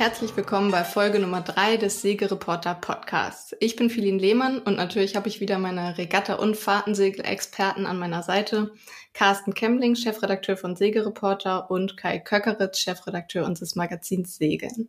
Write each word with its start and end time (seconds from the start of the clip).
herzlich 0.00 0.34
willkommen 0.34 0.70
bei 0.70 0.82
Folge 0.82 1.18
Nummer 1.18 1.42
3 1.42 1.76
des 1.76 2.00
Segereporter 2.00 2.74
Podcasts. 2.74 3.54
Ich 3.60 3.76
bin 3.76 3.90
Philin 3.90 4.18
Lehmann 4.18 4.58
und 4.58 4.78
natürlich 4.78 5.14
habe 5.14 5.28
ich 5.28 5.40
wieder 5.40 5.58
meine 5.58 5.98
Regatta- 5.98 6.36
und 6.36 6.56
Fahrtensegel-Experten 6.56 7.84
an 7.84 7.98
meiner 7.98 8.22
Seite. 8.22 8.72
Carsten 9.12 9.52
Kemmling, 9.52 9.96
Chefredakteur 9.96 10.56
von 10.56 10.74
Segereporter 10.74 11.70
und 11.70 11.98
Kai 11.98 12.18
Köckeritz, 12.18 12.78
Chefredakteur 12.78 13.44
unseres 13.44 13.76
Magazins 13.76 14.36
Segeln. 14.36 14.88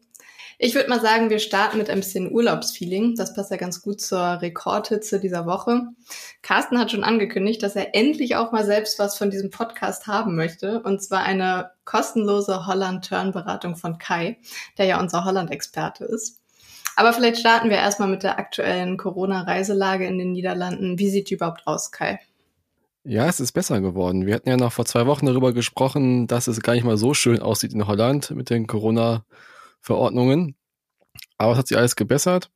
Ich 0.64 0.76
würde 0.76 0.90
mal 0.90 1.02
sagen, 1.02 1.32
wir 1.32 1.40
starten 1.40 1.80
mit 1.80 1.90
ein 1.90 2.02
bisschen 2.02 2.32
Urlaubsfeeling. 2.32 3.16
Das 3.16 3.34
passt 3.34 3.50
ja 3.50 3.58
ganz 3.58 3.82
gut 3.82 4.00
zur 4.00 4.44
Rekordhitze 4.44 5.20
dieser 5.20 5.48
Woche. 5.48 5.88
Carsten 6.44 6.78
hat 6.78 6.92
schon 6.92 7.04
angekündigt, 7.04 7.64
dass 7.64 7.76
er 7.76 7.96
endlich 7.96 8.36
auch 8.36 8.52
mal 8.52 8.64
selbst 8.64 9.00
was 9.00 9.18
von 9.18 9.32
diesem 9.32 9.50
Podcast 9.50 10.06
haben 10.06 10.36
möchte. 10.36 10.84
Und 10.84 11.02
zwar 11.02 11.24
eine 11.24 11.72
kostenlose 11.84 12.68
Holland-Turn-Beratung 12.68 13.76
von 13.76 13.98
Kai, 13.98 14.38
der 14.78 14.86
ja 14.86 15.00
unser 15.00 15.26
Holland-Experte 15.26 16.06
ist. 16.06 16.40
Aber 16.96 17.12
vielleicht 17.14 17.40
starten 17.40 17.72
wir 17.72 17.78
erstmal 17.78 18.10
mit 18.10 18.22
der 18.22 18.38
aktuellen 18.38 18.98
Corona-Reiselage 18.98 20.06
in 20.06 20.20
den 20.20 20.32
Niederlanden. 20.32 21.00
Wie 21.00 21.10
sieht 21.10 21.32
die 21.32 21.34
überhaupt 21.34 21.66
aus, 21.66 21.92
Kai? 21.92 22.20
Ja, 23.04 23.26
es 23.26 23.40
ist 23.40 23.54
besser 23.54 23.82
geworden. 23.82 24.28
Wir 24.28 24.36
hatten 24.36 24.50
ja 24.50 24.58
noch 24.58 24.74
vor 24.74 24.86
zwei 24.86 25.08
Wochen 25.08 25.26
darüber 25.26 25.54
gesprochen, 25.54 26.28
dass 26.28 26.46
es 26.46 26.62
gar 26.62 26.74
nicht 26.74 26.84
mal 26.84 26.98
so 26.98 27.16
schön 27.16 27.40
aussieht 27.40 27.74
in 27.74 27.88
Holland 27.88 28.30
mit 28.30 28.52
den 28.52 28.68
Corona- 28.68 29.26
Verordnungen. 29.82 30.56
Aber 31.38 31.54
es 31.54 31.58
hat 31.58 31.68
sich 31.68 31.78
alles 31.78 31.96
gebessert. 31.96 32.52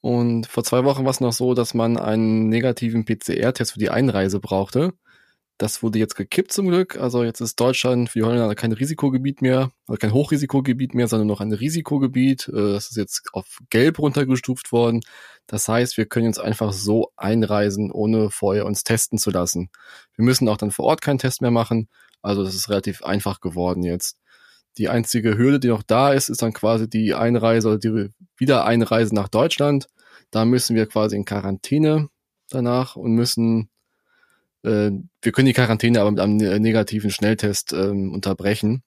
Und 0.00 0.46
vor 0.46 0.64
zwei 0.64 0.84
Wochen 0.84 1.04
war 1.04 1.10
es 1.10 1.20
noch 1.20 1.32
so, 1.32 1.54
dass 1.54 1.74
man 1.74 1.98
einen 1.98 2.48
negativen 2.48 3.04
PCR-Test 3.04 3.72
für 3.72 3.78
die 3.78 3.90
Einreise 3.90 4.40
brauchte. 4.40 4.92
Das 5.58 5.82
wurde 5.82 5.98
jetzt 5.98 6.16
gekippt 6.16 6.52
zum 6.52 6.68
Glück. 6.68 6.96
Also 6.98 7.24
jetzt 7.24 7.40
ist 7.40 7.58
Deutschland 7.58 8.10
für 8.10 8.18
die 8.18 8.24
Holländer 8.24 8.54
kein 8.54 8.72
Risikogebiet 8.72 9.40
mehr, 9.40 9.70
also 9.86 9.98
kein 9.98 10.12
Hochrisikogebiet 10.12 10.94
mehr, 10.94 11.08
sondern 11.08 11.28
noch 11.28 11.40
ein 11.40 11.52
Risikogebiet. 11.52 12.48
Äh, 12.48 12.72
das 12.74 12.90
ist 12.90 12.96
jetzt 12.96 13.22
auf 13.32 13.58
gelb 13.70 13.98
runtergestuft 13.98 14.70
worden. 14.70 15.00
Das 15.46 15.66
heißt, 15.66 15.96
wir 15.96 16.06
können 16.06 16.26
jetzt 16.26 16.40
einfach 16.40 16.72
so 16.72 17.10
einreisen, 17.16 17.90
ohne 17.90 18.30
vorher 18.30 18.66
uns 18.66 18.84
testen 18.84 19.18
zu 19.18 19.30
lassen. 19.30 19.70
Wir 20.14 20.24
müssen 20.24 20.48
auch 20.48 20.58
dann 20.58 20.72
vor 20.72 20.84
Ort 20.84 21.00
keinen 21.00 21.18
Test 21.18 21.40
mehr 21.40 21.50
machen. 21.50 21.88
Also 22.20 22.44
das 22.44 22.54
ist 22.54 22.68
relativ 22.68 23.02
einfach 23.02 23.40
geworden 23.40 23.82
jetzt. 23.82 24.18
Die 24.78 24.88
einzige 24.88 25.38
Hürde, 25.38 25.60
die 25.60 25.68
noch 25.68 25.82
da 25.82 26.12
ist, 26.12 26.28
ist 26.28 26.42
dann 26.42 26.52
quasi 26.52 26.88
die 26.88 27.14
Einreise 27.14 27.68
oder 27.68 27.78
die 27.78 28.10
Wiedereinreise 28.36 29.14
nach 29.14 29.28
Deutschland. 29.28 29.88
Da 30.30 30.44
müssen 30.44 30.76
wir 30.76 30.86
quasi 30.86 31.16
in 31.16 31.24
Quarantäne 31.24 32.08
danach 32.50 32.96
und 32.96 33.12
müssen, 33.12 33.70
äh, 34.62 34.90
wir 35.22 35.32
können 35.32 35.46
die 35.46 35.52
Quarantäne 35.52 36.00
aber 36.00 36.10
mit 36.10 36.20
einem 36.20 36.36
negativen 36.60 37.10
Schnelltest 37.10 37.72
ähm, 37.72 38.12
unterbrechen. 38.12 38.82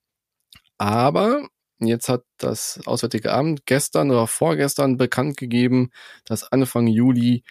Aber 0.77 1.47
jetzt 1.79 2.09
hat 2.09 2.23
das 2.37 2.79
Auswärtige 2.85 3.33
Amt 3.33 3.65
gestern 3.65 4.11
oder 4.11 4.27
vorgestern 4.27 4.97
bekannt 4.97 5.37
gegeben, 5.37 5.91
dass 6.25 6.51
Anfang 6.51 6.87
Juli 6.87 7.43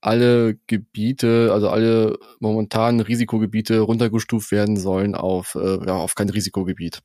alle 0.00 0.56
Gebiete, 0.66 1.50
also 1.52 1.68
alle 1.68 2.18
momentanen 2.40 3.00
Risikogebiete 3.00 3.80
runtergestuft 3.80 4.52
werden 4.52 4.76
sollen 4.76 5.14
auf, 5.14 5.56
äh, 5.56 5.86
ja, 5.86 5.94
auf 5.94 6.14
kein 6.14 6.28
Risikogebiet. 6.28 7.00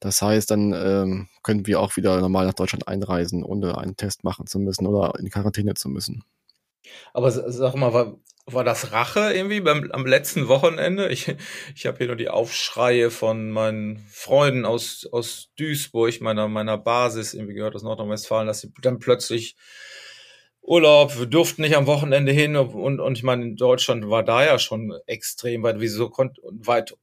Das 0.00 0.22
heißt, 0.22 0.50
dann 0.50 0.72
ähm, 0.72 1.28
können 1.42 1.66
wir 1.66 1.80
auch 1.80 1.96
wieder 1.96 2.20
normal 2.20 2.46
nach 2.46 2.54
Deutschland 2.54 2.86
einreisen, 2.86 3.42
ohne 3.42 3.78
einen 3.78 3.96
Test 3.96 4.24
machen 4.24 4.46
zu 4.46 4.58
müssen 4.58 4.86
oder 4.86 5.18
in 5.18 5.30
Quarantäne 5.30 5.74
zu 5.74 5.88
müssen. 5.88 6.24
Aber 7.12 7.30
sag 7.30 7.74
mal, 7.74 7.92
war, 7.92 8.16
war 8.46 8.64
das 8.64 8.92
Rache 8.92 9.32
irgendwie 9.32 9.60
beim, 9.60 9.90
am 9.92 10.06
letzten 10.06 10.48
Wochenende? 10.48 11.08
Ich, 11.08 11.34
ich 11.74 11.86
habe 11.86 11.98
hier 11.98 12.06
nur 12.06 12.16
die 12.16 12.28
Aufschreie 12.28 13.10
von 13.10 13.50
meinen 13.50 13.98
Freunden 14.10 14.64
aus, 14.64 15.06
aus 15.10 15.50
Duisburg, 15.58 16.20
meiner, 16.20 16.48
meiner 16.48 16.78
Basis, 16.78 17.34
irgendwie 17.34 17.54
gehört 17.54 17.74
aus 17.74 17.82
Nordrhein-Westfalen, 17.82 18.46
dass 18.46 18.60
sie 18.60 18.72
dann 18.80 18.98
plötzlich 18.98 19.56
Urlaub, 20.62 21.18
wir 21.18 21.26
durften 21.26 21.62
nicht 21.62 21.76
am 21.76 21.86
Wochenende 21.86 22.30
hin 22.30 22.54
und, 22.54 23.00
und 23.00 23.16
ich 23.16 23.24
meine, 23.24 23.42
in 23.42 23.56
Deutschland 23.56 24.10
war 24.10 24.22
da 24.22 24.44
ja 24.44 24.58
schon 24.58 24.94
extrem 25.06 25.62
weit, 25.62 25.80
wieso 25.80 26.10
konnte 26.10 26.42
weit 26.44 26.94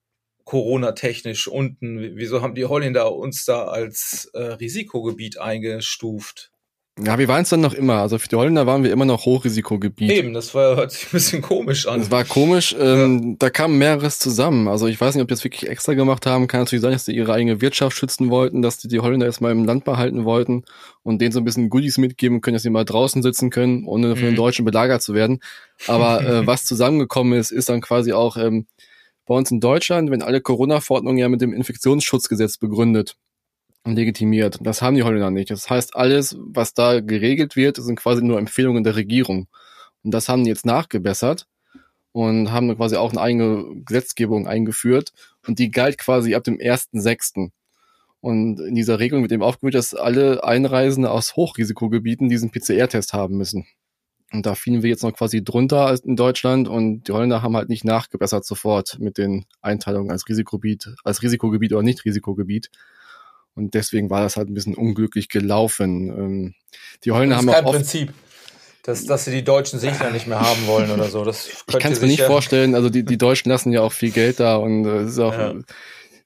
Corona-technisch 0.45 1.47
unten? 1.47 2.16
Wieso 2.16 2.41
haben 2.41 2.56
die 2.56 2.66
Holländer 2.66 3.13
uns 3.13 3.45
da 3.45 3.66
als 3.66 4.29
äh, 4.33 4.41
Risikogebiet 4.41 5.39
eingestuft? 5.39 6.51
Ja, 6.97 7.19
wir 7.19 7.28
waren 7.28 7.41
es 7.41 7.50
dann 7.50 7.59
noch 7.59 7.73
immer. 7.73 7.95
Also 7.95 8.17
für 8.17 8.29
die 8.29 8.38
Holländer 8.38 8.67
waren 8.67 8.84
wir 8.84 8.91
immer 8.91 9.03
noch 9.03 9.25
Hochrisikogebiet. 9.25 10.09
Eben, 10.09 10.34
das 10.34 10.55
war, 10.55 10.78
hört 10.78 10.94
sich 10.94 11.07
ein 11.07 11.11
bisschen 11.11 11.41
komisch 11.41 11.88
an. 11.88 12.00
Das 12.00 12.09
war 12.09 12.23
komisch. 12.23 12.73
Ähm, 12.79 13.31
ja. 13.31 13.35
Da 13.39 13.50
kam 13.50 13.78
mehreres 13.78 14.17
zusammen. 14.17 14.69
Also 14.69 14.88
ich 14.88 15.01
weiß 15.01 15.13
nicht, 15.13 15.22
ob 15.22 15.28
die 15.28 15.34
das 15.34 15.44
wirklich 15.44 15.69
extra 15.69 15.94
gemacht 15.94 16.25
haben. 16.25 16.47
Kann 16.47 16.61
natürlich 16.61 16.81
sein, 16.81 16.94
dass 16.94 17.03
die 17.03 17.13
ihre 17.13 17.34
eigene 17.34 17.59
Wirtschaft 17.59 17.97
schützen 17.97 18.29
wollten, 18.29 18.61
dass 18.61 18.78
die 18.78 18.88
die 18.88 19.01
Holländer 19.01 19.25
erstmal 19.25 19.51
im 19.51 19.66
Land 19.66 19.84
behalten 19.84 20.23
wollten 20.23 20.63
und 21.03 21.22
denen 21.22 21.34
so 21.34 21.41
ein 21.41 21.44
bisschen 21.44 21.69
Goodies 21.69 21.97
mitgeben 21.97 22.39
können, 22.39 22.55
dass 22.55 22.63
sie 22.63 22.69
mal 22.69 22.85
draußen 22.85 23.22
sitzen 23.22 23.50
können, 23.50 23.84
ohne 23.85 24.16
von 24.16 24.23
den 24.23 24.31
mhm. 24.31 24.38
Deutschen 24.38 24.63
belagert 24.63 25.01
zu 25.01 25.13
werden. 25.13 25.41
Aber 25.88 26.23
äh, 26.23 26.47
was 26.47 26.63
zusammengekommen 26.63 27.38
ist, 27.38 27.51
ist 27.51 27.67
dann 27.67 27.81
quasi 27.81 28.13
auch 28.13 28.38
ähm, 28.38 28.67
bei 29.25 29.35
uns 29.35 29.51
in 29.51 29.59
Deutschland, 29.59 30.11
wenn 30.11 30.21
alle 30.21 30.41
Corona-Verordnungen 30.41 31.17
ja 31.17 31.29
mit 31.29 31.41
dem 31.41 31.53
Infektionsschutzgesetz 31.53 32.57
begründet 32.57 33.17
und 33.83 33.95
legitimiert. 33.95 34.59
Das 34.61 34.81
haben 34.81 34.95
die 34.95 35.03
Holländer 35.03 35.31
nicht. 35.31 35.51
Das 35.51 35.69
heißt, 35.69 35.95
alles, 35.95 36.37
was 36.39 36.73
da 36.73 36.99
geregelt 36.99 37.55
wird, 37.55 37.77
sind 37.77 37.97
quasi 37.97 38.23
nur 38.23 38.39
Empfehlungen 38.39 38.83
der 38.83 38.95
Regierung. 38.95 39.47
Und 40.03 40.11
das 40.11 40.29
haben 40.29 40.43
die 40.43 40.49
jetzt 40.49 40.65
nachgebessert 40.65 41.47
und 42.11 42.51
haben 42.51 42.75
quasi 42.75 42.95
auch 42.95 43.11
eine 43.11 43.21
eigene 43.21 43.65
Gesetzgebung 43.85 44.47
eingeführt. 44.47 45.11
Und 45.47 45.59
die 45.59 45.71
galt 45.71 45.97
quasi 45.97 46.35
ab 46.35 46.43
dem 46.43 46.57
1.6. 46.57 47.51
Und 48.21 48.59
in 48.59 48.75
dieser 48.75 48.99
Regelung 48.99 49.23
wird 49.23 49.31
eben 49.31 49.43
aufgeführt, 49.43 49.75
dass 49.75 49.93
alle 49.93 50.43
Einreisende 50.43 51.11
aus 51.11 51.35
Hochrisikogebieten 51.35 52.29
diesen 52.29 52.51
PCR-Test 52.51 53.13
haben 53.13 53.37
müssen. 53.37 53.67
Und 54.31 54.45
da 54.45 54.55
fielen 54.55 54.83
wir 54.83 54.89
jetzt 54.89 55.03
noch 55.03 55.13
quasi 55.13 55.43
drunter 55.43 55.95
in 56.03 56.15
Deutschland 56.15 56.67
und 56.67 57.03
die 57.03 57.11
Holländer 57.11 57.41
haben 57.41 57.55
halt 57.55 57.69
nicht 57.69 57.85
nachgebessert 57.85 58.45
sofort 58.45 58.97
mit 58.99 59.17
den 59.17 59.45
Einteilungen 59.61 60.11
als 60.11 60.27
Risikogebiet, 60.27 60.95
als 61.03 61.21
Risikogebiet 61.21 61.73
oder 61.73 61.83
nicht 61.83 62.05
Risikogebiet. 62.05 62.69
Und 63.53 63.73
deswegen 63.73 64.09
war 64.09 64.21
das 64.21 64.35
halt 64.35 64.49
ein 64.49 64.53
bisschen 64.53 64.75
unglücklich 64.75 65.29
gelaufen. 65.29 66.09
Ähm, 66.09 66.53
die 67.03 67.11
Holländer 67.11 67.37
haben 67.37 67.49
auch 67.49 67.53
kein 67.53 67.65
oft 67.65 67.75
Prinzip, 67.77 68.13
dass, 68.83 69.05
dass 69.05 69.25
sie 69.25 69.31
die 69.31 69.43
deutschen 69.43 69.79
Segler 69.79 70.11
nicht 70.11 70.27
mehr 70.27 70.41
haben 70.41 70.67
wollen 70.67 70.91
oder 70.91 71.05
so. 71.05 71.23
Das 71.23 71.47
ich 71.67 71.79
kann 71.79 71.93
es 71.93 72.01
mir 72.01 72.07
nicht 72.07 72.19
ja 72.19 72.27
vorstellen. 72.27 72.75
Also 72.75 72.89
die, 72.89 73.05
die 73.05 73.17
Deutschen 73.17 73.49
lassen 73.49 73.71
ja 73.71 73.81
auch 73.81 73.93
viel 73.93 74.11
Geld 74.11 74.39
da 74.39 74.57
und 74.57 74.85
äh, 74.85 74.97
es 75.01 75.13
ist 75.13 75.19
auch, 75.19 75.33
ja. 75.33 75.53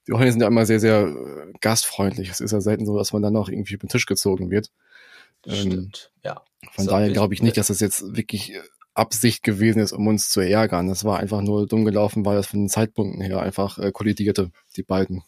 die 0.08 0.12
Holländer 0.12 0.32
sind 0.32 0.40
ja 0.40 0.48
immer 0.48 0.66
sehr, 0.66 0.80
sehr 0.80 1.06
äh, 1.06 1.52
gastfreundlich. 1.60 2.30
Es 2.30 2.40
ist 2.40 2.50
ja 2.50 2.60
selten 2.60 2.86
so, 2.86 2.96
dass 2.96 3.12
man 3.12 3.22
dann 3.22 3.36
auch 3.36 3.48
irgendwie 3.48 3.74
über 3.74 3.86
den 3.86 3.90
Tisch 3.90 4.06
gezogen 4.06 4.50
wird. 4.50 4.70
Stimmt, 5.46 6.10
ähm, 6.16 6.30
ja. 6.30 6.42
Von 6.72 6.84
so 6.84 6.90
daher 6.90 7.10
glaube 7.10 7.34
ich 7.34 7.42
nicht, 7.42 7.56
dass 7.56 7.68
das 7.68 7.80
jetzt 7.80 8.14
wirklich 8.14 8.54
äh, 8.54 8.60
Absicht 8.94 9.42
gewesen 9.42 9.80
ist, 9.80 9.92
um 9.92 10.06
uns 10.06 10.30
zu 10.30 10.40
ärgern. 10.40 10.88
Das 10.88 11.04
war 11.04 11.18
einfach 11.18 11.40
nur 11.40 11.66
dumm 11.66 11.84
gelaufen, 11.84 12.24
weil 12.24 12.36
das 12.36 12.46
von 12.46 12.60
den 12.60 12.68
Zeitpunkten 12.68 13.22
her 13.22 13.40
einfach 13.40 13.78
äh, 13.78 13.92
kollidierte, 13.92 14.50
die 14.76 14.82
beiden 14.82 15.22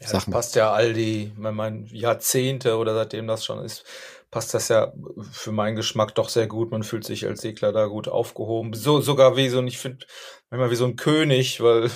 ja, 0.00 0.08
Sachen. 0.08 0.32
Das 0.32 0.40
passt 0.40 0.56
ja 0.56 0.72
all 0.72 0.92
die, 0.92 1.32
wenn 1.36 1.54
man 1.54 1.86
Jahrzehnte 1.86 2.76
oder 2.76 2.94
seitdem 2.94 3.26
das 3.26 3.44
schon 3.44 3.64
ist, 3.64 3.84
passt 4.30 4.54
das 4.54 4.68
ja 4.68 4.92
für 5.32 5.52
meinen 5.52 5.76
Geschmack 5.76 6.14
doch 6.14 6.28
sehr 6.28 6.46
gut. 6.46 6.70
Man 6.70 6.82
fühlt 6.82 7.04
sich 7.04 7.26
als 7.26 7.40
Segler 7.40 7.72
da 7.72 7.86
gut 7.86 8.08
aufgehoben. 8.08 8.74
So, 8.74 9.00
sogar 9.00 9.36
wie 9.36 9.48
so, 9.48 9.58
und 9.58 9.68
ich 9.68 9.78
finde 9.78 10.06
manchmal 10.50 10.70
wie 10.70 10.76
so 10.76 10.84
ein 10.84 10.96
König, 10.96 11.60
weil 11.60 11.90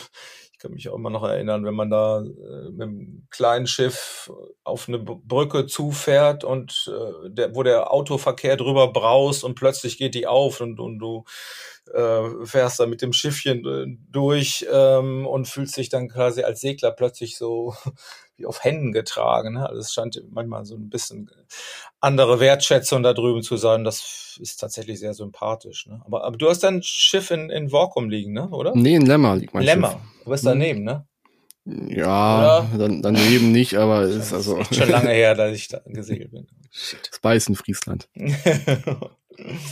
kann 0.63 0.73
mich 0.73 0.89
auch 0.89 0.95
immer 0.95 1.11
noch 1.11 1.25
erinnern, 1.25 1.65
wenn 1.65 1.75
man 1.75 1.91
da 1.91 2.21
äh, 2.21 2.71
mit 2.71 2.83
einem 2.83 3.27
kleinen 3.31 3.67
Schiff 3.67 4.31
auf 4.65 4.89
eine 4.89 4.99
Brücke 4.99 5.67
zufährt 5.67 6.45
und 6.45 6.89
äh, 6.89 7.31
der, 7.31 7.55
wo 7.55 7.63
der 7.63 7.93
Autoverkehr 7.93 8.57
drüber 8.57 8.93
braust 8.93 9.45
und 9.45 9.57
plötzlich 9.57 9.99
geht 9.99 10.15
die 10.15 10.27
auf 10.27 10.61
und, 10.61 10.79
und 10.79 10.99
du 10.99 11.25
äh, 11.93 12.47
fährst 12.47 12.81
da 12.81 12.87
mit 12.87 13.03
dem 13.03 13.13
Schiffchen 13.13 13.67
äh, 13.67 13.97
durch 14.11 14.67
ähm, 14.73 15.27
und 15.27 15.49
fühlst 15.49 15.77
dich 15.77 15.89
dann 15.89 16.09
quasi 16.09 16.43
als 16.43 16.61
Segler 16.61 16.91
plötzlich 16.91 17.37
so 17.37 17.75
wie 18.37 18.47
auf 18.47 18.65
Händen 18.65 18.93
getragen. 18.93 19.55
Ne? 19.55 19.69
Also 19.69 19.81
es 19.81 19.93
scheint 19.93 20.23
manchmal 20.31 20.65
so 20.65 20.77
ein 20.77 20.89
bisschen 20.89 21.31
andere 22.01 22.41
Wertschätzung 22.41 23.03
da 23.03 23.13
drüben 23.13 23.43
zu 23.43 23.57
sein. 23.57 23.85
Das 23.85 24.39
ist 24.41 24.59
tatsächlich 24.59 25.01
sehr 25.01 25.15
sympathisch. 25.15 25.87
Ne? 25.87 26.01
Aber, 26.05 26.25
aber 26.25 26.37
du 26.37 26.49
hast 26.49 26.61
dein 26.61 26.83
Schiff 26.83 27.31
in, 27.31 27.51
in 27.51 27.71
Vorkum 27.71 28.09
liegen, 28.09 28.33
ne? 28.33 28.49
oder? 28.49 28.73
Nee, 28.75 28.97
in 28.97 29.07
Lemmer 29.07 29.37
liegt 29.37 29.55
mein 29.55 29.65
Lemmer. 29.65 29.93
Schiff. 29.93 30.25
Du 30.25 30.31
bist 30.31 30.47
daneben, 30.47 30.85
ne? 30.85 31.07
Ja, 31.65 32.69
dann, 32.77 33.03
daneben 33.03 33.53
nicht, 33.53 33.75
aber 33.77 34.03
es 34.03 34.17
ist 34.27 34.33
also. 34.33 34.59
Ist 34.59 34.75
schon 34.75 34.89
lange 34.89 35.11
her, 35.11 35.35
dass 35.35 35.55
ich 35.55 35.69
da 35.69 35.81
gesegelt 35.87 36.33
bin. 36.33 36.49
Shit. 36.73 37.09
Das 37.11 37.23
war 37.23 37.35
in 37.35 37.55
Friesland. 37.55 38.09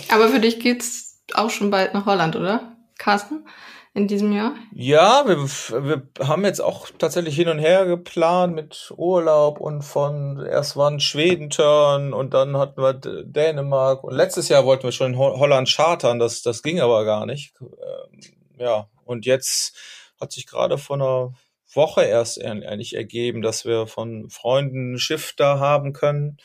aber 0.08 0.28
für 0.28 0.40
dich 0.40 0.60
geht's 0.60 1.09
auch 1.36 1.50
schon 1.50 1.70
bald 1.70 1.94
nach 1.94 2.06
Holland, 2.06 2.36
oder? 2.36 2.76
Carsten? 2.98 3.44
in 3.92 4.06
diesem 4.06 4.32
Jahr? 4.32 4.54
Ja, 4.72 5.24
wir, 5.26 5.36
wir 5.38 6.08
haben 6.26 6.44
jetzt 6.44 6.60
auch 6.60 6.88
tatsächlich 6.98 7.34
hin 7.34 7.48
und 7.48 7.58
her 7.58 7.86
geplant 7.86 8.54
mit 8.54 8.92
Urlaub 8.96 9.58
und 9.58 9.82
von 9.82 10.44
erst 10.46 10.76
waren 10.76 11.00
Schweden-Turn 11.00 12.12
und 12.12 12.32
dann 12.32 12.56
hatten 12.56 12.80
wir 12.80 12.94
Dänemark 12.94 14.04
und 14.04 14.14
letztes 14.14 14.48
Jahr 14.48 14.64
wollten 14.64 14.84
wir 14.84 14.92
schon 14.92 15.14
in 15.14 15.18
Holland 15.18 15.68
chartern, 15.68 16.18
das, 16.18 16.42
das 16.42 16.62
ging 16.62 16.80
aber 16.80 17.04
gar 17.04 17.26
nicht. 17.26 17.54
Ähm, 17.60 18.20
ja, 18.58 18.88
und 19.04 19.26
jetzt 19.26 19.76
hat 20.20 20.32
sich 20.32 20.46
gerade 20.46 20.78
vor 20.78 20.96
einer 20.96 21.34
Woche 21.72 22.04
erst 22.04 22.42
eigentlich 22.42 22.94
ergeben, 22.94 23.42
dass 23.42 23.64
wir 23.64 23.86
von 23.86 24.28
Freunden 24.30 24.94
ein 24.94 24.98
Schiff 24.98 25.34
da 25.36 25.58
haben 25.58 25.92
können. 25.92 26.36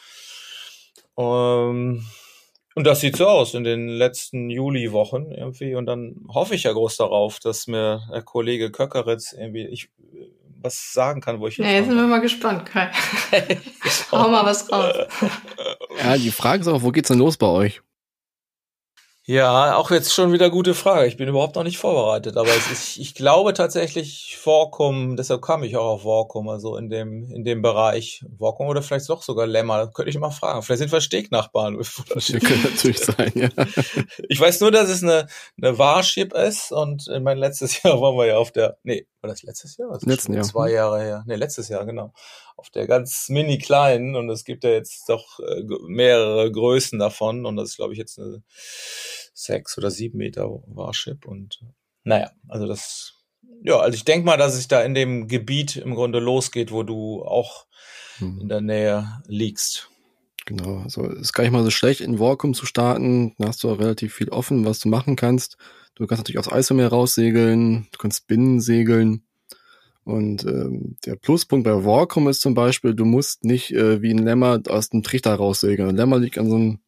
Ähm, 1.17 2.05
und 2.75 2.86
das 2.86 3.00
sieht 3.00 3.16
so 3.16 3.25
aus 3.25 3.54
in 3.54 3.63
den 3.63 3.88
letzten 3.88 4.50
Juliwochen 4.50 5.31
irgendwie. 5.31 5.75
Und 5.75 5.86
dann 5.86 6.25
hoffe 6.27 6.56
ich 6.56 6.63
ja 6.63 6.74
groß 6.74 6.98
darauf, 6.98 7.39
dass 7.39 7.68
mir 7.68 8.04
der 8.12 8.22
Kollege 8.22 8.69
Köckeritz 8.69 9.31
irgendwie 9.31 9.66
ich, 9.66 9.89
was 10.62 10.92
sagen 10.92 11.22
kann, 11.22 11.39
wo 11.39 11.48
ich 11.48 11.57
Ja, 11.57 11.68
jetzt 11.68 11.88
sind 11.88 11.95
wir 11.95 12.06
mal 12.06 12.19
gespannt, 12.19 12.66
Kai. 12.66 12.92
Hau 14.12 14.27
mal 14.30 14.45
was 14.45 14.72
raus. 14.72 15.07
Ja, 16.04 16.18
die 16.18 16.31
Frage 16.31 16.60
ist 16.60 16.68
auch, 16.68 16.81
wo 16.81 16.92
geht's 16.92 17.07
denn 17.07 17.19
los 17.19 17.38
bei 17.38 17.48
euch? 17.48 17.81
Ja, 19.27 19.75
auch 19.75 19.89
jetzt 19.89 20.13
schon 20.13 20.33
wieder 20.33 20.51
gute 20.51 20.75
Frage. 20.75 21.07
Ich 21.07 21.18
bin 21.18 21.27
überhaupt 21.27 21.56
noch 21.56 21.63
nicht 21.63 21.80
vorbereitet, 21.80 22.38
aber 22.38 22.50
es 22.50 22.72
ist, 22.72 22.98
ich 22.98 23.16
glaube 23.16 23.54
tatsächlich 23.54 24.38
Vorkum, 24.39 25.16
deshalb 25.16 25.42
kam 25.42 25.63
ich 25.63 25.75
auch 25.77 25.95
auf 25.95 26.01
Vorkum, 26.04 26.48
also 26.48 26.77
in 26.77 26.92
dem, 26.92 27.31
in 27.31 27.44
dem 27.44 27.63
Bereich. 27.63 28.24
Vorkum 28.38 28.68
oder 28.68 28.83
vielleicht 28.83 29.10
doch 29.10 29.24
sogar 29.24 29.48
Lämmer, 29.48 29.88
könnte 29.88 30.12
ich 30.12 30.19
mal 30.19 30.30
fragen. 30.30 30.62
Vielleicht 30.62 30.77
sind 30.77 30.92
wir 30.92 31.01
Stegnachbarn. 31.01 31.81
Das 32.13 32.27
könnte 32.27 32.69
natürlich 32.69 33.00
sein, 33.00 33.31
ja. 33.33 33.50
Ich 34.30 34.39
weiß 34.39 34.62
nur, 34.62 34.69
dass 34.69 34.89
es 34.89 35.01
eine, 35.01 35.25
eine 35.60 35.78
Warship 35.78 36.33
ist 36.33 36.71
und 36.71 37.07
in 37.07 37.24
mein 37.24 37.39
letztes 37.39 37.81
Jahr 37.83 38.00
waren 38.00 38.16
wir 38.16 38.28
ja 38.28 38.38
auf 38.38 38.51
der, 38.51 38.78
nee, 38.83 39.07
war 39.21 39.31
das 39.31 39.42
letztes 39.42 39.75
Jahr? 39.78 39.89
Das 39.92 40.04
Letzten 40.04 40.33
Jahr. 40.33 40.44
Zwei 40.44 40.71
Jahre 40.71 41.01
her. 41.01 41.24
Nee, 41.25 41.36
letztes 41.36 41.68
Jahr, 41.68 41.83
genau. 41.86 42.13
Auf 42.57 42.69
der 42.69 42.88
ganz 42.88 43.28
mini 43.30 43.57
kleinen 43.57 44.16
und 44.16 44.30
es 44.30 44.46
gibt 44.46 44.63
ja 44.63 44.72
jetzt 44.72 45.10
doch 45.10 45.40
äh, 45.40 45.63
mehrere 45.88 46.52
Größen 46.52 47.00
davon 47.00 47.46
und 47.46 47.57
das 47.57 47.69
ist, 47.69 47.75
glaube 47.75 47.94
ich, 47.94 48.00
jetzt 48.00 48.18
eine 48.18 48.44
sechs 49.34 49.78
oder 49.78 49.92
sieben 49.92 50.18
Meter 50.18 50.50
Warship 50.68 51.25
und 51.25 51.60
naja, 52.06 52.31
also 52.48 52.68
das, 52.68 53.13
ja, 53.63 53.80
also 53.80 53.96
ich 53.96 54.06
denke 54.06 54.25
mal, 54.25 54.38
dass 54.38 54.56
es 54.56 54.68
da 54.68 54.81
in 54.84 54.94
dem 54.94 55.28
Gebiet 55.28 55.75
im 55.75 55.96
Grunde 55.96 56.19
losgeht, 56.19 56.72
wo 56.72 56.84
du 56.84 57.24
auch 57.24 57.66
hm. 58.18 58.40
in 58.42 58.48
der 58.48 58.62
Nähe 58.62 59.22
liegst. 59.28 59.90
Genau, 60.46 60.78
also 60.84 61.07
ist 61.07 61.34
gar 61.34 61.44
nicht 61.44 61.52
mal 61.52 61.63
so 61.63 61.72
schlecht, 61.72 62.02
in 62.02 62.19
Warcom 62.19 62.54
zu 62.54 62.68
starten. 62.68 63.34
Da 63.40 63.48
hast 63.48 63.63
du 63.63 63.72
auch 63.72 63.80
relativ 63.80 64.13
viel 64.13 64.30
offen, 64.30 64.63
was 64.63 64.80
du 64.80 64.90
machen 64.90 65.16
kannst. 65.16 65.57
Du 65.96 66.06
kannst 66.06 66.19
natürlich 66.19 66.38
aufs 66.38 66.52
Eiselmeer 66.52 66.90
raussegeln, 66.90 67.88
du 67.92 67.98
kannst 67.98 68.28
Binnen 68.28 68.62
segeln. 68.62 69.24
Und 70.06 70.46
ähm, 70.46 70.98
der 71.06 71.16
Pluspunkt 71.16 71.63
bei 71.63 71.84
Warcom 71.84 72.28
ist 72.28 72.42
zum 72.42 72.54
Beispiel, 72.54 72.94
du 72.94 73.06
musst 73.06 73.44
nicht 73.44 73.74
äh, 73.74 74.04
wie 74.04 74.12
ein 74.12 74.19
Lämmer 74.19 74.62
aus 74.69 74.90
dem 74.90 75.02
Trichter 75.02 75.34
raussegeln. 75.34 75.90
Ein 75.90 75.96
Lämmer 75.96 76.19
liegt 76.19 76.38
an 76.38 76.48
so 76.48 76.56
einem 76.56 76.80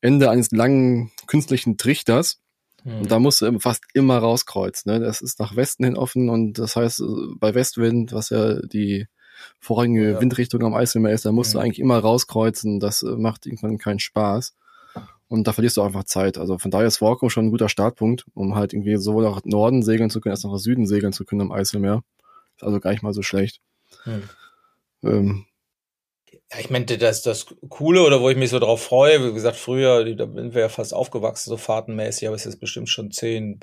Ende 0.00 0.30
eines 0.30 0.50
langen 0.50 1.12
künstlichen 1.26 1.76
Trichters. 1.76 2.40
Hm. 2.82 3.02
Und 3.02 3.10
da 3.10 3.18
musst 3.18 3.42
du 3.42 3.60
fast 3.60 3.84
immer 3.92 4.16
rauskreuzen. 4.18 4.90
Ne? 4.90 5.00
Das 5.00 5.20
ist 5.20 5.38
nach 5.38 5.54
Westen 5.54 5.84
hin 5.84 5.96
offen 5.96 6.30
und 6.30 6.58
das 6.58 6.76
heißt, 6.76 7.00
äh, 7.00 7.04
bei 7.36 7.54
Westwind, 7.54 8.14
was 8.14 8.30
ja 8.30 8.54
die 8.62 9.06
vorrangige 9.60 10.12
ja. 10.12 10.20
Windrichtung 10.20 10.62
am 10.62 10.74
Eismeer 10.74 11.12
ist, 11.12 11.26
da 11.26 11.32
musst 11.32 11.52
hm. 11.52 11.58
du 11.58 11.64
eigentlich 11.64 11.80
immer 11.80 11.98
rauskreuzen. 11.98 12.80
Das 12.80 13.02
äh, 13.02 13.16
macht 13.16 13.44
irgendwann 13.44 13.76
keinen 13.76 13.98
Spaß. 13.98 14.54
Und 15.28 15.46
da 15.46 15.52
verlierst 15.52 15.76
du 15.76 15.82
einfach 15.82 16.04
Zeit. 16.04 16.38
Also 16.38 16.58
von 16.58 16.70
daher 16.70 16.86
ist 16.86 17.02
Walkum 17.02 17.28
schon 17.28 17.46
ein 17.46 17.50
guter 17.50 17.68
Startpunkt, 17.68 18.24
um 18.34 18.54
halt 18.54 18.72
irgendwie 18.72 18.96
sowohl 18.96 19.24
nach 19.24 19.42
Norden 19.44 19.82
segeln 19.82 20.08
zu 20.08 20.20
können, 20.20 20.32
als 20.32 20.44
auch 20.44 20.52
nach 20.52 20.58
Süden 20.58 20.86
segeln 20.86 21.12
zu 21.12 21.24
können 21.24 21.40
am 21.42 21.52
Eiselmeer. 21.52 22.02
Ist 22.56 22.64
also 22.64 22.80
gar 22.80 22.90
nicht 22.90 23.02
mal 23.02 23.14
so 23.14 23.22
schlecht. 23.22 23.60
Hm. 24.04 24.28
Ähm, 25.02 25.46
ja, 26.50 26.60
ich 26.60 26.70
meinte, 26.70 26.98
das 26.98 27.22
das 27.22 27.46
Coole 27.68 28.02
oder 28.02 28.20
wo 28.20 28.30
ich 28.30 28.36
mich 28.36 28.50
so 28.50 28.58
drauf 28.58 28.82
freue, 28.82 29.26
wie 29.26 29.32
gesagt, 29.32 29.56
früher, 29.56 30.04
da 30.14 30.26
sind 30.26 30.54
wir 30.54 30.62
ja 30.62 30.68
fast 30.68 30.94
aufgewachsen, 30.94 31.50
so 31.50 31.56
fahrtenmäßig, 31.56 32.28
aber 32.28 32.36
es 32.36 32.46
ist 32.46 32.60
bestimmt 32.60 32.88
schon 32.88 33.10
zehn, 33.10 33.60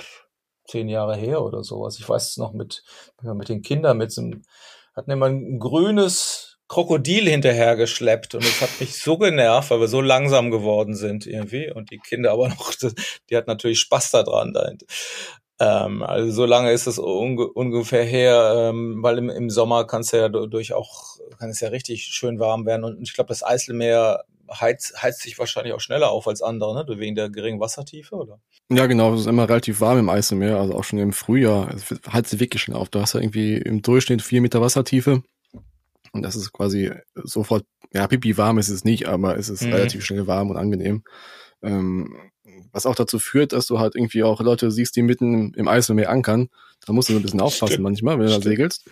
zehn 0.68 0.90
Jahre 0.90 1.16
her 1.16 1.42
oder 1.42 1.64
sowas. 1.64 2.00
Ich 2.00 2.08
weiß 2.08 2.32
es 2.32 2.38
noch 2.38 2.54
mit, 2.54 2.84
mit 3.22 3.50
den 3.50 3.62
Kindern, 3.62 3.98
mit 3.98 4.12
so 4.12 4.22
einem, 4.22 4.44
hatten 4.96 5.12
immer 5.12 5.28
ein 5.28 5.60
grünes 5.60 6.52
Krokodil 6.68 7.28
hinterhergeschleppt 7.28 8.36
und 8.36 8.46
es 8.46 8.62
hat 8.62 8.80
mich 8.80 8.98
so 8.98 9.18
genervt, 9.18 9.72
weil 9.72 9.82
wir 9.82 9.90
so 9.90 10.00
langsam 10.00 10.52
geworden 10.52 10.96
sind 10.96 11.26
irgendwie 11.28 11.70
und 11.70 11.92
die 11.92 11.98
Kinder 11.98 12.32
aber 12.32 12.48
noch, 12.48 12.74
die 13.30 13.36
hat 13.36 13.48
natürlich 13.48 13.80
Spaß 13.80 14.12
daran. 14.12 14.54
Ähm, 15.62 16.02
also 16.02 16.32
so 16.32 16.46
lange 16.46 16.72
ist 16.72 16.88
es 16.88 16.98
unge 16.98 17.48
ungefähr 17.48 18.04
her, 18.04 18.70
ähm, 18.72 19.04
weil 19.04 19.20
im, 19.20 19.30
im 19.30 19.52
Sommer 19.52 19.86
kann 19.86 20.02
es 20.02 20.12
ja 20.12 20.28
durch 20.28 20.74
auch, 20.74 21.18
kann 21.38 21.52
es 21.52 21.60
ja 21.60 21.70
richtig 21.70 22.06
schön 22.06 22.40
warm 22.40 22.66
werden 22.66 22.84
und 22.84 23.00
ich 23.00 23.14
glaube, 23.14 23.28
das 23.28 23.44
Eiselmeer 23.44 24.24
heizt, 24.52 25.00
heizt 25.04 25.22
sich 25.22 25.38
wahrscheinlich 25.38 25.74
auch 25.74 25.80
schneller 25.80 26.10
auf 26.10 26.28
als 26.28 26.42
andere, 26.42 26.74
ne? 26.74 27.00
wegen 27.00 27.14
der 27.14 27.30
geringen 27.30 27.60
Wassertiefe, 27.60 28.16
oder? 28.16 28.40
Ja, 28.72 28.88
genau, 28.88 29.14
es 29.14 29.22
ist 29.22 29.28
immer 29.28 29.48
relativ 29.48 29.82
warm 29.82 30.00
im 30.00 30.10
Eiselmeer, 30.10 30.58
also 30.58 30.74
auch 30.74 30.84
schon 30.84 30.98
im 30.98 31.14
Frühjahr. 31.14 31.72
Es 31.76 31.86
heizt 32.12 32.32
sich 32.32 32.40
wirklich 32.40 32.64
schnell 32.64 32.78
auf. 32.78 32.90
Du 32.90 33.00
hast 33.00 33.14
ja 33.14 33.20
irgendwie 33.20 33.58
im 33.58 33.84
Durchschnitt 33.84 34.24
vier 34.24 34.42
Meter 34.42 34.62
Wassertiefe 34.62 35.22
und 36.12 36.24
das 36.24 36.36
ist 36.36 36.52
quasi 36.54 36.92
sofort, 37.14 37.66
ja, 37.94 38.08
pipi 38.08 38.36
warm 38.36 38.58
ist 38.58 38.70
es 38.70 38.84
nicht, 38.84 39.08
aber 39.08 39.38
es 39.38 39.50
ist 39.50 39.62
mhm. 39.62 39.74
relativ 39.74 40.04
schnell 40.04 40.26
warm 40.26 40.50
und 40.50 40.58
angenehm. 40.58 41.04
Ähm, 41.62 42.18
was 42.72 42.86
auch 42.86 42.96
dazu 42.96 43.20
führt, 43.20 43.54
dass 43.54 43.68
du 43.68 43.80
halt 43.80 43.96
irgendwie 43.96 44.24
auch 44.24 44.42
Leute 44.42 44.72
siehst, 44.72 44.96
die 44.96 45.02
mitten 45.02 45.54
im 45.54 45.68
Eiselmeer 45.68 46.10
ankern. 46.10 46.50
Da 46.86 46.94
musst 46.94 47.10
du 47.10 47.14
so 47.14 47.20
ein 47.20 47.24
bisschen 47.24 47.42
aufpassen 47.42 47.74
Stimmt. 47.74 47.84
manchmal, 47.84 48.20
wenn 48.20 48.28
du 48.28 48.34
da 48.34 48.42
segelst. 48.42 48.86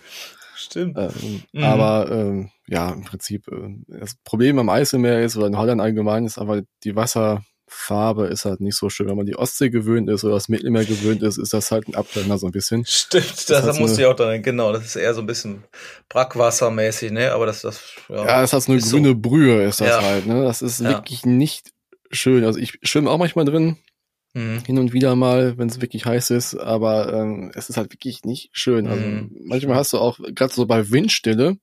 Stimmt. 0.54 0.98
Ähm, 0.98 1.42
mhm. 1.52 1.62
Aber 1.64 2.10
ähm, 2.10 2.50
ja, 2.68 2.90
im 2.90 3.04
Prinzip, 3.04 3.48
äh, 3.48 3.98
das 3.98 4.14
Problem 4.24 4.58
am 4.58 4.68
Eiselmeer 4.68 5.22
ist, 5.22 5.36
oder 5.36 5.46
in 5.46 5.56
Holland 5.56 5.80
allgemein, 5.80 6.26
ist 6.26 6.38
aber 6.38 6.62
die 6.84 6.96
Wasser, 6.96 7.42
Farbe 7.72 8.26
ist 8.26 8.44
halt 8.44 8.60
nicht 8.60 8.76
so 8.76 8.90
schön. 8.90 9.06
Wenn 9.06 9.16
man 9.16 9.26
die 9.26 9.36
Ostsee 9.36 9.70
gewöhnt 9.70 10.10
ist 10.10 10.24
oder 10.24 10.34
das 10.34 10.48
Mittelmeer 10.48 10.84
gewöhnt 10.84 11.22
ist, 11.22 11.38
ist 11.38 11.54
das 11.54 11.70
halt 11.70 11.86
ein 11.86 11.94
Abblender 11.94 12.36
so 12.36 12.46
ein 12.46 12.52
bisschen. 12.52 12.84
Stimmt, 12.84 13.48
das, 13.48 13.64
das 13.64 13.78
muss 13.78 13.96
ich 13.96 14.04
auch 14.04 14.16
dran 14.16 14.42
genau. 14.42 14.72
Das 14.72 14.84
ist 14.84 14.96
eher 14.96 15.14
so 15.14 15.20
ein 15.20 15.26
bisschen 15.26 15.62
Brackwassermäßig, 16.08 17.12
ne? 17.12 17.32
Aber 17.32 17.46
das, 17.46 17.62
das, 17.62 17.80
ja. 18.08 18.26
Ja, 18.26 18.40
das 18.40 18.52
hat 18.52 18.64
so 18.64 18.72
eine 18.72 18.80
grüne 18.80 19.08
so. 19.10 19.14
Brühe, 19.14 19.62
ist 19.62 19.80
das 19.80 19.88
ja. 19.88 20.02
halt, 20.02 20.26
ne? 20.26 20.42
Das 20.42 20.62
ist 20.62 20.80
ja. 20.80 20.90
wirklich 20.90 21.24
nicht 21.24 21.70
schön. 22.10 22.44
Also 22.44 22.58
ich 22.58 22.78
schwimme 22.82 23.10
auch 23.10 23.18
manchmal 23.18 23.44
drin. 23.44 23.76
Mhm. 24.32 24.60
Hin 24.64 24.78
und 24.78 24.92
wieder 24.92 25.16
mal, 25.16 25.58
wenn 25.58 25.68
es 25.68 25.80
wirklich 25.80 26.06
heiß 26.06 26.30
ist, 26.30 26.54
aber 26.54 27.12
ähm, 27.12 27.50
es 27.54 27.68
ist 27.68 27.76
halt 27.76 27.92
wirklich 27.92 28.24
nicht 28.24 28.50
schön. 28.52 28.86
Also 28.86 29.04
mhm. 29.04 29.36
manchmal 29.44 29.76
hast 29.76 29.92
du 29.92 29.98
auch, 29.98 30.20
gerade 30.34 30.52
so 30.52 30.66
bei 30.66 30.90
Windstille, 30.90 31.56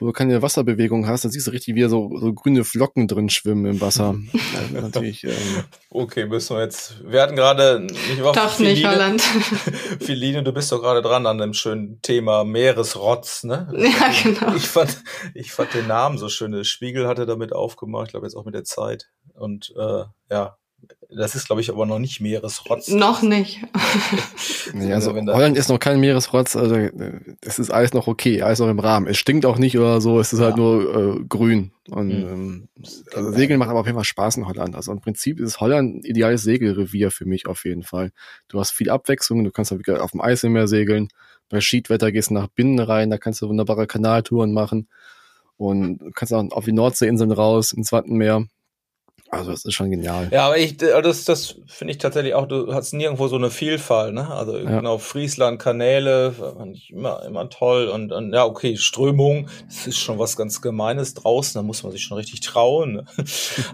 wo 0.00 0.06
du 0.06 0.12
keine 0.12 0.40
Wasserbewegung 0.40 1.06
hast, 1.06 1.24
dann 1.24 1.30
siehst 1.30 1.46
du 1.46 1.50
richtig, 1.50 1.74
wie 1.74 1.86
so, 1.88 2.10
so 2.18 2.32
grüne 2.32 2.64
Flocken 2.64 3.06
drin 3.06 3.28
schwimmen 3.28 3.66
im 3.66 3.80
Wasser. 3.80 4.16
also 4.56 4.80
natürlich, 4.80 5.24
ähm, 5.24 5.64
okay, 5.90 6.26
müssen 6.26 6.56
wir 6.56 6.62
jetzt. 6.62 6.96
Wir 7.04 7.22
hatten 7.22 7.36
gerade? 7.36 7.86
Doch 8.22 8.50
Philine, 8.50 8.74
nicht, 8.74 8.86
Holland. 8.86 9.20
Philine, 10.00 10.42
du 10.42 10.52
bist 10.52 10.72
doch 10.72 10.80
gerade 10.80 11.02
dran 11.02 11.26
an 11.26 11.38
dem 11.38 11.52
schönen 11.52 12.00
Thema 12.02 12.44
Meeresrotz, 12.44 13.44
ne? 13.44 13.68
Ja, 13.90 14.10
genau. 14.22 14.54
Ich 14.54 14.68
fand, 14.68 15.02
ich 15.34 15.52
fand 15.52 15.74
den 15.74 15.86
Namen 15.86 16.16
so 16.16 16.28
schön. 16.28 16.52
Der 16.52 16.64
Spiegel 16.64 17.06
hatte 17.06 17.26
damit 17.26 17.52
aufgemacht, 17.52 18.06
ich 18.06 18.10
glaube 18.12 18.26
jetzt 18.26 18.36
auch 18.36 18.44
mit 18.44 18.54
der 18.54 18.64
Zeit. 18.64 19.10
Und 19.34 19.74
äh, 19.76 20.04
ja, 20.30 20.56
das 21.12 21.34
ist, 21.34 21.46
glaube 21.46 21.60
ich, 21.60 21.70
aber 21.70 21.86
noch 21.86 21.98
nicht 21.98 22.20
Meeresrotz. 22.20 22.88
Noch 22.88 23.22
nicht. 23.22 23.60
nee, 24.72 24.92
also 24.92 25.14
Holland 25.14 25.56
ist 25.56 25.68
noch 25.68 25.78
kein 25.78 25.98
Meeresrotz, 25.98 26.54
also 26.54 26.76
es 27.40 27.58
ist 27.58 27.70
alles 27.70 27.92
noch 27.92 28.06
okay, 28.06 28.42
alles 28.42 28.60
noch 28.60 28.68
im 28.68 28.78
Rahmen. 28.78 29.08
Es 29.08 29.18
stinkt 29.18 29.44
auch 29.44 29.58
nicht 29.58 29.76
oder 29.76 30.00
so, 30.00 30.20
es 30.20 30.32
ist 30.32 30.40
halt 30.40 30.56
ja. 30.56 30.64
halt 30.64 30.84
nur 30.84 31.16
äh, 31.16 31.24
grün. 31.28 31.72
Und 31.88 32.10
hm. 32.10 32.28
ähm, 32.28 32.68
also 33.14 33.32
Segeln 33.32 33.58
macht 33.58 33.70
aber 33.70 33.80
auf 33.80 33.86
jeden 33.86 33.96
Fall 33.96 34.04
Spaß 34.04 34.36
in 34.36 34.46
Holland. 34.46 34.76
Also 34.76 34.92
im 34.92 35.00
Prinzip 35.00 35.40
ist 35.40 35.60
Holland 35.60 35.96
ein 35.96 36.04
ideales 36.04 36.42
Segelrevier 36.42 37.10
für 37.10 37.24
mich 37.24 37.46
auf 37.46 37.64
jeden 37.64 37.82
Fall. 37.82 38.12
Du 38.48 38.60
hast 38.60 38.70
viel 38.70 38.90
Abwechslung, 38.90 39.42
du 39.42 39.50
kannst 39.50 39.72
halt 39.72 39.88
auf 39.88 40.12
dem 40.12 40.20
Eiselmeer 40.20 40.68
segeln. 40.68 41.08
Bei 41.48 41.60
Schiedwetter 41.60 42.12
gehst 42.12 42.30
du 42.30 42.34
nach 42.34 42.46
Binnen 42.46 42.78
rein, 42.78 43.10
da 43.10 43.18
kannst 43.18 43.42
du 43.42 43.48
wunderbare 43.48 43.88
Kanaltouren 43.88 44.52
machen. 44.52 44.88
Und 45.56 45.98
du 45.98 46.10
kannst 46.12 46.32
auch 46.32 46.48
auf 46.52 46.64
die 46.64 46.72
Nordseeinseln 46.72 47.32
raus, 47.32 47.72
ins 47.72 47.90
Wattenmeer. 47.90 48.46
Also 49.32 49.52
das 49.52 49.64
ist 49.64 49.74
schon 49.74 49.90
genial. 49.90 50.28
Ja, 50.32 50.46
aber 50.46 50.58
ich, 50.58 50.82
äh, 50.82 51.00
das, 51.02 51.24
das 51.24 51.54
finde 51.66 51.92
ich 51.92 51.98
tatsächlich 51.98 52.34
auch, 52.34 52.46
du 52.46 52.74
hast 52.74 52.92
nirgendwo 52.92 53.28
so 53.28 53.36
eine 53.36 53.50
Vielfalt, 53.50 54.12
ne? 54.12 54.28
Also 54.28 54.58
ja. 54.58 54.78
genau, 54.78 54.98
Friesland, 54.98 55.60
Kanäle, 55.60 56.32
fand 56.32 56.76
ich 56.76 56.90
immer, 56.90 57.22
immer 57.24 57.48
toll 57.48 57.86
und, 57.88 58.10
und 58.10 58.32
ja, 58.32 58.44
okay, 58.44 58.76
Strömung, 58.76 59.48
das 59.68 59.86
ist 59.86 59.98
schon 59.98 60.18
was 60.18 60.36
ganz 60.36 60.60
Gemeines 60.60 61.14
draußen, 61.14 61.58
da 61.58 61.62
muss 61.62 61.84
man 61.84 61.92
sich 61.92 62.02
schon 62.02 62.16
richtig 62.16 62.40
trauen. 62.40 62.94
Ne? 62.94 63.04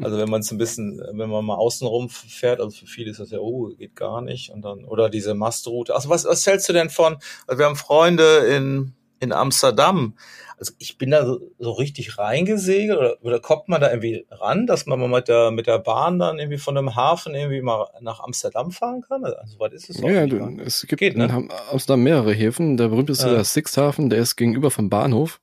also 0.02 0.18
wenn 0.18 0.28
man 0.28 0.42
es 0.42 0.50
ein 0.50 0.58
bisschen, 0.58 1.00
wenn 1.12 1.30
man 1.30 1.44
mal 1.44 1.56
außenrum 1.56 2.10
fährt, 2.10 2.60
also 2.60 2.76
für 2.76 2.86
viele 2.86 3.10
ist 3.10 3.20
das 3.20 3.30
ja, 3.30 3.38
oh, 3.38 3.68
geht 3.78 3.96
gar 3.96 4.20
nicht 4.20 4.50
und 4.50 4.62
dann, 4.62 4.84
oder 4.84 5.08
diese 5.08 5.34
Mastroute. 5.34 5.94
Also 5.94 6.10
was, 6.10 6.26
was 6.26 6.46
hältst 6.46 6.68
du 6.68 6.75
denn 6.75 6.90
von, 6.90 7.16
also 7.46 7.58
wir 7.58 7.64
haben 7.64 7.76
Freunde 7.76 8.38
in, 8.54 8.92
in 9.20 9.32
Amsterdam, 9.32 10.14
also 10.58 10.73
ich 10.78 10.96
bin 10.96 11.11
da 11.11 11.26
so, 11.26 11.40
so 11.58 11.73
richtig 11.73 12.18
reingesegelt 12.18 12.99
oder, 12.99 13.16
oder 13.23 13.40
kommt 13.40 13.68
man 13.68 13.80
da 13.80 13.90
irgendwie 13.90 14.26
ran, 14.30 14.66
dass 14.66 14.87
man 14.87 14.99
mal 14.99 15.08
mit 15.08 15.28
der, 15.28 15.50
mit 15.50 15.66
der 15.66 15.78
Bahn 15.78 16.18
dann 16.18 16.38
irgendwie 16.38 16.58
von 16.58 16.76
einem 16.76 16.96
Hafen 16.96 17.35
irgendwie 17.35 17.61
mal 17.61 17.87
nach 18.00 18.20
Amsterdam 18.20 18.70
fahren 18.70 19.02
kann? 19.02 19.25
Also 19.25 19.37
so 19.46 19.58
weit 19.58 19.73
ist 19.73 19.90
es 19.90 19.99
Ja, 20.00 20.26
du, 20.26 20.58
es 20.64 20.87
gibt 20.87 21.00
Geht, 21.00 21.16
ne? 21.16 21.25
in 21.25 21.50
Amsterdam 21.70 22.02
mehrere 22.02 22.32
Häfen. 22.32 22.76
Der 22.76 22.88
berühmteste 22.88 23.26
ja. 23.28 23.35
der 23.35 23.44
Sixhafen, 23.44 24.08
der 24.08 24.20
ist 24.20 24.37
gegenüber 24.37 24.70
vom 24.70 24.88
Bahnhof. 24.88 25.40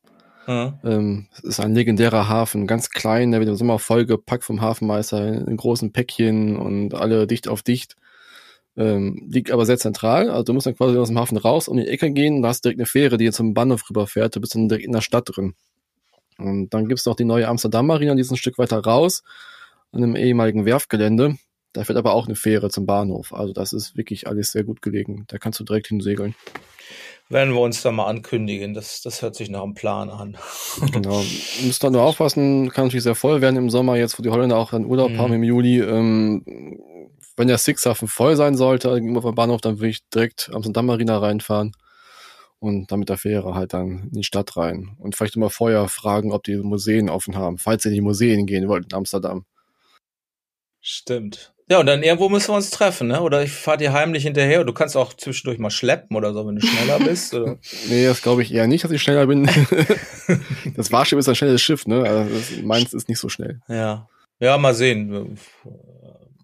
Ja. 0.48 0.78
Ähm, 0.84 1.28
es 1.32 1.44
ist 1.44 1.60
ein 1.60 1.74
legendärer 1.74 2.28
Hafen, 2.28 2.68
ganz 2.68 2.90
klein, 2.90 3.32
der 3.32 3.40
wird 3.40 3.50
im 3.50 3.56
Sommer 3.56 3.80
vollgepackt 3.80 4.44
vom 4.44 4.62
Hafenmeister 4.62 5.48
in 5.48 5.56
großen 5.56 5.94
Päckchen 5.94 6.58
und 6.58 6.94
alle 6.96 7.28
dicht 7.28 7.48
auf 7.48 7.62
dicht. 7.62 7.96
Ähm, 8.76 9.28
liegt 9.30 9.52
aber 9.52 9.68
sehr 9.68 9.78
zentral, 9.78 10.32
also 10.32 10.44
du 10.44 10.54
musst 10.54 10.66
dann 10.66 10.76
quasi 10.76 10.98
aus 10.98 11.10
dem 11.10 11.20
Hafen 11.20 11.38
raus, 11.38 11.68
um 11.68 11.78
die 11.78 11.88
Ecke 11.88 12.12
gehen, 12.12 12.42
da 12.42 12.50
hast 12.50 12.66
direkt 12.66 12.80
eine 12.80 12.88
Fähre, 12.88 13.18
die 13.18 13.26
jetzt 13.26 13.36
zum 13.36 13.54
Bahnhof 13.54 13.88
rüberfährt, 13.88 14.36
du 14.36 14.42
bist 14.42 14.56
dann 14.56 14.68
direkt 14.68 14.86
in 14.86 14.92
der 14.92 15.02
Stadt 15.02 15.30
drin. 15.32 15.54
Und 16.40 16.74
dann 16.74 16.88
gibt's 16.88 17.06
noch 17.06 17.16
die 17.16 17.26
neue 17.26 17.48
Amsterdam 17.48 17.86
Marina, 17.86 18.16
die 18.16 18.22
ist 18.22 18.32
ein 18.32 18.38
Stück 18.38 18.58
weiter 18.58 18.80
raus, 18.80 19.22
an 19.92 20.02
einem 20.02 20.16
ehemaligen 20.16 20.66
Werfgelände. 20.66 21.38
Da 21.74 21.84
fährt 21.84 21.98
aber 21.98 22.14
auch 22.14 22.26
eine 22.26 22.36
Fähre 22.36 22.70
zum 22.70 22.86
Bahnhof. 22.86 23.34
Also 23.34 23.54
das 23.54 23.74
ist 23.74 23.98
wirklich 23.98 24.28
alles 24.28 24.52
sehr 24.52 24.64
gut 24.64 24.82
gelegen. 24.82 25.26
Da 25.28 25.40
kannst 25.40 25.60
du 25.60 25.64
direkt 25.64 25.88
hinsegeln. 25.88 26.36
Werden 27.30 27.54
wir 27.54 27.62
uns 27.62 27.82
da 27.82 27.92
mal 27.92 28.06
ankündigen. 28.06 28.76
Das, 28.76 29.02
das 29.02 29.22
hört 29.22 29.36
sich 29.36 29.50
nach 29.50 29.64
einem 29.64 29.74
Plan 29.74 30.10
an. 30.10 30.38
genau. 30.92 31.24
Müsst 31.64 31.84
da 31.84 31.90
nur 31.90 32.04
aufpassen, 32.04 32.70
kann 32.70 32.86
natürlich 32.86 33.04
sehr 33.04 33.16
voll 33.16 33.42
werden 33.42 33.56
im 33.56 33.70
Sommer, 33.72 33.98
jetzt 33.98 34.20
wo 34.20 34.24
die 34.24 34.30
Holländer 34.30 34.58
auch 34.58 34.72
dann 34.72 34.86
Urlaub 34.86 35.12
mhm. 35.12 35.18
haben 35.18 35.34
im 35.34 35.44
Juli. 35.44 35.80
Ähm, 35.80 36.44
wenn 37.36 37.48
der 37.48 37.58
Sixhafen 37.58 38.08
voll 38.08 38.36
sein 38.36 38.56
sollte 38.56 38.94
gegenüber 38.94 39.22
vom 39.22 39.36
Bahnhof, 39.36 39.62
dann 39.62 39.80
würde 39.80 39.90
ich 39.90 40.08
direkt 40.10 40.50
Amsterdam 40.54 40.86
Marina 40.86 41.18
reinfahren 41.18 41.74
und 42.60 42.92
dann 42.92 43.00
mit 43.00 43.10
der 43.10 43.18
Fähre 43.18 43.56
halt 43.56 43.74
dann 43.74 44.04
in 44.06 44.12
die 44.12 44.24
Stadt 44.24 44.56
rein. 44.56 44.96
Und 45.00 45.16
vielleicht 45.16 45.36
immer 45.36 45.50
vorher 45.50 45.88
fragen, 45.90 46.32
ob 46.32 46.44
die 46.44 46.56
Museen 46.56 47.10
offen 47.10 47.36
haben, 47.36 47.58
falls 47.58 47.86
ihr 47.86 47.92
in 47.92 47.96
die 47.96 48.02
Museen 48.02 48.46
gehen 48.46 48.68
wollt 48.70 48.86
in 48.86 48.98
Amsterdam. 48.98 49.46
Stimmt. 50.80 51.54
Ja, 51.70 51.80
und 51.80 51.86
dann 51.86 52.04
irgendwo 52.04 52.30
müssen 52.30 52.50
wir 52.50 52.56
uns 52.56 52.70
treffen, 52.70 53.08
ne? 53.08 53.22
Oder 53.22 53.42
ich 53.42 53.52
fahr 53.52 53.78
dir 53.78 53.94
heimlich 53.94 54.24
hinterher. 54.24 54.64
Du 54.66 54.74
kannst 54.74 54.98
auch 54.98 55.14
zwischendurch 55.14 55.60
mal 55.60 55.72
schleppen 55.72 56.16
oder 56.16 56.34
so, 56.34 56.46
wenn 56.46 56.56
du 56.56 56.66
schneller 56.66 57.00
bist. 57.06 57.34
Oder? 57.34 57.58
nee, 57.88 58.06
das 58.06 58.22
glaube 58.22 58.44
ich 58.44 58.54
eher 58.54 58.68
nicht, 58.68 58.84
dass 58.84 58.92
ich 58.92 59.02
schneller 59.02 59.28
bin. 59.28 59.50
das 60.76 60.92
Warschiff 60.92 61.20
ist 61.20 61.30
ein 61.30 61.36
schnelles 61.36 61.62
Schiff, 61.62 61.88
ne? 61.88 62.04
Also 62.04 62.62
meins 62.64 62.94
ist 62.94 63.08
nicht 63.08 63.20
so 63.20 63.30
schnell. 63.30 63.62
Ja. 63.68 64.08
Ja, 64.40 64.58
mal 64.58 64.74
sehen. 64.74 65.38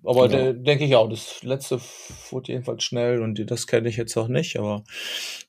Aber 0.03 0.29
genau. 0.29 0.53
denke 0.53 0.85
ich 0.85 0.95
auch, 0.95 1.09
das 1.09 1.43
letzte 1.43 1.79
fuhr 1.79 2.41
jedenfalls 2.45 2.83
schnell 2.83 3.21
und 3.21 3.39
das 3.51 3.67
kenne 3.67 3.89
ich 3.89 3.97
jetzt 3.97 4.15
noch 4.15 4.27
nicht, 4.27 4.57
aber 4.57 4.83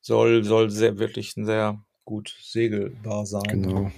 soll, 0.00 0.44
soll 0.44 0.70
sehr, 0.70 0.98
wirklich 0.98 1.34
sehr 1.36 1.82
gut 2.04 2.34
segelbar 2.42 3.26
sein. 3.26 3.42
Genau. 3.48 3.92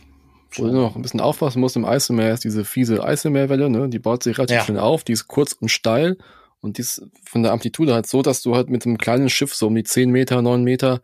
Wo 0.55 0.67
du 0.67 0.73
noch 0.73 0.97
ein 0.97 1.03
bisschen 1.03 1.21
aufpassen 1.21 1.61
musst 1.61 1.77
im 1.77 1.87
Eiselmeer 1.87 2.35
ist 2.35 2.45
diese 2.45 2.67
fiese 2.67 3.03
Eiselmeerwelle, 3.03 3.71
ne? 3.71 3.89
Die 3.89 3.99
baut 3.99 4.23
sich 4.23 4.37
relativ 4.37 4.59
ja. 4.59 4.65
schnell 4.65 4.81
auf, 4.81 5.03
die 5.03 5.13
ist 5.13 5.27
kurz 5.27 5.55
und 5.55 5.71
steil 5.71 6.19
und 6.61 6.77
die 6.77 6.83
ist 6.83 7.03
von 7.25 7.43
der 7.43 7.53
Amplitude 7.53 7.95
halt 7.95 8.07
so, 8.07 8.21
dass 8.21 8.43
du 8.43 8.55
halt 8.55 8.69
mit 8.69 8.85
einem 8.85 8.99
kleinen 8.99 9.31
Schiff 9.31 9.55
so 9.55 9.69
um 9.69 9.75
die 9.75 9.85
10 9.85 10.11
Meter, 10.11 10.43
9 10.43 10.63
Meter 10.63 11.01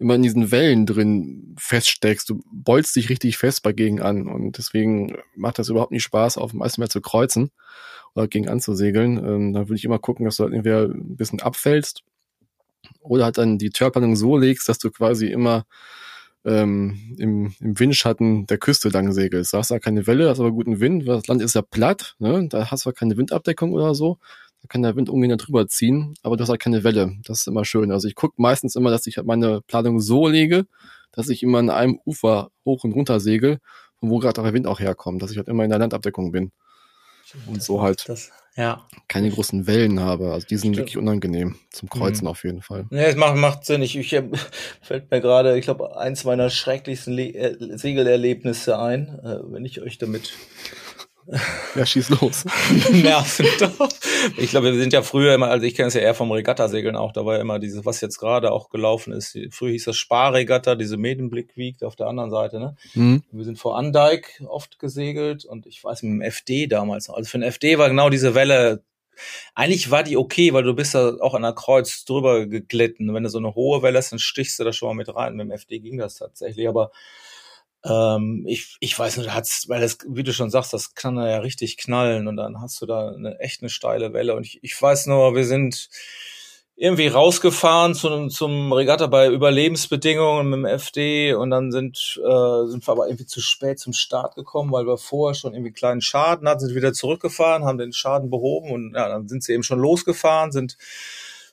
immer 0.00 0.16
in 0.16 0.22
diesen 0.22 0.50
Wellen 0.50 0.86
drin 0.86 1.54
feststeckst. 1.58 2.28
Du 2.28 2.40
beulst 2.52 2.96
dich 2.96 3.08
richtig 3.08 3.36
fest 3.36 3.62
bei 3.62 3.72
gegen 3.72 4.00
an 4.00 4.26
und 4.26 4.58
deswegen 4.58 5.16
macht 5.36 5.60
das 5.60 5.68
überhaupt 5.68 5.92
nicht 5.92 6.02
Spaß, 6.02 6.36
auf 6.36 6.50
dem 6.50 6.62
Eiselmeer 6.62 6.90
zu 6.90 7.00
kreuzen 7.00 7.52
oder 8.14 8.28
gegen 8.28 8.48
anzusegeln. 8.48 9.18
Ähm, 9.18 9.52
da 9.52 9.60
würde 9.60 9.76
ich 9.76 9.84
immer 9.84 9.98
gucken, 9.98 10.24
dass 10.24 10.36
du 10.36 10.44
halt 10.44 10.54
entweder 10.54 10.84
ein 10.84 11.16
bisschen 11.16 11.40
abfällst 11.40 12.02
oder 13.00 13.24
halt 13.24 13.38
dann 13.38 13.58
die 13.58 13.70
Törplanung 13.70 14.16
so 14.16 14.36
legst, 14.36 14.68
dass 14.68 14.78
du 14.78 14.90
quasi 14.90 15.26
immer 15.26 15.64
ähm, 16.44 17.16
im, 17.18 17.54
im 17.60 17.78
Windschatten 17.78 18.46
der 18.46 18.58
Küste 18.58 18.88
lang 18.88 19.12
segelst. 19.12 19.52
Da 19.52 19.58
hast 19.58 19.70
du 19.70 19.80
keine 19.80 20.06
Welle, 20.06 20.30
hast 20.30 20.40
aber 20.40 20.52
guten 20.52 20.80
Wind, 20.80 21.06
weil 21.06 21.16
das 21.16 21.26
Land 21.26 21.42
ist 21.42 21.54
ja 21.54 21.62
platt, 21.62 22.14
ne? 22.18 22.46
da 22.48 22.70
hast 22.70 22.86
du 22.86 22.92
keine 22.92 23.16
Windabdeckung 23.16 23.72
oder 23.72 23.94
so. 23.94 24.18
Da 24.62 24.66
kann 24.68 24.82
der 24.82 24.96
Wind 24.96 25.08
ungehindert 25.08 25.46
drüber 25.46 25.68
ziehen, 25.68 26.14
aber 26.22 26.36
du 26.36 26.42
hast 26.42 26.48
halt 26.48 26.60
keine 26.60 26.82
Welle. 26.82 27.16
Das 27.24 27.40
ist 27.40 27.46
immer 27.46 27.64
schön. 27.64 27.92
Also 27.92 28.08
ich 28.08 28.16
gucke 28.16 28.34
meistens 28.38 28.74
immer, 28.74 28.90
dass 28.90 29.06
ich 29.06 29.16
halt 29.16 29.26
meine 29.26 29.60
Planung 29.62 30.00
so 30.00 30.26
lege, 30.26 30.66
dass 31.12 31.28
ich 31.28 31.42
immer 31.42 31.58
an 31.58 31.70
einem 31.70 32.00
Ufer 32.04 32.50
hoch 32.64 32.82
und 32.84 32.92
runter 32.92 33.20
segel, 33.20 33.58
von 34.00 34.10
wo 34.10 34.18
gerade 34.18 34.42
der 34.42 34.52
Wind 34.52 34.66
auch 34.66 34.80
herkommt, 34.80 35.22
dass 35.22 35.30
ich 35.30 35.36
halt 35.36 35.48
immer 35.48 35.64
in 35.64 35.70
der 35.70 35.78
Landabdeckung 35.78 36.32
bin. 36.32 36.50
Und 37.46 37.62
so 37.62 37.82
halt. 37.82 38.08
Das, 38.08 38.30
ja. 38.58 38.84
keine 39.06 39.30
großen 39.30 39.66
Wellen 39.66 40.00
habe. 40.00 40.32
Also 40.32 40.46
die 40.46 40.56
sind 40.56 40.74
Stimmt. 40.74 40.78
wirklich 40.78 40.98
unangenehm 40.98 41.54
zum 41.70 41.88
Kreuzen 41.88 42.24
mhm. 42.24 42.30
auf 42.30 42.42
jeden 42.42 42.60
Fall. 42.60 42.86
Ja, 42.90 43.02
es 43.02 43.16
macht, 43.16 43.36
macht 43.36 43.64
Sinn. 43.64 43.82
Ich, 43.82 43.96
ich 43.96 44.10
fällt 44.82 45.10
mir 45.10 45.20
gerade, 45.20 45.56
ich 45.56 45.64
glaube, 45.64 45.96
eins 45.96 46.24
meiner 46.24 46.50
schrecklichsten 46.50 47.14
Le 47.14 47.34
äh, 47.34 47.78
Segelerlebnisse 47.78 48.78
ein, 48.78 49.20
äh, 49.22 49.38
wenn 49.44 49.64
ich 49.64 49.80
euch 49.80 49.98
damit 49.98 50.32
ja, 51.74 51.84
schieß 51.86 52.08
los. 52.10 52.44
Nerven 52.92 53.46
doch. 53.60 53.88
Ich 54.36 54.50
glaube, 54.50 54.72
wir 54.72 54.80
sind 54.80 54.92
ja 54.92 55.02
früher 55.02 55.34
immer, 55.34 55.48
also 55.48 55.66
ich 55.66 55.74
kenne 55.74 55.88
es 55.88 55.94
ja 55.94 56.00
eher 56.00 56.14
vom 56.14 56.32
Regattasegeln 56.32 56.96
auch, 56.96 57.12
da 57.12 57.24
war 57.24 57.36
ja 57.36 57.40
immer 57.40 57.58
dieses, 57.58 57.84
was 57.84 58.00
jetzt 58.00 58.18
gerade 58.18 58.52
auch 58.52 58.70
gelaufen 58.70 59.12
ist. 59.12 59.38
Früher 59.50 59.72
hieß 59.72 59.84
das 59.84 59.96
Sparregatta, 59.96 60.74
diese 60.74 60.96
Medienblick 60.96 61.56
wiegt 61.56 61.84
auf 61.84 61.96
der 61.96 62.06
anderen 62.06 62.30
Seite, 62.30 62.58
ne? 62.58 62.76
Mhm. 62.94 63.22
Wir 63.30 63.44
sind 63.44 63.58
vor 63.58 63.76
Andijk 63.76 64.42
oft 64.46 64.78
gesegelt 64.78 65.44
und 65.44 65.66
ich 65.66 65.82
weiß 65.84 66.02
mit 66.02 66.12
dem 66.12 66.22
FD 66.22 66.66
damals 66.66 67.08
noch. 67.08 67.16
Also 67.16 67.30
für 67.30 67.38
den 67.38 67.50
FD 67.50 67.78
war 67.78 67.88
genau 67.88 68.10
diese 68.10 68.34
Welle 68.34 68.82
eigentlich 69.54 69.90
war 69.90 70.04
die 70.04 70.16
okay, 70.16 70.52
weil 70.52 70.62
du 70.62 70.74
bist 70.74 70.94
da 70.94 71.16
auch 71.20 71.34
an 71.34 71.42
der 71.42 71.52
Kreuz 71.52 72.04
drüber 72.04 72.46
geglitten. 72.46 73.12
Wenn 73.12 73.24
du 73.24 73.28
so 73.28 73.38
eine 73.38 73.54
hohe 73.54 73.82
Welle 73.82 73.98
hast, 73.98 74.12
dann 74.12 74.18
stichst 74.18 74.58
du 74.58 74.64
da 74.64 74.72
schon 74.72 74.88
mal 74.88 74.94
mit 74.94 75.14
rein. 75.14 75.34
Mit 75.34 75.46
dem 75.46 75.50
FD 75.50 75.80
ging 75.80 75.98
das 75.98 76.16
tatsächlich, 76.16 76.68
aber 76.68 76.92
ähm, 77.84 78.44
ich, 78.46 78.76
ich 78.80 78.98
weiß 78.98 79.18
nicht, 79.18 79.32
hat's, 79.32 79.68
weil 79.68 79.80
das, 79.80 79.98
wie 80.08 80.24
du 80.24 80.32
schon 80.32 80.50
sagst, 80.50 80.72
das 80.72 80.94
kann 80.94 81.16
ja 81.16 81.38
richtig 81.38 81.76
knallen 81.76 82.28
und 82.28 82.36
dann 82.36 82.60
hast 82.60 82.80
du 82.80 82.86
da 82.86 83.10
eine 83.10 83.38
echt 83.40 83.62
eine 83.62 83.70
steile 83.70 84.12
Welle. 84.12 84.34
Und 84.34 84.44
ich, 84.44 84.58
ich 84.62 84.80
weiß 84.80 85.06
nur, 85.06 85.34
wir 85.34 85.46
sind 85.46 85.88
irgendwie 86.80 87.08
rausgefahren 87.08 87.94
zum, 87.94 88.30
zum 88.30 88.72
Regatta 88.72 89.08
bei 89.08 89.28
Überlebensbedingungen 89.28 90.48
mit 90.48 90.58
dem 90.58 90.64
FD 90.64 91.34
und 91.34 91.50
dann 91.50 91.72
sind, 91.72 92.20
äh, 92.24 92.66
sind 92.66 92.86
wir 92.86 92.92
aber 92.92 93.08
irgendwie 93.08 93.26
zu 93.26 93.40
spät 93.40 93.80
zum 93.80 93.92
Start 93.92 94.36
gekommen, 94.36 94.70
weil 94.70 94.86
wir 94.86 94.96
vorher 94.96 95.34
schon 95.34 95.54
irgendwie 95.54 95.72
kleinen 95.72 96.00
Schaden 96.00 96.48
hatten, 96.48 96.60
sind 96.60 96.76
wieder 96.76 96.92
zurückgefahren, 96.92 97.64
haben 97.64 97.78
den 97.78 97.92
Schaden 97.92 98.30
behoben 98.30 98.70
und 98.70 98.94
ja, 98.94 99.08
dann 99.08 99.26
sind 99.26 99.42
sie 99.42 99.54
eben 99.54 99.64
schon 99.64 99.80
losgefahren, 99.80 100.52
sind 100.52 100.76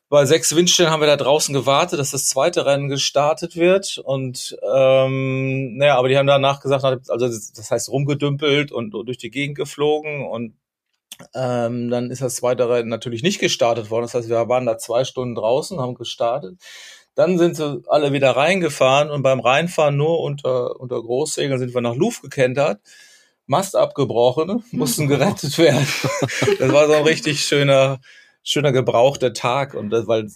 bei 0.09 0.25
sechs 0.25 0.55
Windstellen 0.55 0.91
haben 0.91 1.01
wir 1.01 1.07
da 1.07 1.17
draußen 1.17 1.53
gewartet, 1.53 1.99
dass 1.99 2.11
das 2.11 2.27
zweite 2.27 2.65
Rennen 2.65 2.89
gestartet 2.89 3.55
wird. 3.55 3.97
Und 3.97 4.55
ähm, 4.61 5.77
naja, 5.77 5.97
aber 5.97 6.09
die 6.09 6.17
haben 6.17 6.27
danach 6.27 6.59
gesagt, 6.59 6.83
also 6.83 7.27
das 7.27 7.71
heißt 7.71 7.89
rumgedümpelt 7.89 8.71
und 8.71 8.91
durch 8.91 9.17
die 9.17 9.31
Gegend 9.31 9.57
geflogen 9.57 10.25
und 10.27 10.55
ähm, 11.33 11.89
dann 11.89 12.11
ist 12.11 12.21
das 12.21 12.35
zweite 12.35 12.69
Rennen 12.69 12.89
natürlich 12.89 13.23
nicht 13.23 13.39
gestartet 13.39 13.89
worden. 13.89 14.03
Das 14.03 14.13
heißt, 14.13 14.29
wir 14.29 14.49
waren 14.49 14.65
da 14.65 14.77
zwei 14.77 15.05
Stunden 15.05 15.35
draußen, 15.35 15.79
haben 15.79 15.95
gestartet. 15.95 16.59
Dann 17.15 17.37
sind 17.37 17.55
sie 17.55 17.81
alle 17.87 18.11
wieder 18.11 18.31
reingefahren 18.31 19.09
und 19.09 19.23
beim 19.23 19.39
Reinfahren 19.39 19.95
nur 19.95 20.19
unter, 20.19 20.79
unter 20.79 21.01
Großsegeln 21.01 21.59
sind 21.59 21.73
wir 21.73 21.81
nach 21.81 21.95
Luft 21.95 22.21
gekentert. 22.21 22.81
Mast 23.47 23.75
abgebrochen, 23.75 24.63
mussten 24.71 25.07
gerettet 25.07 25.57
werden. 25.57 25.87
Das 26.59 26.71
war 26.71 26.87
so 26.87 26.93
ein 26.93 27.03
richtig 27.03 27.45
schöner, 27.45 27.99
schöner 28.47 28.71
gebrauchter 28.71 29.33
Tag 29.33 29.73
und 29.73 29.89
das, 29.89 30.07
weil 30.07 30.27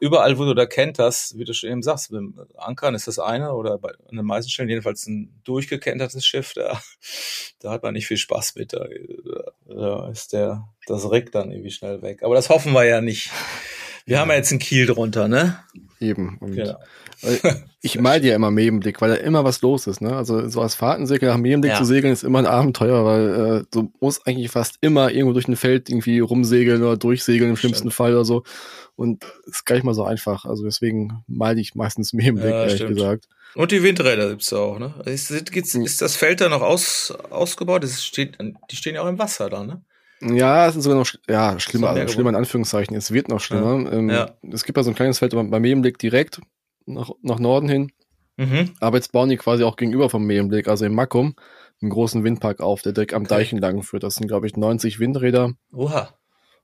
überall, 0.00 0.38
wo 0.38 0.44
du 0.44 0.54
da 0.54 0.66
kennt 0.66 0.98
hast, 0.98 1.38
wie 1.38 1.44
du 1.44 1.54
schon 1.54 1.70
eben 1.70 1.82
sagst, 1.82 2.10
dem 2.10 2.34
Ankern 2.56 2.96
ist 2.96 3.06
das 3.06 3.20
eine 3.20 3.54
oder 3.54 3.78
bei 3.78 3.90
an 3.90 4.16
den 4.16 4.26
meisten 4.26 4.50
Stellen 4.50 4.68
jedenfalls 4.68 5.06
ein 5.06 5.40
durchgekentertes 5.44 6.26
Schiff, 6.26 6.52
da, 6.54 6.82
da 7.60 7.70
hat 7.70 7.84
man 7.84 7.94
nicht 7.94 8.08
viel 8.08 8.16
Spaß 8.16 8.56
mit, 8.56 8.72
da, 8.72 8.86
da 9.66 10.10
ist 10.10 10.32
der, 10.32 10.68
das 10.88 11.08
Rick 11.08 11.30
dann 11.30 11.52
irgendwie 11.52 11.70
schnell 11.70 12.02
weg. 12.02 12.24
Aber 12.24 12.34
das 12.34 12.50
hoffen 12.50 12.72
wir 12.72 12.84
ja 12.84 13.00
nicht. 13.00 13.30
Wir 14.06 14.16
ja. 14.16 14.20
haben 14.20 14.28
ja 14.28 14.36
jetzt 14.36 14.50
einen 14.50 14.60
Kiel 14.60 14.86
drunter, 14.86 15.28
ne? 15.28 15.58
Eben. 16.00 16.36
Und 16.40 16.56
genau. 16.56 16.78
ich 17.80 17.98
mal 17.98 18.20
dir 18.20 18.34
immer 18.34 18.50
Mebenblick, 18.50 19.00
weil 19.00 19.10
da 19.10 19.16
immer 19.16 19.44
was 19.44 19.62
los 19.62 19.86
ist. 19.86 20.00
Ne? 20.00 20.14
Also 20.14 20.48
so 20.48 20.60
als 20.60 20.74
Fahrtensegler 20.74 21.30
nach 21.30 21.38
Mebenblick 21.38 21.72
ja. 21.72 21.78
zu 21.78 21.84
segeln 21.84 22.12
ist 22.12 22.24
immer 22.24 22.38
ein 22.38 22.46
Abenteuer, 22.46 23.04
weil 23.04 23.60
äh, 23.60 23.64
du 23.70 23.92
musst 24.00 24.26
eigentlich 24.26 24.50
fast 24.50 24.76
immer 24.80 25.10
irgendwo 25.10 25.32
durch 25.32 25.48
ein 25.48 25.56
Feld 25.56 25.88
irgendwie 25.88 26.18
rumsegeln 26.20 26.82
oder 26.82 26.96
durchsegeln 26.96 27.50
im 27.50 27.56
schlimmsten 27.56 27.90
stimmt. 27.90 27.94
Fall 27.94 28.12
oder 28.12 28.24
so. 28.24 28.42
Und 28.96 29.24
ist 29.46 29.64
gar 29.64 29.76
nicht 29.76 29.84
mal 29.84 29.94
so 29.94 30.04
einfach. 30.04 30.44
Also 30.44 30.64
deswegen 30.64 31.24
mal 31.26 31.58
ich 31.58 31.74
meistens 31.74 32.12
Mebenblick, 32.12 32.50
ja, 32.50 32.60
ehrlich 32.60 32.76
stimmt. 32.76 32.96
gesagt. 32.96 33.28
Und 33.54 33.70
die 33.70 33.82
Windräder 33.82 34.30
gibt's 34.30 34.52
auch, 34.52 34.78
ne? 34.78 34.94
Ist, 35.06 35.30
ist, 35.30 35.74
ist 35.74 36.02
das 36.02 36.16
Feld 36.16 36.40
da 36.40 36.48
noch 36.48 36.62
aus, 36.62 37.12
ausgebaut? 37.30 37.84
Das 37.84 38.04
steht, 38.04 38.36
die 38.70 38.76
stehen 38.76 38.96
ja 38.96 39.02
auch 39.02 39.08
im 39.08 39.18
Wasser 39.18 39.48
da, 39.48 39.64
ne? 39.64 39.82
Ja, 40.32 40.66
es 40.66 40.76
ist 40.76 40.84
sogar 40.84 40.98
noch 40.98 41.10
ja, 41.28 41.58
schlimmer, 41.60 41.90
also 41.90 42.12
schlimmer 42.12 42.30
in 42.30 42.36
Anführungszeichen. 42.36 42.96
Es 42.96 43.12
wird 43.12 43.28
noch 43.28 43.40
schlimmer. 43.40 43.84
Ja. 43.84 43.92
Ähm, 43.92 44.10
ja. 44.10 44.30
Es 44.50 44.64
gibt 44.64 44.76
ja 44.78 44.82
so 44.82 44.90
ein 44.90 44.96
kleines 44.96 45.18
Feld 45.18 45.32
beim 45.34 45.50
Mebenblick 45.50 45.98
direkt 45.98 46.40
nach, 46.86 47.10
nach 47.22 47.38
Norden 47.38 47.68
hin. 47.68 47.92
Mhm. 48.36 48.70
Aber 48.80 48.96
jetzt 48.96 49.12
bauen 49.12 49.28
die 49.28 49.36
quasi 49.36 49.64
auch 49.64 49.76
gegenüber 49.76 50.10
vom 50.10 50.26
Meerenblick, 50.26 50.66
also 50.66 50.84
im 50.84 50.94
Makum, 50.94 51.34
einen 51.80 51.90
großen 51.90 52.24
Windpark 52.24 52.60
auf, 52.60 52.82
der 52.82 52.92
direkt 52.92 53.14
am 53.14 53.22
okay. 53.22 53.34
Deichen 53.34 53.58
lang 53.58 53.82
führt. 53.82 54.02
Das 54.02 54.16
sind, 54.16 54.26
glaube 54.26 54.46
ich, 54.46 54.56
90 54.56 54.98
Windräder. 54.98 55.52
Oha. 55.72 56.14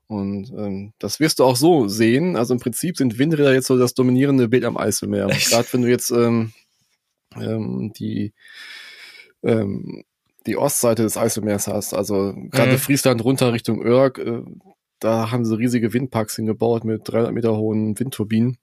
Und 0.07 0.51
ähm, 0.51 0.93
das 0.99 1.21
wirst 1.21 1.39
du 1.39 1.45
auch 1.45 1.55
so 1.55 1.87
sehen. 1.87 2.35
Also 2.35 2.53
im 2.53 2.59
Prinzip 2.59 2.97
sind 2.97 3.17
Windräder 3.17 3.53
jetzt 3.53 3.67
so 3.67 3.77
das 3.77 3.93
dominierende 3.93 4.49
Bild 4.49 4.65
am 4.65 4.77
Eiselmeer. 4.77 5.27
Gerade 5.27 5.67
wenn 5.71 5.83
du 5.83 5.87
jetzt 5.87 6.11
ähm, 6.11 6.51
ähm, 7.37 7.93
die 7.95 8.33
ähm, 9.43 10.03
die 10.45 10.57
Ostseite 10.57 11.03
des 11.03 11.17
Eiselmeers 11.17 11.67
hast, 11.67 11.93
also 11.93 12.33
gerade 12.49 12.73
mhm. 12.73 12.77
Friesland 12.77 13.23
runter 13.23 13.53
Richtung 13.53 13.83
Örg, 13.83 14.17
äh, 14.17 14.41
da 14.99 15.31
haben 15.31 15.45
sie 15.45 15.57
riesige 15.57 15.93
Windparks 15.93 16.35
hingebaut 16.35 16.83
mit 16.83 17.01
300 17.05 17.33
Meter 17.33 17.57
hohen 17.57 17.99
Windturbinen. 17.99 18.57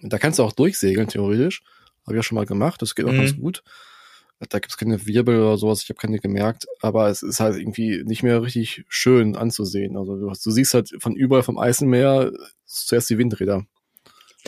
Da 0.00 0.18
kannst 0.18 0.38
du 0.38 0.42
auch 0.42 0.52
durchsegeln, 0.52 1.08
theoretisch. 1.08 1.62
Habe 2.02 2.14
ich 2.14 2.16
ja 2.16 2.22
schon 2.22 2.36
mal 2.36 2.46
gemacht, 2.46 2.82
das 2.82 2.94
geht 2.94 3.06
auch 3.06 3.12
mhm. 3.12 3.18
ganz 3.18 3.36
gut. 3.36 3.62
Da 4.48 4.58
gibt's 4.58 4.76
keine 4.76 5.06
Wirbel 5.06 5.40
oder 5.40 5.56
sowas, 5.56 5.82
ich 5.82 5.88
habe 5.88 5.98
keine 5.98 6.18
gemerkt, 6.18 6.66
aber 6.80 7.08
es 7.08 7.22
ist 7.22 7.40
halt 7.40 7.56
irgendwie 7.56 8.02
nicht 8.04 8.22
mehr 8.22 8.42
richtig 8.42 8.84
schön 8.88 9.36
anzusehen. 9.36 9.96
Also 9.96 10.16
du, 10.16 10.26
du 10.26 10.50
siehst 10.50 10.74
halt 10.74 10.90
von 10.98 11.14
überall 11.14 11.44
vom 11.44 11.56
Eisenmeer 11.56 12.32
zuerst 12.66 13.08
die 13.10 13.18
Windräder. 13.18 13.64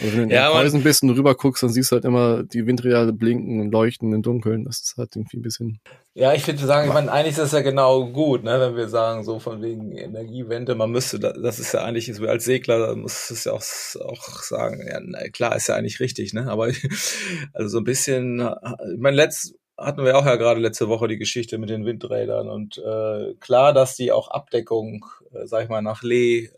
Also 0.00 0.18
wenn 0.18 0.28
du 0.28 0.34
Ja, 0.34 0.42
in 0.42 0.52
aber- 0.52 0.58
Häusern 0.64 0.82
bist 0.82 1.02
und 1.02 1.10
rüber 1.10 1.34
guckst, 1.34 1.62
dann 1.62 1.70
siehst 1.70 1.90
du 1.90 1.96
halt 1.96 2.04
immer 2.04 2.42
die 2.42 2.66
Windräder 2.66 3.10
blinken 3.12 3.60
und 3.60 3.70
leuchten 3.70 4.12
im 4.12 4.22
Dunkeln. 4.22 4.64
Das 4.64 4.80
ist 4.80 4.94
halt 4.98 5.16
irgendwie 5.16 5.38
ein 5.38 5.42
bisschen. 5.42 5.80
Ja, 6.14 6.32
ich 6.34 6.46
würde 6.46 6.64
sagen, 6.64 6.88
ich 6.88 6.94
meine, 6.94 7.10
eigentlich 7.10 7.32
ist 7.32 7.38
das 7.38 7.52
ja 7.52 7.60
genau 7.62 8.06
gut, 8.10 8.42
ne, 8.44 8.60
wenn 8.60 8.76
wir 8.76 8.88
sagen, 8.88 9.24
so 9.24 9.38
von 9.38 9.62
wegen 9.62 9.92
Energiewende, 9.92 10.74
man 10.74 10.90
müsste, 10.90 11.18
da- 11.18 11.32
das 11.32 11.58
ist 11.58 11.72
ja 11.72 11.82
eigentlich, 11.84 12.12
so 12.14 12.26
als 12.26 12.44
Segler 12.44 12.94
muss 12.96 13.30
es 13.30 13.44
ja 13.44 13.52
auch, 13.52 13.62
auch 14.04 14.42
sagen, 14.42 14.86
ja, 14.86 14.98
na, 15.02 15.28
klar, 15.28 15.56
ist 15.56 15.68
ja 15.68 15.74
eigentlich 15.76 16.00
richtig, 16.00 16.32
ne, 16.34 16.50
aber 16.50 16.68
also 17.52 17.68
so 17.68 17.78
ein 17.78 17.84
bisschen, 17.84 18.40
ich 18.40 19.00
meine, 19.00 19.16
letzt 19.16 19.54
hatten 19.78 20.04
wir 20.06 20.16
auch 20.16 20.24
ja 20.24 20.36
gerade 20.36 20.58
letzte 20.58 20.88
Woche 20.88 21.06
die 21.06 21.18
Geschichte 21.18 21.58
mit 21.58 21.68
den 21.68 21.84
Windrädern 21.84 22.48
und 22.48 22.78
äh, 22.78 23.34
klar, 23.40 23.74
dass 23.74 23.94
die 23.94 24.10
auch 24.10 24.28
Abdeckung, 24.30 25.04
äh, 25.34 25.46
sag 25.46 25.64
ich 25.64 25.68
mal, 25.68 25.82
nach 25.82 26.02
Lee 26.02 26.44
äh, 26.46 26.50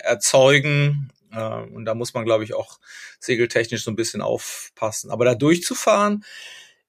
erzeugen 0.00 1.08
äh, 1.32 1.62
und 1.74 1.84
da 1.84 1.94
muss 1.94 2.14
man, 2.14 2.24
glaube 2.24 2.44
ich, 2.44 2.54
auch 2.54 2.78
segeltechnisch 3.18 3.84
so 3.84 3.90
ein 3.90 3.96
bisschen 3.96 4.22
aufpassen. 4.22 5.10
Aber 5.10 5.24
da 5.24 5.34
durchzufahren, 5.34 6.24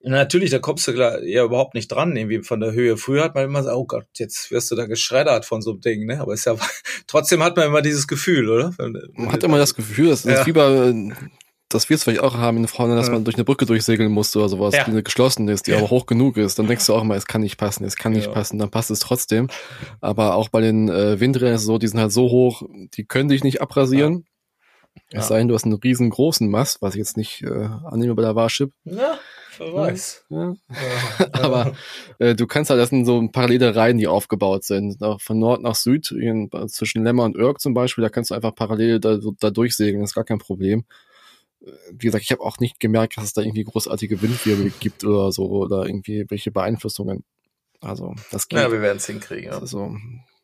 Natürlich, 0.04 0.50
da 0.50 0.58
kommst 0.58 0.88
du 0.88 0.94
klar, 0.94 1.22
ja 1.22 1.44
überhaupt 1.44 1.76
nicht 1.76 1.88
dran, 1.92 2.16
irgendwie 2.18 2.42
von 2.42 2.60
der 2.60 2.72
Höhe. 2.72 2.98
Früher 2.98 3.24
hat 3.24 3.36
man 3.36 3.44
immer 3.46 3.62
so, 3.62 3.70
oh 3.70 3.86
Gott, 3.86 4.08
jetzt 4.16 4.50
wirst 4.50 4.72
du 4.72 4.76
da 4.76 4.88
geschreddert 4.88 5.46
von 5.46 5.62
so 5.62 5.74
einem 5.74 5.82
Ding, 5.82 6.06
ne? 6.08 6.20
Aber 6.20 6.34
ist 6.34 6.46
ja, 6.46 6.56
trotzdem 7.06 7.44
hat 7.44 7.56
man 7.56 7.68
immer 7.68 7.84
dieses 7.84 8.08
Gefühl, 8.08 8.50
oder? 8.50 8.74
Man 9.14 9.32
hat 9.32 9.44
immer 9.44 9.60
das 9.60 9.76
Gefühl, 9.76 10.10
dass 10.10 10.24
das 10.24 10.32
Ja. 10.32 10.40
ist 10.42 10.48
wie 10.48 10.54
bei, 10.54 11.16
das 11.70 11.88
wir 11.88 11.96
es 11.96 12.04
vielleicht 12.04 12.22
auch 12.22 12.34
haben 12.36 12.58
in 12.58 12.68
Frauen, 12.68 12.96
dass 12.96 13.10
Ja. 13.10 13.14
man 13.14 13.26
durch 13.26 13.36
eine 13.36 13.44
Brücke 13.46 13.68
durchsegeln 13.68 14.12
musste 14.12 14.40
oder 14.40 14.50
sowas, 14.50 14.74
Ja. 14.74 14.86
die 14.86 14.90
eine 14.90 15.04
geschlossen 15.04 15.48
ist, 15.50 15.68
die 15.68 15.72
Ja. 15.72 15.78
aber 15.78 15.92
hoch 15.92 16.08
genug 16.08 16.36
ist. 16.38 16.58
Dann 16.58 16.66
denkst 16.66 16.88
du 16.88 16.96
auch 16.96 17.04
immer, 17.04 17.16
es 17.16 17.28
kann 17.28 17.42
nicht 17.42 17.58
passen, 17.58 17.86
es 17.86 17.96
kann 17.96 18.14
nicht 18.14 18.26
Ja. 18.26 18.32
passen, 18.32 18.58
dann 18.58 18.72
passt 18.72 18.90
es 18.90 19.02
trotzdem. 19.02 19.50
Aber 20.00 20.34
auch 20.34 20.50
bei 20.50 20.62
den 20.62 20.90
äh, 20.90 21.20
Windrädern 21.20 21.54
ist 21.54 21.62
es 21.62 21.68
so, 21.68 21.78
die 21.78 21.88
sind 21.88 22.00
halt 22.00 22.12
so 22.12 22.24
hoch, 22.24 22.64
die 22.96 23.06
können 23.06 23.30
dich 23.30 23.44
nicht 23.44 23.62
abrasieren. 23.62 24.26
Ja. 25.12 25.20
Es 25.20 25.28
sei 25.28 25.40
denn, 25.40 25.48
du 25.48 25.56
hast 25.56 25.66
einen 25.66 25.74
riesengroßen 25.74 26.50
Mast, 26.50 26.82
was 26.82 26.96
ich 26.96 27.00
jetzt 27.00 27.18
nicht 27.18 27.42
äh, 27.44 27.68
annehme 27.86 28.16
bei 28.16 28.22
der 28.22 28.36
Warship. 28.36 28.72
Ja, 28.86 29.20
wer 29.58 29.74
weiß. 29.74 30.26
Ja. 30.30 30.54
Ja. 30.70 31.28
Aber 31.34 31.74
äh, 32.20 32.34
du 32.34 32.48
kannst 32.48 32.70
halt, 32.70 32.80
das 32.80 32.90
sind 32.90 33.06
so 33.06 33.28
parallele 33.30 33.76
Reihen, 33.76 33.98
die 33.98 34.08
aufgebaut 34.08 34.64
sind. 34.64 34.98
Von 35.20 35.40
Nord 35.40 35.62
nach 35.62 35.76
Süd, 35.76 36.12
in, 36.12 36.50
zwischen 36.68 37.04
Lemmer 37.04 37.26
und 37.26 37.36
Irk 37.36 37.60
zum 37.60 37.74
Beispiel, 37.74 38.02
da 38.04 38.10
kannst 38.10 38.32
du 38.32 38.36
einfach 38.36 38.56
parallel 38.56 39.00
da, 39.00 39.18
da 39.40 39.50
durchsegeln, 39.50 40.02
das 40.02 40.12
ist 40.12 40.16
gar 40.16 40.24
kein 40.24 40.40
Problem. 40.40 40.86
Äh, 41.62 41.72
Wie 41.92 42.06
gesagt, 42.06 42.24
ich 42.24 42.32
habe 42.32 42.42
auch 42.42 42.60
nicht 42.60 42.80
gemerkt, 42.80 43.18
dass 43.18 43.26
es 43.26 43.34
da 43.34 43.42
irgendwie 43.42 43.66
großartige 43.66 44.22
Windwirbel 44.22 44.72
gibt 44.80 45.04
oder 45.04 45.32
so, 45.34 45.50
oder 45.50 45.86
irgendwie 45.86 46.26
welche 46.30 46.52
Beeinflussungen. 46.52 47.26
Also, 47.82 48.14
das 48.32 48.48
geht. 48.48 48.60
ja, 48.60 48.72
wir 48.72 48.82
werden 48.82 48.98
es 48.98 49.08
hinkriegen. 49.08 49.52
Ja. 49.52 49.60
Also, 49.60 49.96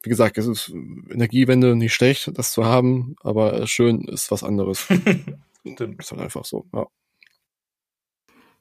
wie 0.07 0.09
gesagt, 0.09 0.37
es 0.37 0.47
ist 0.47 0.69
Energiewende 0.69 1.75
nicht 1.75 1.93
schlecht, 1.93 2.31
das 2.33 2.53
zu 2.53 2.63
haben, 2.63 3.17
aber 3.23 3.67
schön 3.67 4.07
ist 4.07 4.31
was 4.31 4.41
anderes. 4.41 4.87
Stimmt. 5.67 5.99
ist 5.99 6.11
halt 6.11 6.21
einfach 6.21 6.45
so, 6.45 6.65
ja. 6.73 6.87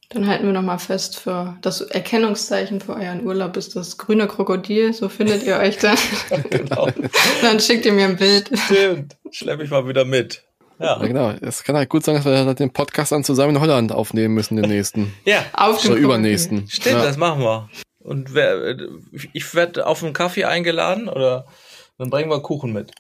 Dann 0.09 0.27
halten 0.27 0.47
wir 0.47 0.53
nochmal 0.53 0.81
fest, 0.81 1.21
für 1.21 1.57
das 1.63 1.83
Erkennungszeichen 1.83 2.81
für 2.81 2.95
euren 2.95 3.25
Urlaub 3.25 3.57
ist 3.57 3.77
das 3.77 3.97
grüne 3.97 4.27
Krokodil. 4.27 4.93
So 4.93 5.09
findet 5.09 5.45
ihr 5.45 5.57
euch 5.57 5.79
dann. 5.79 5.97
genau. 6.51 6.89
dann 7.43 7.61
schickt 7.61 7.87
ihr 7.87 7.93
mir 7.93 8.07
ein 8.07 8.17
Bild. 8.17 8.51
Stimmt. 8.59 9.17
Schlepp 9.31 9.61
ich 9.61 9.71
mal 9.71 9.87
wieder 9.87 10.05
mit. 10.05 10.43
Ja. 10.81 11.01
Ja, 11.01 11.07
genau. 11.07 11.31
Es 11.41 11.63
kann 11.63 11.77
halt 11.77 11.89
gut 11.89 12.05
sein, 12.05 12.17
dass 12.17 12.25
wir 12.25 12.55
den 12.55 12.73
Podcast 12.73 13.13
dann 13.13 13.23
zusammen 13.23 13.55
in 13.55 13.61
Holland 13.61 13.93
aufnehmen 13.93 14.35
müssen, 14.35 14.57
den 14.57 14.69
nächsten. 14.69 15.15
Ja. 15.25 15.45
Auf 15.53 15.85
Oder 15.85 15.95
übernächsten. 15.95 16.67
Stimmt, 16.69 16.97
ja. 16.97 17.05
das 17.05 17.17
machen 17.17 17.43
wir. 17.43 17.69
Und 18.07 18.35
wer, 18.35 18.77
ich 19.33 19.55
werde 19.55 19.87
auf 19.87 20.03
einen 20.03 20.13
Kaffee 20.13 20.45
eingeladen 20.45 21.09
oder 21.09 21.47
dann 21.99 22.11
bringen 22.11 22.31
wir 22.31 22.41
Kuchen 22.41 22.73
mit. 22.73 22.93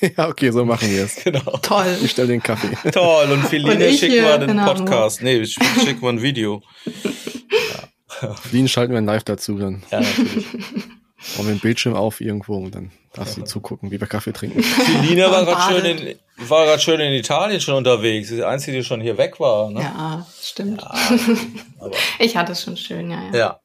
ja, 0.16 0.28
okay, 0.28 0.50
so 0.50 0.64
machen 0.64 0.90
wir 0.90 1.04
es. 1.04 1.16
Genau. 1.24 1.58
Toll. 1.62 1.96
Ich 2.02 2.10
stelle 2.12 2.28
den 2.28 2.42
Kaffee. 2.42 2.90
Toll. 2.90 3.30
Und 3.30 3.44
Feline 3.46 3.78
wir 3.78 4.38
den 4.38 4.46
keine 4.48 4.62
Ahnung. 4.62 4.84
Podcast. 4.86 5.22
Nee, 5.22 5.42
sch- 5.42 5.62
schicken 5.84 6.02
wir 6.02 6.08
ein 6.08 6.22
Video. 6.22 6.62
Den 8.52 8.68
schalten 8.68 8.92
wir 8.94 9.00
live 9.00 9.24
dazu, 9.24 9.58
dann 9.58 9.82
Ja, 9.90 10.00
natürlich. 10.00 10.46
bauen 11.36 11.46
wir 11.46 11.54
den 11.54 11.60
Bildschirm 11.60 11.94
auf 11.94 12.20
irgendwo 12.20 12.56
und 12.56 12.74
dann 12.74 12.92
darfst 13.14 13.36
du 13.36 13.42
zugucken, 13.42 13.90
wie 13.90 14.00
wir 14.00 14.06
Kaffee 14.06 14.32
trinken. 14.32 14.62
Feline 14.62 15.30
war 15.30 15.44
gerade 15.44 15.74
schön 15.74 15.84
in, 15.98 16.18
war 16.48 16.64
gerade 16.66 16.80
schön 16.80 17.00
in 17.00 17.12
Italien 17.12 17.60
schon 17.60 17.74
unterwegs. 17.74 18.28
Die 18.30 18.42
einzige, 18.44 18.78
die 18.78 18.84
schon 18.84 19.00
hier 19.00 19.18
weg 19.18 19.38
war. 19.40 19.70
Ne? 19.70 19.80
Ja, 19.80 20.26
stimmt. 20.40 20.82
Aber 20.84 21.90
Ich 22.18 22.36
hatte 22.36 22.52
es 22.52 22.62
schon 22.62 22.76
schön, 22.76 23.10
ja, 23.10 23.22
ja. 23.32 23.38
ja, 23.38 23.60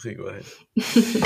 kriegen 0.00 0.24
wir 0.24 0.32
hin. 0.32 0.44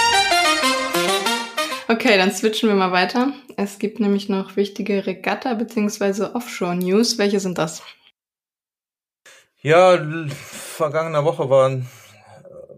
Okay, 1.87 2.17
dann 2.17 2.33
switchen 2.33 2.71
wir 2.71 2.77
mal 2.77 2.93
weiter. 2.93 3.35
Es 3.59 3.79
gibt 3.79 4.01
nämlich 4.01 4.31
noch 4.31 4.57
wichtige 4.57 5.07
Regatta- 5.07 5.55
bzw. 5.55 6.35
Offshore-News. 6.35 7.19
Welche 7.19 7.41
sind 7.41 7.59
das? 7.59 7.83
Ja, 9.61 9.99
vergangene 10.29 11.25
Woche 11.25 11.51
war 11.51 11.69
ein, 11.69 11.87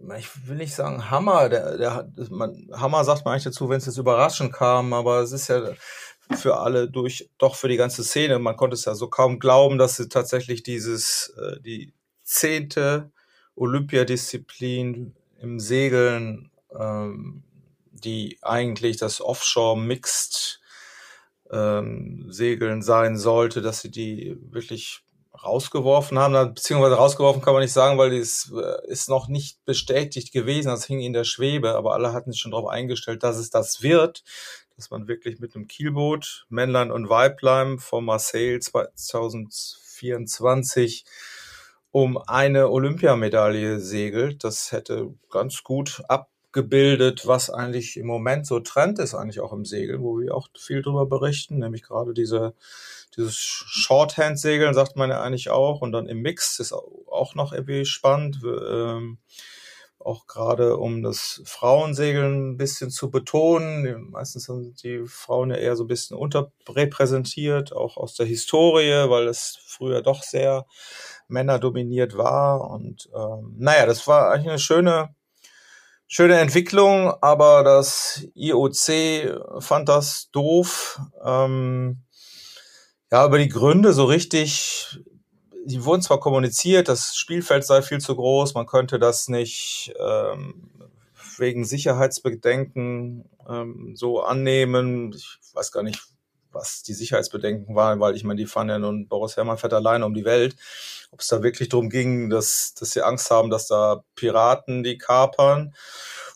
äh, 0.09 0.19
ich 0.19 0.49
will 0.49 0.57
nicht 0.57 0.75
sagen 0.75 1.09
Hammer, 1.11 1.49
der, 1.49 1.79
der, 1.79 2.09
man, 2.31 2.69
Hammer 2.73 3.05
sagt 3.05 3.25
man 3.25 3.33
eigentlich 3.33 3.45
dazu, 3.45 3.69
wenn 3.69 3.79
es 3.79 3.87
jetzt 3.87 3.99
überraschend 3.99 4.53
kam, 4.53 4.93
aber 4.93 5.21
es 5.21 5.33
ist 5.33 5.49
ja 5.49 5.73
für 6.37 6.59
alle 6.59 6.89
durch, 6.89 7.31
doch 7.39 7.55
für 7.55 7.69
die 7.69 7.77
ganze 7.77 8.03
Szene, 8.03 8.39
man 8.39 8.57
konnte 8.57 8.75
es 8.75 8.85
ja 8.85 8.95
so 8.95 9.09
kaum 9.09 9.39
glauben, 9.39 9.79
dass 9.79 9.97
sie 9.97 10.09
tatsächlich 10.09 10.63
dieses, 10.65 11.33
äh, 11.41 11.61
die 11.61 11.93
zehnte 12.23 13.11
Olympiadisziplin 13.55 15.16
im 15.41 15.61
Segeln, 15.61 16.51
ähm, 16.79 17.43
die 17.93 18.39
eigentlich 18.43 18.97
das 18.97 19.21
Offshore 19.21 19.79
Mixed 19.79 20.61
ähm, 21.51 22.27
Segeln 22.29 22.83
sein 22.83 23.17
sollte, 23.17 23.63
dass 23.63 23.81
sie 23.81 23.91
die 23.91 24.37
wirklich 24.51 25.03
rausgeworfen 25.43 26.19
haben, 26.19 26.55
beziehungsweise 26.55 26.97
rausgeworfen 26.97 27.41
kann 27.43 27.55
man 27.55 27.63
nicht 27.63 27.73
sagen, 27.73 27.99
weil 27.99 28.13
es 28.15 28.53
äh, 28.55 28.91
ist 28.91 29.09
noch 29.09 29.29
nicht 29.29 29.65
bestätigt 29.65 30.33
gewesen, 30.33 30.69
das 30.69 30.87
hing 30.87 31.01
in 31.01 31.13
der 31.13 31.25
Schwebe, 31.25 31.75
aber 31.75 31.95
alle 31.95 32.13
hatten 32.13 32.31
sich 32.33 32.41
schon 32.41 32.53
darauf 32.53 32.69
eingestellt, 32.69 33.23
dass 33.23 33.37
es 33.37 33.51
das 33.51 33.83
wird, 33.83 34.25
dass 34.77 34.91
man 34.91 35.07
wirklich 35.09 35.39
mit 35.39 35.55
einem 35.55 35.69
Kielboot, 35.69 36.47
Männlein 36.49 36.91
und 36.91 37.09
Weiblein 37.09 37.79
von 37.79 38.05
Marseille 38.05 38.59
2024 38.59 41.05
um 41.97 42.19
eine 42.19 42.69
Olympiamedaille 42.71 43.81
segelt. 43.81 44.45
Das 44.45 44.71
hätte 44.71 45.15
ganz 45.31 45.63
gut 45.65 46.03
abgebildet, 46.09 47.27
was 47.27 47.49
eigentlich 47.49 47.97
im 47.97 48.07
Moment 48.07 48.47
so 48.47 48.61
Trend 48.61 48.99
ist, 48.99 49.15
eigentlich 49.15 49.41
auch 49.41 49.55
im 49.55 49.65
Segeln, 49.65 50.03
wo 50.03 50.19
wir 50.21 50.35
auch 50.35 50.49
viel 50.59 50.83
drüber 50.83 51.07
berichten, 51.07 51.59
nämlich 51.59 51.83
gerade 51.83 52.13
diese 52.13 52.55
dieses 53.17 53.37
Shorthand-Segeln 53.37 54.75
sagt 54.75 54.97
man 54.97 55.09
ja 55.09 55.23
eigentlich 55.23 55.49
auch 55.49 55.81
und 55.81 55.93
dann 55.93 56.07
im 56.07 56.21
Mix 56.21 56.59
ist 56.59 56.75
au- 56.75 57.05
auch 57.11 57.35
noch 57.35 57.55
irgendwie 57.55 57.87
spannend, 57.87 58.41
ähm, 58.45 59.17
auch 59.99 60.27
gerade 60.27 60.77
um 60.77 61.03
das 61.03 61.43
Frauensegeln 61.47 62.53
ein 62.53 62.57
bisschen 62.57 62.91
zu 62.91 63.11
betonen. 63.11 64.11
Meistens 64.11 64.45
sind 64.45 64.83
die 64.85 65.05
Frauen 65.07 65.51
ja 65.51 65.57
eher 65.57 65.75
so 65.77 65.85
ein 65.85 65.89
bisschen 65.89 66.17
unterrepräsentiert, 66.17 67.73
auch 67.73 67.97
aus 67.97 68.15
der 68.15 68.27
Historie, 68.27 69.09
weil 69.11 69.27
es 69.27 69.59
früher 69.67 70.03
doch 70.03 70.23
sehr 70.23 70.67
männerdominiert 71.29 72.17
war 72.17 72.71
und 72.71 73.09
ähm, 73.15 73.55
naja, 73.59 73.87
das 73.87 74.07
war 74.07 74.31
eigentlich 74.31 74.49
eine 74.49 74.59
schöne 74.59 75.15
schöne 76.07 76.39
Entwicklung, 76.39 77.13
aber 77.21 77.65
das 77.65 78.27
IOC 78.35 79.61
fand 79.61 79.89
das 79.89 80.31
doof. 80.31 81.01
Ähm, 81.25 82.03
ja, 83.11 83.27
über 83.27 83.39
die 83.39 83.49
Gründe 83.49 83.93
so 83.93 84.05
richtig, 84.05 85.01
die 85.65 85.85
wurden 85.85 86.03
zwar 86.03 86.21
kommuniziert, 86.21 86.89
das 86.89 87.17
Spielfeld 87.17 87.65
sei 87.65 87.83
viel 87.83 87.99
zu 87.99 88.15
groß, 88.17 88.55
man 88.55 88.67
könnte 88.67 88.99
das 88.99 89.29
nicht 89.29 89.93
ähm, 89.99 90.71
wegen 91.39 91.65
Sicherheitsbedenken 91.65 93.29
ähm, 93.49 93.93
so 93.95 94.21
annehmen. 94.23 95.13
Ich 95.13 95.39
weiß 95.55 95.73
gar 95.73 95.83
nicht, 95.83 96.01
was 96.57 96.83
die 96.83 96.95
Sicherheitsbedenken 96.95 97.75
waren, 97.75 98.01
weil 98.01 98.17
ich 98.17 98.25
meine, 98.25 98.39
die 98.39 98.47
fahren 98.47 98.69
ja 98.69 98.79
nun, 98.79 99.09
Boris 99.09 99.37
Herrmann 99.37 99.59
fährt 99.59 99.75
alleine 99.75 100.07
um 100.07 100.15
die 100.15 100.25
Welt. 100.25 100.57
Ob 101.11 101.21
es 101.21 101.29
da 101.29 101.43
wirklich 101.43 101.69
darum 101.69 101.91
ging, 101.91 102.31
dass, 102.31 102.75
dass 102.75 102.91
sie 102.91 103.03
Angst 103.03 103.31
haben, 103.31 103.51
dass 103.51 103.69
da 103.69 104.03
Piraten 104.17 104.83
die 104.83 104.99
kapern, 104.99 105.75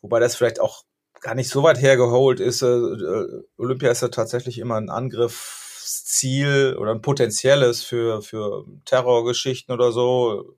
wobei 0.03 0.21
das 0.21 0.37
vielleicht 0.37 0.61
auch 0.61 0.85
gar 1.21 1.35
nicht 1.35 1.51
so 1.51 1.63
weit 1.63 1.81
hergeholt 1.81 2.41
ist. 2.41 2.63
Äh, 2.63 2.67
äh, 2.67 3.43
Olympia 3.59 3.91
ist 3.91 4.03
ja 4.03 4.09
tatsächlich 4.09 4.59
immer 4.59 4.77
ein 4.77 4.91
Angriffsziel 4.91 6.77
oder 6.79 6.93
ein 6.93 7.03
potenzielles 7.03 7.83
für, 7.83 8.23
für 8.23 8.65
Terrorgeschichten 8.85 9.75
oder 9.75 9.93
so. 9.93 10.55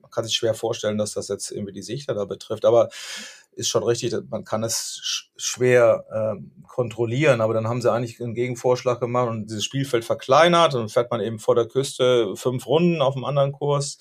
Man 0.00 0.10
kann 0.10 0.24
sich 0.24 0.34
schwer 0.34 0.54
vorstellen, 0.54 0.98
dass 0.98 1.12
das 1.12 1.28
jetzt 1.28 1.50
irgendwie 1.52 1.72
die 1.72 1.82
Sichter 1.82 2.14
da 2.14 2.24
betrifft, 2.24 2.64
aber 2.64 2.88
ist 3.52 3.68
schon 3.68 3.82
richtig, 3.82 4.14
man 4.30 4.44
kann 4.44 4.62
es 4.64 5.00
sch 5.02 5.30
schwer 5.36 6.04
ähm, 6.12 6.52
kontrollieren, 6.68 7.40
aber 7.40 7.54
dann 7.54 7.68
haben 7.68 7.82
sie 7.82 7.92
eigentlich 7.92 8.20
einen 8.20 8.34
Gegenvorschlag 8.34 9.00
gemacht 9.00 9.28
und 9.28 9.46
dieses 9.46 9.64
Spielfeld 9.64 10.04
verkleinert 10.04 10.74
und 10.74 10.90
fährt 10.90 11.10
man 11.10 11.20
eben 11.20 11.38
vor 11.38 11.54
der 11.54 11.66
Küste 11.66 12.36
fünf 12.36 12.66
Runden 12.66 13.02
auf 13.02 13.16
einem 13.16 13.24
anderen 13.24 13.52
Kurs. 13.52 13.98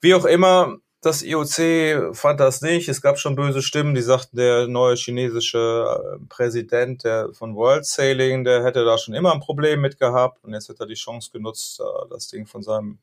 Wie 0.00 0.14
auch 0.14 0.24
immer, 0.24 0.78
das 1.00 1.22
IOC 1.22 2.16
fand 2.16 2.40
das 2.40 2.62
nicht. 2.62 2.88
Es 2.88 3.02
gab 3.02 3.18
schon 3.18 3.36
böse 3.36 3.62
Stimmen, 3.62 3.94
die 3.94 4.00
sagten, 4.00 4.36
der 4.36 4.68
neue 4.68 4.96
chinesische 4.96 6.16
äh, 6.18 6.26
Präsident 6.28 7.04
der 7.04 7.32
von 7.32 7.54
World 7.56 7.84
Sailing, 7.84 8.44
der 8.44 8.64
hätte 8.64 8.84
da 8.84 8.96
schon 8.96 9.14
immer 9.14 9.32
ein 9.32 9.40
Problem 9.40 9.80
mit 9.80 9.98
gehabt 9.98 10.42
und 10.44 10.54
jetzt 10.54 10.68
hat 10.68 10.80
er 10.80 10.86
die 10.86 10.94
Chance 10.94 11.30
genutzt, 11.32 11.80
das 12.10 12.28
Ding 12.28 12.46
von 12.46 12.62
seinem 12.62 12.98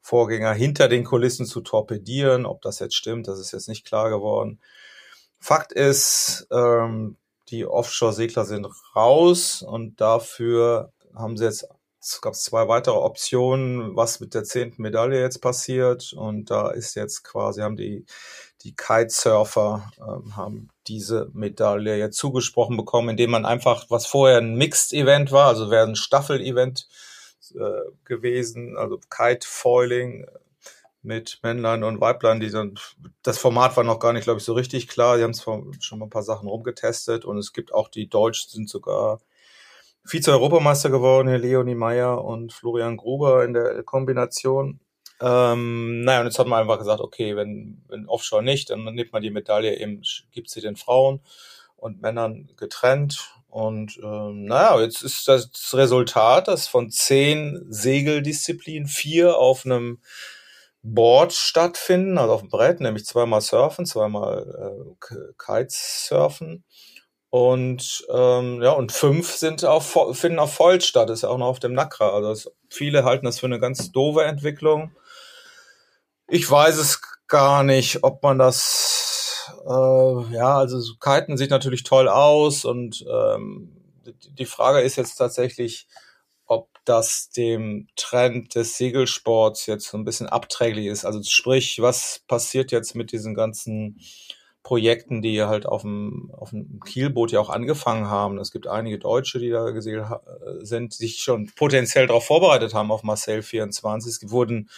Vorgänger 0.00 0.52
hinter 0.52 0.88
den 0.88 1.04
Kulissen 1.04 1.46
zu 1.46 1.60
torpedieren. 1.60 2.46
Ob 2.46 2.62
das 2.62 2.78
jetzt 2.78 2.94
stimmt, 2.94 3.28
das 3.28 3.38
ist 3.38 3.52
jetzt 3.52 3.68
nicht 3.68 3.84
klar 3.84 4.10
geworden. 4.10 4.60
Fakt 5.38 5.72
ist, 5.72 6.46
ähm, 6.50 7.16
die 7.48 7.66
Offshore-Segler 7.66 8.44
sind 8.44 8.66
raus 8.94 9.62
und 9.62 10.00
dafür 10.00 10.92
haben 11.14 11.36
sie 11.36 11.44
jetzt 11.44 11.66
es 12.00 12.42
zwei 12.42 12.68
weitere 12.68 12.96
Optionen, 12.96 13.96
was 13.96 14.20
mit 14.20 14.34
der 14.34 14.44
zehnten 14.44 14.82
Medaille 14.82 15.20
jetzt 15.20 15.40
passiert. 15.40 16.12
Und 16.12 16.50
da 16.50 16.70
ist 16.70 16.94
jetzt 16.94 17.24
quasi, 17.24 17.60
haben 17.60 17.76
die, 17.76 18.06
die 18.62 18.74
Kitesurfer 18.74 19.90
ähm, 19.98 20.36
haben 20.36 20.68
diese 20.86 21.28
Medaille 21.32 21.96
jetzt 21.96 22.16
zugesprochen 22.18 22.76
bekommen, 22.76 23.10
indem 23.10 23.30
man 23.30 23.44
einfach, 23.44 23.86
was 23.90 24.06
vorher 24.06 24.38
ein 24.38 24.54
Mixed-Event 24.54 25.32
war, 25.32 25.48
also 25.48 25.70
wäre 25.70 25.86
ein 25.86 25.96
Staffel-Event 25.96 26.88
äh, 27.54 27.90
gewesen, 28.04 28.76
also 28.76 28.98
Kite-Foiling 29.10 30.26
mit 31.02 31.38
Männlein 31.42 31.84
und 31.84 32.00
Weiblein, 32.00 32.40
die 32.40 32.50
dann, 32.50 32.78
das 33.22 33.38
Format 33.38 33.76
war 33.76 33.84
noch 33.84 34.00
gar 34.00 34.12
nicht, 34.12 34.24
glaube 34.24 34.38
ich, 34.38 34.44
so 34.44 34.52
richtig 34.52 34.88
klar. 34.88 35.16
Die 35.16 35.22
haben 35.22 35.30
es 35.30 35.42
schon 35.42 35.98
mal 35.98 36.06
ein 36.06 36.10
paar 36.10 36.22
Sachen 36.22 36.48
rumgetestet 36.48 37.24
und 37.24 37.38
es 37.38 37.52
gibt 37.52 37.72
auch 37.72 37.88
die 37.88 38.08
Deutschen 38.08 38.50
sind 38.50 38.68
sogar 38.68 39.20
Vize-Europameister 40.04 40.90
geworden, 40.90 41.28
hier 41.28 41.38
Leonie 41.38 41.74
Meyer 41.74 42.24
und 42.24 42.52
Florian 42.52 42.96
Gruber 42.96 43.44
in 43.44 43.52
der 43.52 43.82
Kombination. 43.82 44.80
Ähm, 45.20 46.02
naja, 46.02 46.20
und 46.20 46.26
jetzt 46.26 46.38
hat 46.38 46.46
man 46.46 46.60
einfach 46.60 46.78
gesagt, 46.78 47.00
okay, 47.00 47.36
wenn, 47.36 47.82
wenn 47.88 48.08
Offshore 48.08 48.42
nicht, 48.42 48.70
dann 48.70 48.84
nimmt 48.84 49.12
man 49.12 49.22
die 49.22 49.30
Medaille 49.30 49.78
eben, 49.78 50.02
gibt 50.30 50.48
sie 50.48 50.60
den 50.60 50.76
Frauen 50.76 51.20
und 51.76 52.00
Männern 52.00 52.48
getrennt. 52.56 53.34
Und 53.48 53.98
ähm, 54.02 54.44
naja, 54.44 54.80
jetzt 54.80 55.02
ist 55.02 55.26
das 55.26 55.50
Resultat, 55.72 56.48
dass 56.48 56.68
von 56.68 56.90
zehn 56.90 57.66
Segeldisziplinen 57.68 58.86
vier 58.86 59.36
auf 59.36 59.64
einem 59.64 60.00
Board 60.82 61.32
stattfinden, 61.32 62.18
also 62.18 62.34
auf 62.34 62.40
dem 62.40 62.50
Brett, 62.50 62.80
nämlich 62.80 63.04
zweimal 63.04 63.40
Surfen, 63.40 63.86
zweimal 63.86 64.94
äh, 65.10 65.24
Kitesurfen 65.36 66.64
und 67.30 68.06
ähm, 68.10 68.62
ja, 68.62 68.70
und 68.70 68.90
fünf 68.92 69.32
sind 69.34 69.64
auf, 69.64 69.98
finden 70.12 70.38
auf 70.38 70.54
Fold 70.54 70.82
statt, 70.82 71.10
ist 71.10 71.22
ja 71.22 71.28
auch 71.28 71.38
noch 71.38 71.46
auf 71.46 71.60
dem 71.60 71.74
Nakra. 71.74 72.10
Also 72.10 72.30
es, 72.30 72.50
viele 72.70 73.04
halten 73.04 73.26
das 73.26 73.38
für 73.38 73.46
eine 73.46 73.60
ganz 73.60 73.92
doofe 73.92 74.24
Entwicklung. 74.24 74.92
Ich 76.26 76.50
weiß 76.50 76.78
es 76.78 77.00
gar 77.26 77.64
nicht, 77.64 78.02
ob 78.02 78.22
man 78.22 78.38
das 78.38 79.52
äh, 79.66 80.34
ja, 80.34 80.56
also 80.58 80.80
so 80.80 80.94
Kiten 80.96 81.36
sieht 81.36 81.50
natürlich 81.50 81.82
toll 81.82 82.08
aus 82.08 82.64
und 82.64 83.04
ähm, 83.10 83.74
die 84.38 84.46
Frage 84.46 84.80
ist 84.80 84.96
jetzt 84.96 85.16
tatsächlich, 85.16 85.86
ob 86.48 86.68
das 86.84 87.30
dem 87.30 87.86
Trend 87.96 88.54
des 88.54 88.76
Segelsports 88.76 89.66
jetzt 89.66 89.86
so 89.86 89.98
ein 89.98 90.04
bisschen 90.04 90.26
abträglich 90.26 90.86
ist. 90.86 91.04
Also 91.04 91.22
sprich, 91.22 91.80
was 91.80 92.22
passiert 92.26 92.72
jetzt 92.72 92.94
mit 92.94 93.12
diesen 93.12 93.34
ganzen 93.34 94.00
Projekten, 94.62 95.22
die 95.22 95.42
halt 95.42 95.66
auf 95.66 95.82
dem, 95.82 96.30
auf 96.36 96.50
dem 96.50 96.80
Kielboot 96.80 97.32
ja 97.32 97.40
auch 97.40 97.50
angefangen 97.50 98.08
haben. 98.08 98.38
Es 98.38 98.50
gibt 98.50 98.66
einige 98.66 98.98
Deutsche, 98.98 99.38
die 99.38 99.50
da 99.50 99.70
gesehen 99.70 100.04
sind, 100.60 100.92
sich 100.92 101.18
schon 101.18 101.50
potenziell 101.54 102.06
darauf 102.06 102.26
vorbereitet 102.26 102.74
haben 102.74 102.90
auf 102.90 103.02
Marcel 103.02 103.42
24. 103.42 104.22
Es 104.22 104.30
wurden 104.30 104.68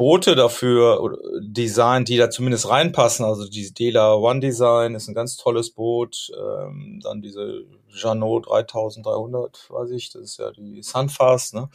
Boote 0.00 0.34
dafür 0.34 1.18
designt, 1.42 2.08
die 2.08 2.16
da 2.16 2.30
zumindest 2.30 2.70
reinpassen. 2.70 3.22
Also 3.26 3.46
die 3.46 3.74
Dela 3.74 4.14
One 4.14 4.40
Design 4.40 4.94
ist 4.94 5.08
ein 5.08 5.14
ganz 5.14 5.36
tolles 5.36 5.72
Boot. 5.72 6.32
Ähm, 6.34 7.00
dann 7.02 7.20
diese 7.20 7.66
Janot 7.88 8.48
3300, 8.48 9.66
weiß 9.68 9.90
ich, 9.90 10.08
das 10.08 10.22
ist 10.22 10.38
ja 10.38 10.52
die 10.52 10.82
Sunfast. 10.82 11.52
Ne? 11.52 11.68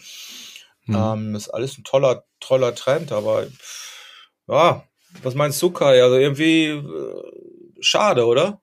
Mhm. 0.85 0.95
Ähm, 0.95 1.35
ist 1.35 1.49
alles 1.49 1.77
ein 1.77 1.83
toller, 1.83 2.25
toller 2.39 2.73
Trend, 2.73 3.11
aber 3.11 3.45
ja, 4.47 4.83
was 5.21 5.35
meinst 5.35 5.61
du, 5.61 5.69
Kai? 5.69 6.01
Also 6.01 6.15
irgendwie 6.15 6.69
äh, 6.69 7.23
schade, 7.79 8.25
oder? 8.25 8.59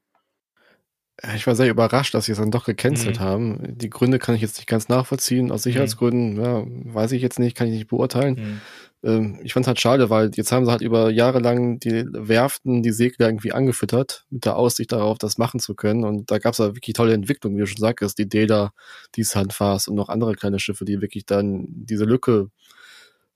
Ich 1.37 1.47
war 1.47 1.55
sehr 1.55 1.71
überrascht, 1.71 2.15
dass 2.15 2.25
sie 2.25 2.33
es 2.33 2.39
dann 2.39 2.51
doch 2.51 2.65
gecancelt 2.65 3.21
mhm. 3.21 3.25
haben. 3.25 3.79
Die 3.79 3.91
Gründe 3.91 4.19
kann 4.19 4.35
ich 4.35 4.43
jetzt 4.43 4.57
nicht 4.57 4.67
ganz 4.67 4.89
nachvollziehen. 4.89 5.53
Aus 5.53 5.63
Sicherheitsgründen, 5.63 6.35
mhm. 6.35 6.43
ja, 6.43 6.95
weiß 6.95 7.13
ich 7.13 7.23
jetzt 7.23 7.39
nicht, 7.39 7.57
kann 7.57 7.69
ich 7.69 7.75
nicht 7.75 7.87
beurteilen. 7.87 8.35
Mhm. 8.35 8.61
Ähm, 9.05 9.41
ich 9.43 9.53
fand 9.53 9.65
es 9.65 9.69
halt 9.69 9.81
schade, 9.81 10.11
weil 10.11 10.31
jetzt 10.35 10.53
haben 10.53 10.65
sie 10.65 10.71
halt 10.71 10.83
über 10.83 11.11
Jahre 11.11 11.41
lang 11.41 11.79
die 11.81 12.07
Werften, 12.13 12.83
die 12.83 12.93
Segler 12.93 13.29
irgendwie 13.29 13.53
angefüttert, 13.53 14.27
mit 14.31 14.45
der 14.45 14.57
Aussicht 14.57 14.93
darauf, 14.93 15.19
das 15.19 15.39
machen 15.39 15.61
zu 15.61 15.75
können. 15.75 16.05
Und 16.05 16.31
da 16.31 16.39
gab 16.39 16.55
es 16.55 16.61
halt 16.61 16.77
wirklich 16.77 16.95
tolle 16.95 17.15
Entwicklungen, 17.15 17.57
wie 17.57 17.61
du 17.61 17.67
schon 17.67 17.79
sagst, 17.79 18.19
die 18.19 18.29
Dela, 18.29 18.73
die 19.17 19.25
Sandfast 19.25 19.89
und 19.89 19.97
noch 19.97 20.09
andere 20.09 20.35
kleine 20.35 20.59
Schiffe, 20.59 20.85
die 20.85 21.01
wirklich 21.01 21.27
dann 21.27 21.67
diese 21.69 22.05
Lücke 22.05 22.51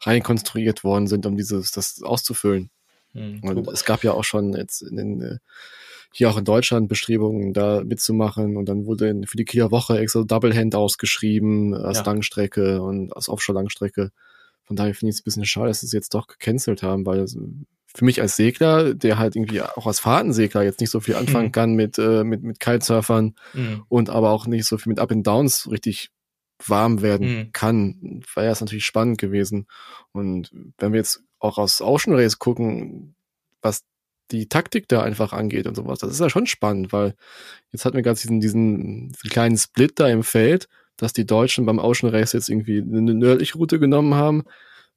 reinkonstruiert 0.03 0.85
worden 0.85 1.07
sind, 1.07 1.27
um 1.27 1.37
dieses, 1.37 1.73
das 1.73 2.03
auszufüllen. 2.03 2.71
Mhm, 3.13 3.41
und 3.43 3.69
es 3.69 3.85
gab 3.85 4.05
ja 4.05 4.13
auch 4.13 4.25
schon 4.25 4.53
jetzt 4.53 4.83
in 4.83 4.97
den, 4.97 5.23
äh, 5.23 5.39
hier 6.13 6.31
auch 6.31 6.39
in 6.39 6.45
Deutschland 6.45 6.89
Bestrebungen, 6.89 7.53
da 7.53 7.83
mitzumachen. 7.85 8.57
Und 8.57 8.69
dann 8.69 8.87
wurde 8.87 9.21
für 9.27 9.37
die 9.37 9.45
Kieler 9.45 9.71
Woche 9.71 9.99
extra 9.99 10.23
Double 10.23 10.55
Hand 10.55 10.75
ausgeschrieben 10.75 11.75
als 11.75 11.99
ja. 11.99 12.05
Langstrecke 12.05 12.81
und 12.83 13.15
als 13.15 13.29
Offshore-Langstrecke. 13.29 14.13
Von 14.67 14.77
daher 14.77 14.95
finde 14.95 15.11
ich 15.11 15.17
es 15.17 15.21
ein 15.21 15.25
bisschen 15.25 15.45
schade, 15.45 15.69
dass 15.69 15.81
sie 15.81 15.87
es 15.87 15.93
jetzt 15.93 16.15
doch 16.15 16.27
gecancelt 16.27 16.83
haben, 16.83 17.07
weil 17.07 17.27
für 17.27 18.05
mich 18.05 18.21
als 18.21 18.37
Segler, 18.37 18.95
der 18.95 19.19
halt 19.19 19.37
irgendwie 19.37 19.63
auch 19.63 19.87
als 19.87 20.01
Fahrtensegler 20.01 20.63
jetzt 20.63 20.81
nicht 20.81 20.91
so 20.91 21.01
viel 21.01 21.15
anfangen 21.15 21.47
mhm. 21.47 21.53
kann 21.53 21.75
mit, 21.75 21.99
äh, 21.99 22.25
mit, 22.25 22.43
mit 22.43 22.61
Kitesurfern 22.61 23.35
mhm. 23.55 23.85
und 23.89 24.11
aber 24.11 24.31
auch 24.31 24.47
nicht 24.47 24.67
so 24.67 24.77
viel 24.77 24.91
mit 24.91 25.01
Up 25.01 25.11
and 25.11 25.27
Downs 25.27 25.71
richtig 25.71 26.11
warm 26.65 27.03
werden 27.03 27.29
mhm. 27.29 27.53
kann, 27.53 28.23
wäre 28.35 28.53
es 28.53 28.61
natürlich 28.61 28.87
spannend 28.87 29.19
gewesen. 29.19 29.67
Und 30.13 30.51
wenn 30.79 30.93
wir 30.93 30.99
jetzt 30.99 31.23
auch 31.39 31.59
aus 31.59 31.81
Ocean 31.81 32.15
Race 32.15 32.39
gucken, 32.39 33.15
was 33.63 33.85
die 34.31 34.49
Taktik 34.49 34.89
da 34.89 35.03
einfach 35.03 35.33
angeht 35.33 35.67
und 35.67 35.75
sowas, 35.75 35.99
das 35.99 36.11
ist 36.11 36.21
ja 36.21 36.31
schon 36.31 36.47
spannend, 36.47 36.93
weil 36.93 37.15
jetzt 37.73 37.85
hatten 37.85 37.97
wir 37.97 38.03
gerade 38.03 38.19
diesen, 38.19 38.41
diesen, 38.41 39.09
diesen 39.13 39.31
kleinen 39.31 39.57
Split 39.57 40.01
da 40.01 40.09
im 40.09 40.23
Feld, 40.23 40.69
dass 40.97 41.13
die 41.13 41.27
Deutschen 41.27 41.67
beim 41.67 41.79
Ocean 41.79 42.13
Race 42.13 42.33
jetzt 42.33 42.49
irgendwie 42.49 42.81
eine 42.81 43.15
nördliche 43.15 43.59
Route 43.59 43.79
genommen 43.79 44.15
haben, 44.15 44.45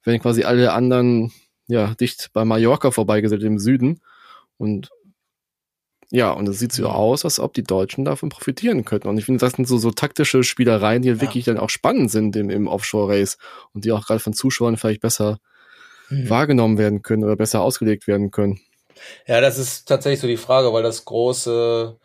wenn 0.04 0.20
quasi 0.20 0.44
alle 0.44 0.72
anderen 0.72 1.32
ja 1.66 1.94
dicht 1.94 2.30
bei 2.32 2.44
Mallorca 2.44 2.90
vorbeigesetzt 2.90 3.44
im 3.44 3.58
Süden 3.58 4.00
und 4.56 4.90
ja, 6.12 6.32
und 6.32 6.48
es 6.48 6.58
sieht 6.58 6.72
so 6.72 6.88
aus, 6.88 7.24
als 7.24 7.38
ob 7.38 7.54
die 7.54 7.62
Deutschen 7.62 8.04
davon 8.04 8.30
profitieren 8.30 8.84
könnten. 8.84 9.06
Und 9.06 9.16
ich 9.16 9.26
finde, 9.26 9.38
das 9.38 9.52
sind 9.52 9.68
so, 9.68 9.78
so 9.78 9.92
taktische 9.92 10.42
Spielereien, 10.42 11.02
die 11.02 11.08
ja. 11.08 11.20
wirklich 11.20 11.44
dann 11.44 11.56
auch 11.56 11.70
spannend 11.70 12.10
sind 12.10 12.34
im, 12.34 12.50
im 12.50 12.66
Offshore-Race 12.66 13.38
und 13.74 13.84
die 13.84 13.92
auch 13.92 14.04
gerade 14.04 14.18
von 14.18 14.32
Zuschauern 14.32 14.76
vielleicht 14.76 15.02
besser 15.02 15.38
mhm. 16.08 16.28
wahrgenommen 16.28 16.78
werden 16.78 17.02
können 17.02 17.22
oder 17.22 17.36
besser 17.36 17.60
ausgelegt 17.60 18.08
werden 18.08 18.32
können. 18.32 18.58
Ja, 19.28 19.40
das 19.40 19.56
ist 19.56 19.86
tatsächlich 19.86 20.20
so 20.20 20.26
die 20.26 20.36
Frage, 20.36 20.72
weil 20.72 20.82
das 20.82 21.04
große 21.04 21.96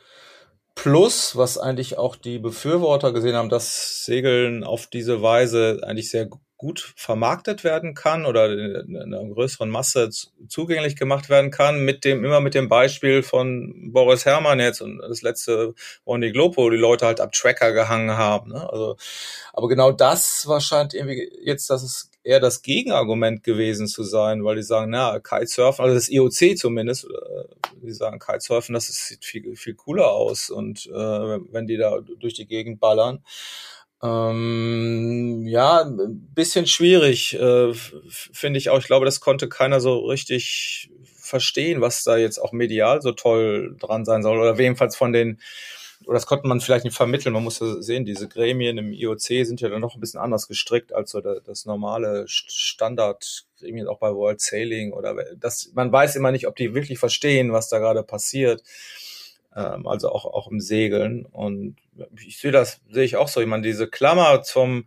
Plus, 0.76 1.36
was 1.36 1.58
eigentlich 1.58 1.98
auch 1.98 2.16
die 2.16 2.38
Befürworter 2.38 3.14
gesehen 3.14 3.36
haben, 3.36 3.50
dass 3.50 4.06
Segeln 4.06 4.64
auf 4.64 4.88
diese 4.88 5.22
Weise 5.22 5.80
eigentlich 5.84 6.12
sehr 6.12 6.30
gut 6.58 6.94
vermarktet 6.96 7.64
werden 7.64 7.96
kann 7.96 8.26
oder 8.26 8.52
in 8.52 8.96
einer 8.98 9.26
größeren 9.26 9.70
Masse 9.70 10.10
zugänglich 10.48 10.96
gemacht 10.96 11.30
werden 11.30 11.52
kann, 11.52 11.84
mit 11.84 12.06
dem, 12.06 12.24
immer 12.24 12.40
mit 12.40 12.54
dem 12.56 12.70
Beispiel 12.70 13.24
von 13.24 13.92
Boris 13.92 14.26
Herrmann 14.26 14.60
jetzt 14.60 14.82
und 14.82 15.00
das 15.00 15.22
letzte 15.22 15.74
Ronny 16.08 16.32
Globo, 16.32 16.64
wo 16.64 16.70
die 16.70 16.78
Leute 16.78 17.06
halt 17.06 17.20
ab 17.20 17.34
Tracker 17.34 17.74
gehangen 17.74 18.18
haben. 18.18 18.52
Ne? 18.52 18.70
Also, 18.70 18.96
aber 19.54 19.68
genau 19.68 19.92
das 19.92 20.48
wahrscheinlich 20.48 20.96
irgendwie 20.96 21.30
jetzt, 21.42 21.70
dass 21.70 21.84
es 21.84 22.10
eher 22.26 22.40
das 22.40 22.64
Gegenargument 22.64 23.44
gewesen 23.44 23.88
zu 23.88 24.04
sein, 24.04 24.44
weil 24.44 24.56
die 24.56 24.64
sagen, 24.64 24.92
na, 24.92 25.20
Kitesurfen, 25.20 25.84
also 25.84 25.96
das 25.96 26.10
IOC 26.10 26.58
zumindest, 26.58 27.06
äh, 27.06 27.44
die 27.84 27.94
sagen, 27.94 28.20
Kitesurfen, 28.20 28.74
das 28.74 28.88
sieht 28.88 29.24
viel, 29.24 29.56
viel 29.56 29.76
cooler 29.76 30.12
aus 30.12 30.50
und 30.50 30.88
äh, 30.88 30.92
wenn 30.92 31.68
die 31.68 31.78
da 31.78 32.00
durch 32.20 32.34
die 32.34 32.48
Gegend 32.48 32.80
ballern. 32.80 33.24
Ähm, 34.04 35.46
ja, 35.46 35.84
ein 35.84 36.32
bisschen 36.34 36.66
schwierig, 36.66 37.36
äh, 37.36 37.74
finde 38.10 38.58
ich 38.58 38.70
auch. 38.70 38.80
Ich 38.80 38.88
glaube, 38.88 39.06
das 39.06 39.20
konnte 39.20 39.48
keiner 39.48 39.80
so 39.80 40.00
richtig 40.00 40.90
verstehen, 41.04 41.82
was 41.82 42.04
da 42.04 42.18
jetzt 42.18 42.40
auch 42.40 42.52
medial 42.52 43.02
so 43.02 43.12
toll 43.12 43.76
dran 43.80 44.04
sein 44.04 44.24
soll. 44.24 44.40
Oder 44.40 44.60
jedenfalls 44.60 44.96
von 44.96 45.14
den, 45.14 45.40
oder 46.06 46.16
das 46.16 46.26
konnte 46.26 46.48
man 46.48 46.62
vielleicht 46.62 46.86
nicht 46.86 46.96
vermitteln. 46.96 47.34
Man 47.34 47.44
muss 47.44 47.60
ja 47.60 47.82
sehen, 47.82 48.06
diese 48.06 48.28
Gremien 48.28 48.78
im 48.78 48.94
IOC 48.94 49.20
sind 49.20 49.62
ja 49.62 49.70
dann 49.70 49.82
noch 49.82 49.96
ein 49.96 50.00
bisschen 50.00 50.20
anders 50.20 50.48
gestrickt 50.48 50.94
als 50.94 51.12
so 51.12 51.22
das 51.22 51.66
normale 51.66 52.26
Standard-Gremien 52.28 53.88
auch 53.88 54.00
bei 54.00 54.14
World 54.14 54.42
Sailing 54.42 54.94
oder 54.94 55.16
das, 55.36 55.72
man 55.74 55.92
weiß 55.92 56.16
immer 56.16 56.32
nicht, 56.32 56.48
ob 56.48 56.56
die 56.56 56.74
wirklich 56.74 57.00
verstehen, 57.00 57.54
was 57.54 57.70
da 57.70 57.80
gerade 57.80 58.04
passiert 58.04 58.64
ähm, 59.56 59.88
also 59.88 60.12
auch, 60.12 60.26
auch 60.26 60.50
im 60.52 60.60
Segeln. 60.60 61.26
Und 61.26 61.78
ich 62.26 62.40
sehe 62.40 62.52
das, 62.52 62.82
sehe 62.92 63.04
ich 63.06 63.16
auch 63.16 63.28
so. 63.28 63.42
Ich 63.42 63.48
meine, 63.48 63.64
diese 63.64 63.88
Klammer 63.88 64.44
zum, 64.44 64.86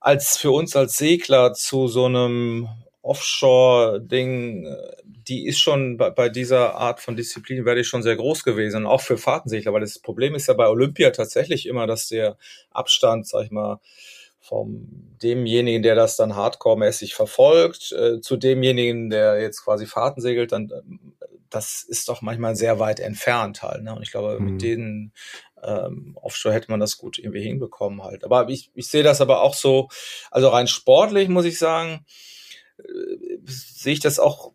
als 0.00 0.36
für 0.36 0.50
uns 0.50 0.76
als 0.76 0.96
Segler 0.96 1.54
zu 1.54 1.88
so 1.88 2.06
einem 2.06 2.68
Offshore-Ding, 3.02 4.66
die 5.04 5.46
ist 5.46 5.58
schon 5.58 5.96
bei, 5.96 6.10
bei, 6.10 6.28
dieser 6.28 6.76
Art 6.76 7.00
von 7.00 7.16
Disziplin 7.16 7.64
werde 7.64 7.80
ich 7.80 7.88
schon 7.88 8.02
sehr 8.02 8.16
groß 8.16 8.44
gewesen, 8.44 8.86
auch 8.86 9.00
für 9.00 9.18
Fahrtensegler, 9.18 9.72
weil 9.72 9.80
das 9.80 9.98
Problem 9.98 10.34
ist 10.34 10.46
ja 10.46 10.54
bei 10.54 10.68
Olympia 10.68 11.10
tatsächlich 11.10 11.66
immer, 11.66 11.86
dass 11.86 12.08
der 12.08 12.36
Abstand, 12.70 13.26
sag 13.26 13.44
ich 13.44 13.50
mal, 13.50 13.80
vom 14.40 14.88
demjenigen, 15.22 15.82
der 15.82 15.94
das 15.94 16.16
dann 16.16 16.34
hardcore-mäßig 16.34 17.14
verfolgt, 17.14 17.92
äh, 17.92 18.20
zu 18.20 18.36
demjenigen, 18.36 19.08
der 19.10 19.40
jetzt 19.40 19.62
quasi 19.64 19.86
Fahrten 19.86 20.20
segelt, 20.20 20.52
dann 20.52 20.70
das 21.54 21.82
ist 21.82 22.08
doch 22.08 22.22
manchmal 22.22 22.56
sehr 22.56 22.78
weit 22.78 22.98
entfernt 22.98 23.62
halt. 23.62 23.82
Ne? 23.82 23.94
Und 23.94 24.02
ich 24.02 24.10
glaube, 24.10 24.40
mhm. 24.40 24.52
mit 24.52 24.62
denen 24.62 25.12
ähm, 25.62 26.16
Offshore 26.20 26.54
hätte 26.54 26.70
man 26.70 26.80
das 26.80 26.98
gut 26.98 27.18
irgendwie 27.18 27.42
hinbekommen 27.42 28.02
halt. 28.02 28.24
Aber 28.24 28.48
ich, 28.48 28.70
ich 28.74 28.88
sehe 28.88 29.02
das 29.02 29.20
aber 29.20 29.42
auch 29.42 29.54
so, 29.54 29.88
also 30.30 30.48
rein 30.48 30.66
sportlich 30.66 31.28
muss 31.28 31.44
ich 31.44 31.58
sagen, 31.58 32.04
äh, 32.84 33.38
sehe 33.46 33.94
ich 33.94 34.00
das 34.00 34.18
auch, 34.18 34.52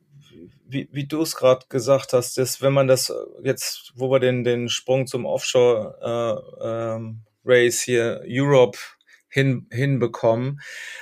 wie, 0.66 0.90
wie 0.92 1.08
du 1.08 1.22
es 1.22 1.36
gerade 1.36 1.66
gesagt 1.70 2.14
hast, 2.14 2.38
dass 2.38 2.62
wenn 2.62 2.74
man 2.74 2.88
das 2.88 3.14
jetzt, 3.44 3.94
wo 3.96 4.12
wir 4.12 4.20
den, 4.20 4.44
den 4.44 4.70
Sprung 4.70 5.08
zum 5.08 5.26
Offshore 5.26 6.52
äh, 6.62 6.68
ähm, 6.68 7.22
Race 7.46 7.82
hier 7.82 8.22
Europe 8.28 8.78
hin, 9.30 9.68
hinbekommen. 9.72 10.60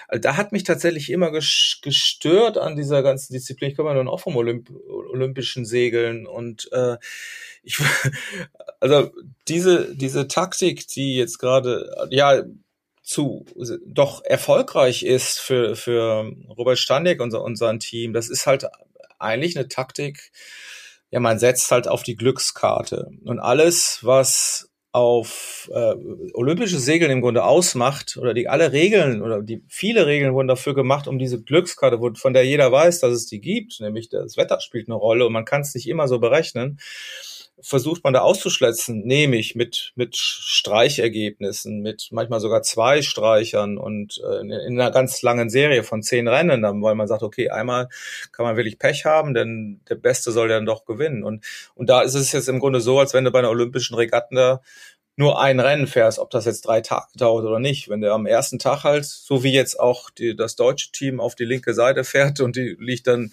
Also 0.08 0.22
da 0.22 0.38
hat 0.38 0.52
mich 0.52 0.64
tatsächlich 0.64 1.12
immer 1.12 1.32
gestört 1.32 2.58
an 2.58 2.76
dieser 2.76 3.04
ganzen 3.04 3.34
Disziplin. 3.34 3.72
Ich 3.72 3.78
komme 3.78 3.90
ja 3.90 3.96
nun 3.96 4.08
auch 4.08 4.20
vom 4.20 4.36
Olymp 4.36 4.70
olympischen 4.90 5.66
Segeln 5.66 6.28
und 6.28 6.70
äh, 6.74 6.98
ich, 7.64 7.80
also 8.80 9.12
diese, 9.48 9.96
diese 9.96 10.28
Taktik, 10.28 10.88
die 10.88 11.16
jetzt 11.16 11.40
gerade, 11.40 12.08
ja, 12.10 12.44
zu 13.06 13.46
doch 13.86 14.24
erfolgreich 14.26 15.04
ist 15.04 15.40
für, 15.40 15.76
für 15.76 16.32
Robert 16.50 16.80
Standek 16.80 17.22
und, 17.22 17.34
und 17.34 17.56
sein 17.56 17.80
Team, 17.80 18.14
das 18.14 18.30
ist 18.30 18.48
halt 18.48 18.66
eigentlich 19.20 19.56
eine 19.56 19.68
Taktik, 19.68 20.32
ja, 21.12 21.20
man 21.20 21.40
setzt 21.40 21.72
halt 21.72 21.88
auf 21.88 22.04
die 22.04 22.16
Glückskarte. 22.16 23.12
Und 23.24 23.40
alles, 23.40 24.00
was 24.02 24.70
auf 24.92 25.70
äh, 25.74 25.94
olympische 26.34 26.80
Segeln 26.80 27.12
im 27.12 27.22
Grunde 27.22 27.44
ausmacht 27.44 28.18
oder 28.18 28.34
die 28.34 28.48
alle 28.48 28.72
Regeln 28.72 29.22
oder 29.22 29.42
die 29.42 29.62
viele 29.68 30.08
Regeln 30.08 30.34
wurden 30.34 30.48
dafür 30.48 30.74
gemacht, 30.74 31.08
um 31.08 31.20
diese 31.20 31.42
Glückskarte, 31.42 32.00
von 32.16 32.34
der 32.34 32.46
jeder 32.46 32.72
weiß, 32.72 33.02
dass 33.02 33.12
es 33.12 33.26
die 33.26 33.42
gibt, 33.42 33.82
nämlich 33.82 34.10
das 34.10 34.38
Wetter 34.38 34.62
spielt 34.62 34.88
eine 34.88 34.96
Rolle 34.96 35.28
und 35.28 35.34
man 35.34 35.46
kann 35.46 35.62
es 35.62 35.76
nicht 35.76 35.88
immer 35.88 36.08
so 36.08 36.20
berechnen 36.20 36.80
versucht 37.62 38.04
man 38.04 38.14
da 38.14 38.20
auszuschletzen, 38.22 39.04
nämlich 39.06 39.56
mit, 39.56 39.94
mit 39.96 40.18
Streichergebnissen, 40.18 41.80
mit 41.82 42.10
manchmal 42.12 42.40
sogar 42.40 42.62
zwei 42.64 43.02
Streichern 43.02 43.78
und 43.78 44.22
äh, 44.24 44.42
in, 44.42 44.52
in 44.52 44.80
einer 44.80 44.92
ganz 44.92 45.22
langen 45.22 45.50
Serie 45.50 45.84
von 45.84 46.04
zehn 46.04 46.28
Rennen, 46.28 46.62
dann, 46.62 46.82
weil 46.82 46.96
man 46.96 47.08
sagt, 47.08 47.24
okay, 47.24 47.50
einmal 47.50 47.88
kann 48.32 48.46
man 48.46 48.58
wirklich 48.58 48.78
Pech 48.78 49.06
haben, 49.06 49.34
denn 49.34 49.80
der 49.90 49.96
Beste 49.96 50.32
soll 50.32 50.50
dann 50.50 50.66
doch 50.66 50.86
gewinnen. 50.86 51.24
Und, 51.24 51.46
und 51.76 51.90
da 51.90 52.02
ist 52.02 52.16
es 52.16 52.32
jetzt 52.34 52.50
im 52.50 52.60
Grunde 52.60 52.82
so, 52.82 53.00
als 53.00 53.14
wenn 53.14 53.24
du 53.24 53.32
bei 53.32 53.40
einer 53.40 53.52
olympischen 53.52 53.96
Regatten 53.96 54.36
da 54.36 54.62
nur 55.18 55.40
ein 55.40 55.60
Rennen 55.60 55.88
fährst, 55.88 56.20
ob 56.20 56.30
das 56.30 56.46
jetzt 56.46 56.66
drei 56.66 56.82
Tage 56.82 57.08
dauert 57.16 57.46
oder 57.46 57.60
nicht. 57.60 57.90
Wenn 57.90 58.02
der 58.02 58.14
am 58.14 58.26
ersten 58.26 58.60
Tag 58.60 58.84
halt, 58.84 59.06
so 59.06 59.44
wie 59.44 59.54
jetzt 59.54 59.80
auch 59.80 60.10
die, 60.10 60.36
das 60.36 60.56
deutsche 60.56 60.92
Team 60.92 61.22
auf 61.22 61.36
die 61.36 61.46
linke 61.46 61.74
Seite 61.74 62.04
fährt 62.04 62.42
und 62.42 62.56
die 62.56 62.76
liegt 62.80 63.08
dann 63.08 63.32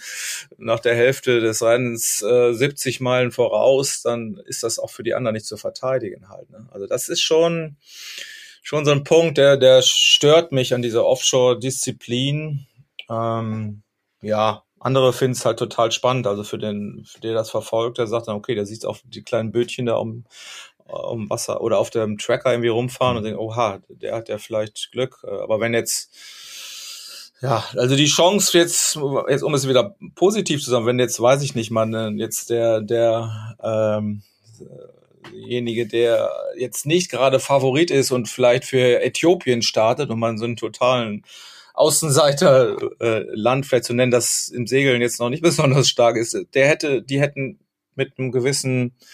nach 0.58 0.78
der 0.78 0.94
Hälfte 0.94 1.40
des 1.40 1.60
Rennens 1.62 2.22
äh, 2.22 2.52
70 2.52 3.00
Meilen 3.00 3.32
voraus, 3.32 4.02
dann 4.02 4.40
ist 4.46 4.62
das 4.62 4.78
auch 4.78 4.90
für 4.90 5.02
die 5.02 5.14
anderen 5.14 5.34
nicht 5.34 5.46
zu 5.46 5.56
verteidigen 5.56 6.28
halt. 6.28 6.50
Ne? 6.50 6.68
Also 6.70 6.86
das 6.86 7.08
ist 7.08 7.20
schon 7.20 7.76
schon 8.62 8.84
so 8.84 8.92
ein 8.92 9.02
Punkt, 9.02 9.38
der 9.38 9.56
der 9.56 9.82
stört 9.82 10.52
mich 10.52 10.74
an 10.74 10.82
dieser 10.82 11.04
Offshore-Disziplin. 11.04 12.66
Ähm, 13.10 13.82
ja, 14.22 14.62
andere 14.82 15.12
finden 15.12 15.36
es 15.36 15.44
halt 15.44 15.60
total 15.60 15.92
spannend. 15.92 16.26
Also 16.26 16.42
für 16.42 16.58
den, 16.58 17.04
für 17.04 17.20
der 17.20 17.34
das 17.34 17.50
verfolgt, 17.50 17.98
der 17.98 18.08
sagt 18.08 18.26
dann, 18.26 18.34
okay, 18.34 18.56
der 18.56 18.66
sieht 18.66 18.84
auch 18.84 18.98
die 19.04 19.22
kleinen 19.22 19.52
Bötchen 19.52 19.86
da 19.86 19.94
um, 19.94 20.24
um 20.86 21.30
Wasser 21.30 21.60
oder 21.60 21.78
auf 21.78 21.90
dem 21.90 22.18
Tracker 22.18 22.52
irgendwie 22.52 22.68
rumfahren 22.68 23.16
und 23.16 23.22
mhm. 23.22 23.26
denken, 23.26 23.40
oha, 23.40 23.80
der 23.88 24.14
hat 24.14 24.28
ja 24.28 24.38
vielleicht 24.38 24.90
Glück. 24.92 25.18
Äh, 25.24 25.30
aber 25.30 25.60
wenn 25.60 25.74
jetzt, 25.74 26.10
ja, 27.40 27.64
also 27.76 27.96
die 27.96 28.06
Chance 28.06 28.56
jetzt, 28.56 28.98
jetzt 29.28 29.42
um 29.42 29.54
es 29.54 29.68
wieder 29.68 29.96
positiv 30.14 30.62
zu 30.62 30.70
sagen, 30.70 30.86
wenn 30.86 30.98
jetzt, 30.98 31.20
weiß 31.20 31.42
ich 31.42 31.54
nicht, 31.54 31.70
man 31.70 32.18
jetzt 32.18 32.50
der, 32.50 32.80
der, 32.80 33.56
ähm, 33.62 34.22
derjenige, 35.30 35.86
der 35.86 36.30
jetzt 36.56 36.86
nicht 36.86 37.10
gerade 37.10 37.40
Favorit 37.40 37.90
ist 37.90 38.10
und 38.10 38.28
vielleicht 38.28 38.64
für 38.64 39.02
Äthiopien 39.02 39.62
startet 39.62 40.10
und 40.10 40.18
man 40.18 40.38
so 40.38 40.44
einen 40.44 40.56
totalen 40.56 41.24
Außenseiter 41.74 42.76
äh, 43.00 43.24
Land 43.34 43.66
vielleicht 43.66 43.84
zu 43.84 43.94
nennen, 43.94 44.12
das 44.12 44.48
im 44.48 44.66
Segeln 44.66 45.00
jetzt 45.00 45.20
noch 45.20 45.30
nicht 45.30 45.42
besonders 45.42 45.88
stark 45.88 46.16
ist, 46.16 46.36
der 46.54 46.68
hätte, 46.68 47.02
die 47.02 47.20
hätten 47.20 47.58
mit 47.94 48.18
einem 48.18 48.32
gewissen 48.32 48.88
äh, 48.88 49.04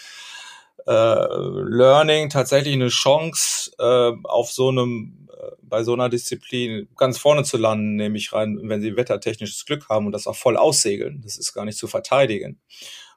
Learning 0.91 2.29
tatsächlich 2.29 2.73
eine 2.73 2.89
Chance, 2.89 3.71
äh, 3.77 4.11
auf 4.23 4.51
so 4.51 4.69
einem, 4.69 5.27
äh, 5.31 5.51
bei 5.61 5.83
so 5.83 5.93
einer 5.93 6.09
Disziplin 6.09 6.87
ganz 6.97 7.17
vorne 7.17 7.43
zu 7.43 7.57
landen, 7.57 7.95
nämlich 7.95 8.33
rein, 8.33 8.59
wenn 8.63 8.81
sie 8.81 8.95
wettertechnisches 8.95 9.65
Glück 9.65 9.87
haben 9.89 10.07
und 10.07 10.13
das 10.13 10.27
auch 10.27 10.35
voll 10.35 10.57
aussegeln. 10.57 11.21
Das 11.23 11.37
ist 11.37 11.53
gar 11.53 11.65
nicht 11.65 11.77
zu 11.77 11.87
verteidigen. 11.87 12.59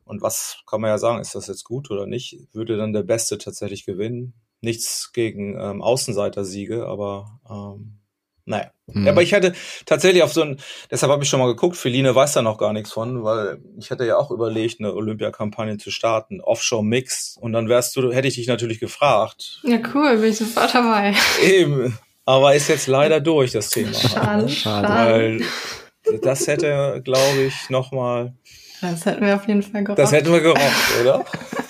Und 0.05 0.21
was 0.21 0.59
kann 0.67 0.81
man 0.81 0.91
ja 0.91 0.99
sagen, 0.99 1.21
ist 1.21 1.35
das 1.35 1.47
jetzt 1.47 1.65
gut 1.65 1.91
oder 1.91 2.07
nicht? 2.07 2.49
Würde 2.53 2.77
dann 2.77 2.93
der 2.93 3.05
Beste 3.05 3.39
tatsächlich 3.39 3.87
gewinnen? 3.87 4.35
Nichts 4.61 5.13
gegen 5.13 5.59
ähm, 5.59 5.81
Außenseiter-Siege, 5.81 6.87
aber 6.87 7.41
ähm, 7.49 8.02
naja. 8.45 8.71
Mhm. 8.87 9.09
Aber 9.09 9.23
ich 9.23 9.33
hatte 9.35 9.53
tatsächlich 9.87 10.23
auf 10.23 10.33
so 10.33 10.43
ein, 10.43 10.59
deshalb 10.91 11.13
habe 11.13 11.23
ich 11.23 11.29
schon 11.29 11.41
mal 11.41 11.47
geguckt, 11.47 11.77
Feline 11.77 12.15
weiß 12.15 12.33
da 12.33 12.43
noch 12.43 12.59
gar 12.59 12.73
nichts 12.73 12.93
von, 12.93 13.23
weil 13.25 13.59
ich 13.79 13.91
hatte 13.91 14.05
ja 14.05 14.17
auch 14.17 14.31
überlegt, 14.31 14.81
eine 14.81 14.93
Olympiakampagne 14.95 15.79
zu 15.79 15.91
starten, 15.91 16.41
Offshore 16.41 16.85
Mix. 16.85 17.37
Und 17.41 17.53
dann 17.53 17.69
wärst 17.69 17.97
du, 17.97 18.13
hätte 18.13 18.29
ich 18.29 18.35
dich 18.35 18.49
natürlich 18.49 18.81
gefragt. 18.81 19.61
Ja, 19.65 19.79
cool, 19.95 20.19
bin 20.19 20.31
ich 20.31 20.39
sofort 20.39 20.75
dabei. 20.75 21.15
Eben. 21.43 21.99
Aber 22.25 22.55
ist 22.55 22.69
jetzt 22.69 22.87
leider 22.87 23.21
durch, 23.21 23.53
das 23.53 23.71
Thema. 23.71 23.95
Schade, 23.95 24.49
schade. 24.49 24.89
Weil 24.89 26.21
das 26.21 26.47
hätte, 26.47 27.01
glaube 27.05 27.43
ich, 27.47 27.71
nochmal. 27.71 28.35
Das 28.81 29.07
hätten 29.07 29.25
wir 29.25 29.37
auf 29.37 29.47
jeden 29.47 29.63
Fall 29.63 29.85
gerockt. 29.85 29.99
Das 29.99 30.13
hätten 30.13 30.33
wir 30.33 30.41
gerockt, 30.41 31.01
oder? 31.01 31.25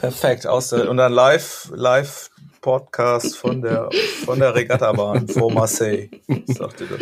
Perfekt. 0.00 0.46
Aus 0.46 0.70
der, 0.70 0.88
und 0.88 0.96
dann 0.96 1.12
live, 1.12 1.70
live 1.74 2.30
Podcast 2.60 3.36
von 3.36 3.62
der, 3.62 3.88
von 4.24 4.38
der 4.38 4.54
Regattabahn 4.54 5.28
vor 5.28 5.52
Marseille, 5.52 6.08
sagte 6.46 6.86
das. 6.86 7.00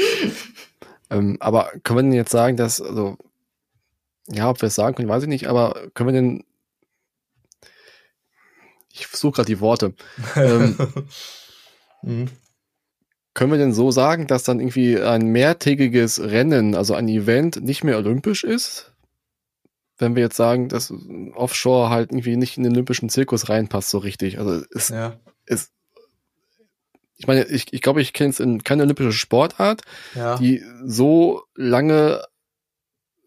Ähm, 1.11 1.37
aber 1.40 1.72
können 1.82 1.98
wir 1.98 2.02
denn 2.02 2.12
jetzt 2.12 2.30
sagen, 2.30 2.56
dass, 2.56 2.80
also, 2.80 3.16
ja, 4.28 4.50
ob 4.50 4.61
wir 4.61 4.68
es 4.68 4.74
sagen 4.74 4.96
können, 4.96 5.09
weiß 5.09 5.22
ich 5.24 5.28
nicht, 5.28 5.48
aber 5.48 5.88
können 5.94 6.09
wir 6.09 6.20
denn, 6.20 6.44
ich 8.92 9.06
suche 9.09 9.37
gerade 9.37 9.46
die 9.46 9.61
Worte, 9.61 9.94
ähm, 10.35 10.76
mhm. 12.02 12.28
können 13.35 13.50
wir 13.52 13.59
denn 13.59 13.74
so 13.74 13.90
sagen, 13.90 14.26
dass 14.26 14.42
dann 14.42 14.59
irgendwie 14.59 15.00
ein 15.00 15.28
mehrtägiges 15.28 16.20
Rennen, 16.20 16.74
also 16.74 16.94
ein 16.94 17.09
Event, 17.09 17.62
nicht 17.62 17.85
mehr 17.85 17.98
olympisch 17.98 18.42
ist? 18.42 18.92
Wenn 19.98 20.14
wir 20.14 20.22
jetzt 20.22 20.37
sagen, 20.37 20.68
dass 20.68 20.92
Offshore 21.35 21.90
halt 21.90 22.11
irgendwie 22.11 22.37
nicht 22.37 22.56
in 22.56 22.62
den 22.62 22.72
olympischen 22.72 23.09
Zirkus 23.09 23.48
reinpasst 23.48 23.90
so 23.90 23.98
richtig. 23.98 24.38
Also 24.38 24.64
es, 24.72 24.88
ja 24.90 25.16
es, 25.46 25.72
ich 27.16 27.26
meine, 27.26 27.44
ich, 27.44 27.72
ich 27.72 27.80
glaube, 27.80 28.02
ich 28.02 28.12
kenne 28.12 28.30
es 28.30 28.40
in 28.40 28.62
keine 28.62 28.82
olympische 28.82 29.12
Sportart, 29.12 29.82
ja. 30.14 30.37
die 30.37 30.62
so 30.85 31.44
lange 31.54 32.22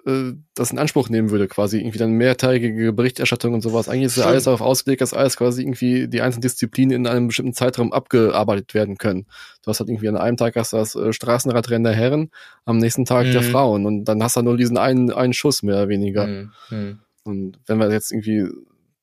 äh, 0.10 0.34
das 0.56 0.72
in 0.72 0.80
Anspruch 0.80 1.10
nehmen 1.10 1.30
würde, 1.30 1.48
quasi 1.48 1.80
irgendwie 1.80 1.98
dann 2.00 2.12
mehrteilige 2.12 2.92
Berichterstattung 2.94 3.54
und 3.54 3.62
sowas. 3.62 3.88
Eigentlich 3.88 4.06
ist 4.06 4.18
ja 4.18 4.26
alles 4.26 4.46
darauf 4.46 4.62
ausgelegt, 4.62 5.02
dass 5.02 5.14
alles 5.14 5.38
quasi 5.38 5.62
irgendwie 5.62 6.08
die 6.08 6.22
einzelnen 6.22 6.42
Disziplinen 6.42 6.96
in 6.96 7.08
einem 7.08 7.28
bestimmten 7.28 7.54
Zeitraum 7.54 7.94
abgearbeitet 7.94 8.74
werden 8.74 8.98
können. 8.98 9.26
Du 9.64 9.70
hast 9.70 9.80
halt 9.80 9.90
irgendwie 9.90 10.10
an 10.10 10.18
einem 10.18 10.38
Tag 10.38 10.56
hast 10.56 10.74
das 10.74 10.96
äh, 10.96 11.14
Straßenradrennen 11.14 11.84
der 11.84 11.94
Herren, 11.94 12.32
am 12.66 12.78
nächsten 12.78 13.06
Tag 13.06 13.28
mhm. 13.28 13.32
der 13.32 13.44
Frauen 13.44 13.86
und 13.86 14.06
dann 14.06 14.22
hast 14.24 14.36
du 14.36 14.42
nur 14.42 14.58
diesen 14.58 14.78
einen, 14.78 15.12
einen 15.12 15.34
Schuss 15.34 15.64
mehr 15.64 15.76
oder 15.76 15.90
weniger. 15.90 16.28
Mhm. 16.28 16.52
mhm. 16.70 17.00
Und 17.26 17.60
wenn 17.68 17.78
wir 17.78 17.92
jetzt 17.92 18.12
irgendwie 18.12 18.50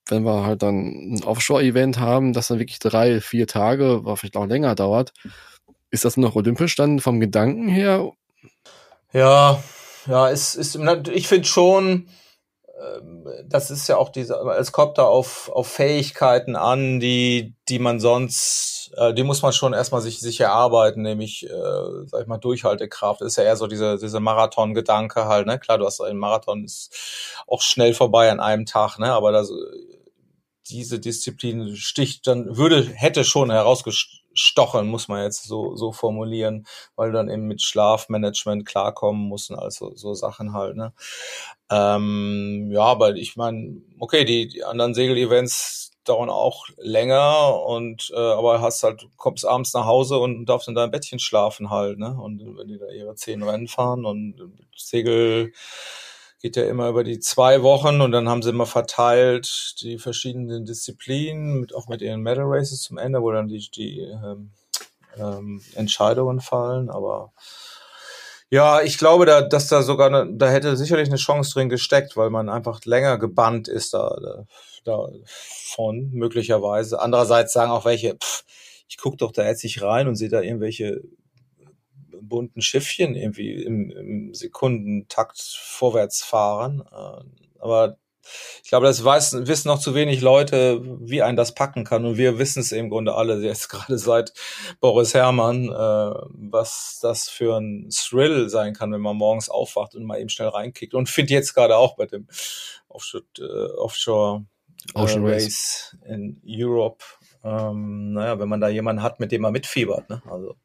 wenn 0.09 0.25
wir 0.25 0.47
halt 0.47 0.63
dann 0.63 1.15
ein 1.15 1.25
Offshore-Event 1.25 1.99
haben, 1.99 2.33
das 2.33 2.49
dann 2.49 2.59
wirklich 2.59 2.79
drei, 2.79 3.21
vier 3.21 3.47
Tage, 3.47 4.01
oder 4.01 4.17
vielleicht 4.17 4.37
auch 4.37 4.47
länger 4.47 4.75
dauert, 4.75 5.13
ist 5.91 6.05
das 6.05 6.17
noch 6.17 6.37
olympisch 6.37 6.77
dann 6.77 7.01
vom 7.01 7.21
Gedanken 7.21 7.69
her? 7.69 8.13
Ja, 9.13 9.63
ja, 10.07 10.31
es 10.31 10.55
ist, 10.55 10.79
ich 11.13 11.29
finde 11.29 11.47
schon, 11.47 12.09
ähm, 12.79 13.27
das 13.47 13.71
ist 13.71 13.89
ja 13.89 13.97
auch 13.97 14.11
diese, 14.11 14.35
es 14.59 14.73
kommt 14.73 14.99
da 14.99 15.05
auf, 15.05 15.51
auf 15.53 15.69
Fähigkeiten 15.69 16.57
an, 16.57 17.01
die, 17.01 17.55
die 17.69 17.79
man 17.79 18.01
sonst, 18.01 18.93
äh, 18.97 19.15
die 19.15 19.23
muss 19.23 19.43
man 19.43 19.53
schon 19.53 19.73
erstmal 19.73 20.01
sich, 20.03 20.21
sich 20.21 20.41
erarbeiten, 20.41 21.03
nämlich, 21.03 21.49
äh, 21.49 22.07
sag 22.07 22.23
ich 22.23 22.27
mal, 22.27 22.39
Durchhaltekraft. 22.39 23.23
ist 23.23 23.37
ja 23.37 23.45
eher 23.45 23.57
so 23.57 23.67
diese, 23.67 23.99
diese 23.99 24.21
Marathon-Gedanke 24.21 25.27
halt, 25.27 25.47
ne? 25.47 25.59
Klar, 25.59 25.79
du 25.79 25.87
hast 25.87 26.01
ein 26.01 26.19
Marathon 26.19 26.65
ist 26.65 26.91
auch 27.47 27.63
schnell 27.63 27.95
vorbei 27.95 28.31
an 28.31 28.41
einem 28.41 28.67
Tag, 28.67 28.99
ne? 28.99 29.13
Aber 29.13 29.33
das, 29.33 29.51
diese 30.69 30.99
Disziplin 30.99 31.77
sticht 31.77 32.27
dann, 32.27 32.57
würde, 32.57 32.83
hätte 32.83 33.25
schon 33.25 33.51
herausgestochen 33.51 34.26
stocheln, 34.39 34.87
muss 34.89 35.09
man 35.09 35.23
jetzt 35.23 35.45
so, 35.45 35.77
so 35.77 35.93
formulieren, 35.93 36.67
weil 36.95 37.11
du 37.11 37.17
dann 37.17 37.31
eben 37.31 37.47
mit 37.47 37.63
Schlafmanagement 37.63 38.67
klarkommen 38.67 39.29
musst 39.29 39.51
und 39.51 39.59
also 39.59 39.95
so 39.95 40.15
Sachen 40.15 40.53
halt, 40.53 40.77
ne? 40.77 40.93
Ähm, 41.71 42.69
ja, 42.71 42.83
aber 42.83 43.17
ich 43.17 43.37
meine, 43.37 43.83
okay, 43.99 44.25
die, 44.25 44.49
die 44.49 44.65
anderen 44.65 44.95
Segel-Events 44.95 45.93
dauern 46.05 46.31
auch 46.31 46.67
länger 46.79 47.63
und 47.65 48.13
äh, 48.15 48.19
aber 48.19 48.61
hast 48.61 48.83
halt, 48.85 49.09
kommst 49.17 49.45
abends 49.45 49.75
nach 49.75 49.87
Hause 49.87 50.19
und 50.19 50.47
darfst 50.47 50.69
in 50.69 50.75
deinem 50.75 50.93
Bettchen 50.93 51.19
schlafen 51.19 51.71
halt, 51.71 51.99
ne? 51.99 52.17
Und 52.21 52.41
wenn 52.57 52.69
die 52.69 52.79
da 52.79 52.89
ihre 52.91 53.15
zehn 53.17 53.43
Rennen 53.43 53.69
fahren 53.69 54.05
und 54.05 54.37
Segel 54.77 55.53
geht 56.41 56.57
ja 56.57 56.65
immer 56.65 56.89
über 56.89 57.05
die 57.05 57.19
zwei 57.19 57.63
Wochen 57.63 58.01
und 58.01 58.13
dann 58.13 58.29
haben 58.29 58.43
sie 58.43 58.51
immer 58.51 58.67
verteilt 58.67 59.75
die 59.83 59.99
verschiedenen 59.99 60.65
Disziplinen, 60.65 61.61
mit, 61.61 61.75
auch 61.75 61.89
mit 61.89 62.03
ihren 62.03 62.21
Medal 62.21 62.45
Races 62.47 62.83
zum 62.83 62.99
Ende, 62.99 63.23
wo 63.23 63.31
dann 63.31 63.49
die, 63.49 63.69
die 63.71 64.01
ähm, 64.01 64.51
ähm, 65.19 65.63
Entscheidungen 65.75 66.41
fallen. 66.41 66.91
Aber 66.91 67.33
ja, 68.51 68.81
ich 68.83 68.99
glaube, 68.99 69.27
da, 69.27 69.43
dass 69.43 69.69
da 69.69 69.83
sogar, 69.83 70.07
eine, 70.07 70.33
da 70.37 70.49
hätte 70.49 70.77
sicherlich 70.77 71.09
eine 71.09 71.17
Chance 71.17 71.53
drin 71.53 71.69
gesteckt, 71.69 72.17
weil 72.17 72.31
man 72.31 72.49
einfach 72.49 72.85
länger 72.85 73.19
gebannt 73.19 73.67
ist 73.67 73.95
da, 73.95 74.17
da, 74.23 74.45
davon, 74.85 76.11
möglicherweise. 76.13 77.01
Andererseits 77.01 77.53
sagen 77.53 77.73
auch 77.73 77.85
welche, 77.85 78.15
pff, 78.15 78.45
ich 78.89 78.99
guck 78.99 79.19
doch 79.19 79.33
da 79.33 79.45
jetzt 79.45 79.65
nicht 79.65 79.83
rein 79.83 80.07
und 80.07 80.15
sehe 80.15 80.29
da 80.29 80.43
irgendwelche 80.43 81.01
bunten 82.21 82.63
Schiffchen 82.63 83.15
irgendwie 83.15 83.53
im, 83.53 83.91
im 83.91 84.35
Sekundentakt 84.35 85.41
vorwärts 85.41 86.23
fahren. 86.23 86.85
Äh, 86.91 87.25
aber 87.59 87.99
ich 88.63 88.71
glaube, 88.71 88.87
das 88.87 89.05
weiß, 89.05 89.47
wissen 89.47 89.69
noch 89.69 89.79
zu 89.79 89.95
wenig 89.95 90.21
Leute, 90.21 90.81
wie 91.01 91.23
ein 91.23 91.37
das 91.37 91.55
packen 91.55 91.85
kann. 91.85 92.05
Und 92.05 92.17
wir 92.17 92.39
wissen 92.39 92.61
es 92.61 92.73
im 92.73 92.89
Grunde 92.89 93.15
alle 93.15 93.39
jetzt 93.41 93.69
gerade 93.71 93.99
seit 93.99 94.33
Boris 94.81 95.15
Herrmann, 95.15 95.69
äh, 95.69 96.15
was 96.33 96.99
das 97.03 97.29
für 97.29 97.57
ein 97.57 97.89
Thrill 97.91 98.49
sein 98.49 98.75
kann, 98.75 98.93
wenn 98.93 99.01
man 99.01 99.17
morgens 99.17 99.49
aufwacht 99.49 99.95
und 99.95 100.05
mal 100.05 100.21
eben 100.21 100.29
schnell 100.29 100.49
reinkickt. 100.49 100.95
Und 100.95 101.09
finde 101.09 101.35
jetzt 101.35 101.55
gerade 101.55 101.77
auch 101.77 101.97
bei 101.97 102.07
dem 102.07 102.27
Offshore, 102.89 103.25
äh, 103.39 103.73
Offshore 103.77 104.45
äh, 104.95 105.01
Race. 105.01 105.23
Race 105.23 105.97
in 106.07 106.41
Europe, 106.47 107.05
ähm, 107.45 108.13
naja, 108.13 108.39
wenn 108.39 108.49
man 108.49 108.61
da 108.61 108.69
jemanden 108.69 109.03
hat, 109.03 109.21
mit 109.21 109.33
dem 109.33 109.43
man 109.43 109.53
mitfiebert. 109.53 110.09
Ne? 110.11 110.23
Also 110.29 110.57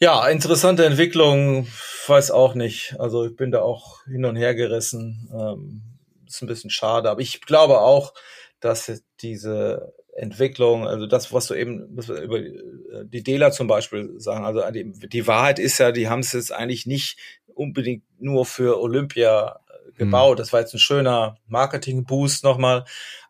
ja, 0.00 0.28
interessante 0.28 0.84
Entwicklung, 0.84 1.66
weiß 2.06 2.30
auch 2.30 2.54
nicht. 2.54 2.96
Also 2.98 3.26
ich 3.26 3.36
bin 3.36 3.50
da 3.50 3.62
auch 3.62 4.04
hin 4.04 4.24
und 4.24 4.36
her 4.36 4.54
gerissen. 4.54 5.28
Ähm, 5.32 5.82
ist 6.26 6.42
ein 6.42 6.46
bisschen 6.46 6.70
schade, 6.70 7.10
aber 7.10 7.20
ich 7.20 7.40
glaube 7.40 7.80
auch, 7.80 8.12
dass 8.60 9.02
diese 9.20 9.94
Entwicklung, 10.14 10.86
also 10.86 11.06
das, 11.06 11.32
was 11.32 11.46
du 11.46 11.54
eben 11.54 11.86
was 11.96 12.08
über 12.08 12.40
die 12.40 13.22
Dealer 13.22 13.50
zum 13.50 13.66
Beispiel 13.66 14.14
sagen, 14.18 14.44
also 14.44 14.62
die, 14.70 14.92
die 15.08 15.26
Wahrheit 15.26 15.58
ist 15.58 15.78
ja, 15.78 15.92
die 15.92 16.08
haben 16.08 16.20
es 16.20 16.32
jetzt 16.32 16.52
eigentlich 16.52 16.86
nicht 16.86 17.18
unbedingt 17.54 18.04
nur 18.18 18.44
für 18.44 18.80
Olympia 18.80 19.60
gebaut. 19.94 20.36
Mhm. 20.36 20.38
Das 20.38 20.52
war 20.52 20.60
jetzt 20.60 20.74
ein 20.74 20.80
schöner 20.80 21.36
Marketing-Boost 21.46 22.44
nochmal, 22.44 22.84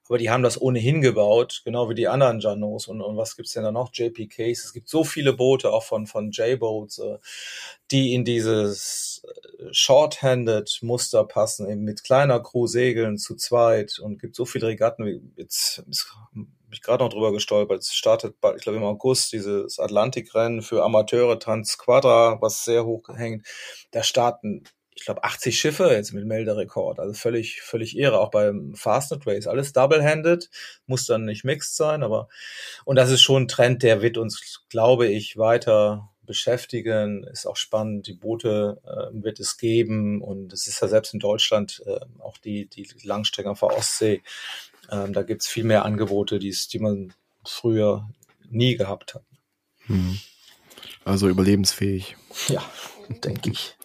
aber 0.09 0.19
die 0.19 0.31
haben 0.31 0.43
das 0.43 0.61
ohnehin 0.61 1.01
gebaut, 1.01 1.63
genau 1.65 1.91
wie 1.91 1.95
die 1.95 2.09
anderen 2.09 2.41
Janos. 2.41 2.89
Und, 2.89 3.03
und 3.03 3.17
was 3.17 3.37
gibt's 3.37 3.53
denn 3.53 3.63
da 3.63 3.73
noch? 3.73 3.91
JPKs. 3.93 4.65
Es 4.65 4.73
gibt 4.73 4.89
so 4.89 5.05
viele 5.05 5.33
Boote, 5.35 5.71
auch 5.71 5.85
von, 5.85 6.07
von 6.07 6.31
J-Boats, 6.31 6.99
äh, 6.99 7.19
die 7.91 8.15
in 8.15 8.25
dieses 8.25 9.23
äh, 9.25 9.69
Short-Handed-Muster 9.71 11.25
passen, 11.25 11.69
eben 11.69 11.83
mit 11.83 12.05
kleiner 12.05 12.41
Crew 12.41 12.67
segeln 12.67 13.19
zu 13.19 13.37
zweit 13.37 13.99
und 13.99 14.19
gibt 14.19 14.35
so 14.35 14.47
viele 14.47 14.69
Regatten. 14.69 15.33
Jetzt 15.37 15.85
bin 15.85 16.47
ich 16.73 16.83
gerade 16.83 17.05
noch 17.05 17.11
drüber 17.11 17.33
gestolpert. 17.33 17.81
Es 17.81 17.93
startet, 17.95 18.37
ich 18.57 18.63
glaube, 18.63 18.79
im 18.79 18.85
August 18.85 19.33
dieses 19.33 19.79
Atlantikrennen 19.79 20.63
für 20.63 20.85
Amateure 20.85 21.39
Transquadra, 21.39 22.41
was 22.41 22.65
sehr 22.65 22.85
hoch 22.85 23.09
hängt. 23.15 23.47
Da 23.91 24.03
starten 24.03 24.65
ich 24.99 25.05
glaube, 25.05 25.23
80 25.23 25.59
Schiffe 25.59 25.89
jetzt 25.93 26.13
mit 26.13 26.27
Melderekord. 26.27 26.99
Also 26.99 27.15
völlig, 27.15 27.63
völlig 27.63 27.97
irre. 27.97 28.19
Auch 28.19 28.33
beim 28.33 28.75
Fastnet 28.75 29.27
Race. 29.27 29.47
Alles 29.47 29.73
double-handed. 29.73 30.51
Muss 30.87 31.07
dann 31.07 31.25
nicht 31.25 31.45
mixed 31.45 31.77
sein, 31.77 32.03
aber, 32.03 32.29
und 32.85 32.97
das 32.97 33.11
ist 33.11 33.23
schon 33.23 33.45
ein 33.45 33.49
Trend, 33.49 33.85
der 33.85 34.03
wird 34.03 34.19
uns, 34.19 34.65
glaube 34.69 35.07
ich, 35.07 35.37
weiter 35.37 36.11
beschäftigen. 36.27 37.23
Ist 37.25 37.47
auch 37.47 37.57
spannend. 37.57 38.09
Die 38.09 38.15
Boote 38.15 38.81
äh, 38.85 39.23
wird 39.23 39.39
es 39.39 39.57
geben. 39.57 40.21
Und 40.21 40.53
es 40.53 40.67
ist 40.67 40.83
ja 40.83 40.89
selbst 40.89 41.15
in 41.15 41.21
Deutschland 41.21 41.81
äh, 41.87 42.01
auch 42.19 42.37
die, 42.39 42.67
die 42.67 42.89
Langstrecken 43.05 43.55
vor 43.55 43.77
Ostsee. 43.77 44.23
Ähm, 44.91 45.13
da 45.13 45.23
gibt's 45.23 45.47
viel 45.47 45.65
mehr 45.65 45.85
Angebote, 45.85 46.41
die's, 46.41 46.67
die 46.67 46.81
man 46.81 47.13
früher 47.45 48.09
nie 48.51 48.77
gehabt 48.77 49.15
hat. 49.15 49.25
Hm. 49.87 50.19
Also 51.05 51.29
überlebensfähig. 51.29 52.17
Ja, 52.49 52.63
denke 53.23 53.51
ich. 53.51 53.78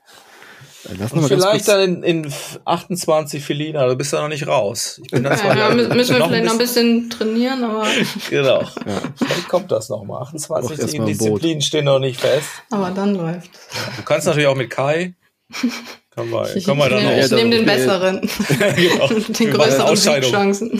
Lass 0.99 1.13
Und 1.13 1.27
vielleicht 1.27 1.67
dann 1.67 2.03
in, 2.03 2.23
in 2.25 2.33
28 2.65 3.43
Felina, 3.43 3.87
du 3.87 3.95
bist 3.95 4.11
ja 4.11 4.21
noch 4.21 4.27
nicht 4.27 4.47
raus. 4.47 4.99
Ich 5.03 5.11
bin 5.11 5.23
ja, 5.23 5.55
ja, 5.55 5.73
müssen 5.73 5.95
wir 5.95 6.25
vielleicht 6.25 6.45
noch 6.45 6.53
ein 6.53 6.57
bisschen 6.57 7.09
trainieren, 7.09 7.63
aber. 7.63 7.87
genau. 8.29 8.61
Ja. 8.61 9.01
Vielleicht 9.15 9.47
kommt 9.47 9.71
das 9.71 9.89
nochmal. 9.89 10.23
28 10.23 10.99
Disziplinen 11.05 11.61
stehen 11.61 11.85
noch 11.85 11.99
nicht 11.99 12.19
fest. 12.19 12.49
Aber 12.69 12.91
dann 12.91 13.15
läuft. 13.15 13.49
Ja, 13.73 13.93
du 13.97 14.03
kannst 14.03 14.27
natürlich 14.27 14.47
auch 14.47 14.55
mit 14.55 14.69
Kai. 14.69 15.15
Kann 16.15 16.29
man, 16.29 16.47
ich, 16.53 16.65
kann 16.65 16.77
man 16.77 16.91
dann 16.91 17.17
ich, 17.17 17.25
ich 17.25 17.31
nehme 17.31 17.49
den 17.49 17.65
besseren. 17.65 18.21
genau. 18.75 19.07
den 19.07 19.51
größeren 19.51 20.21
Chancen. 20.21 20.79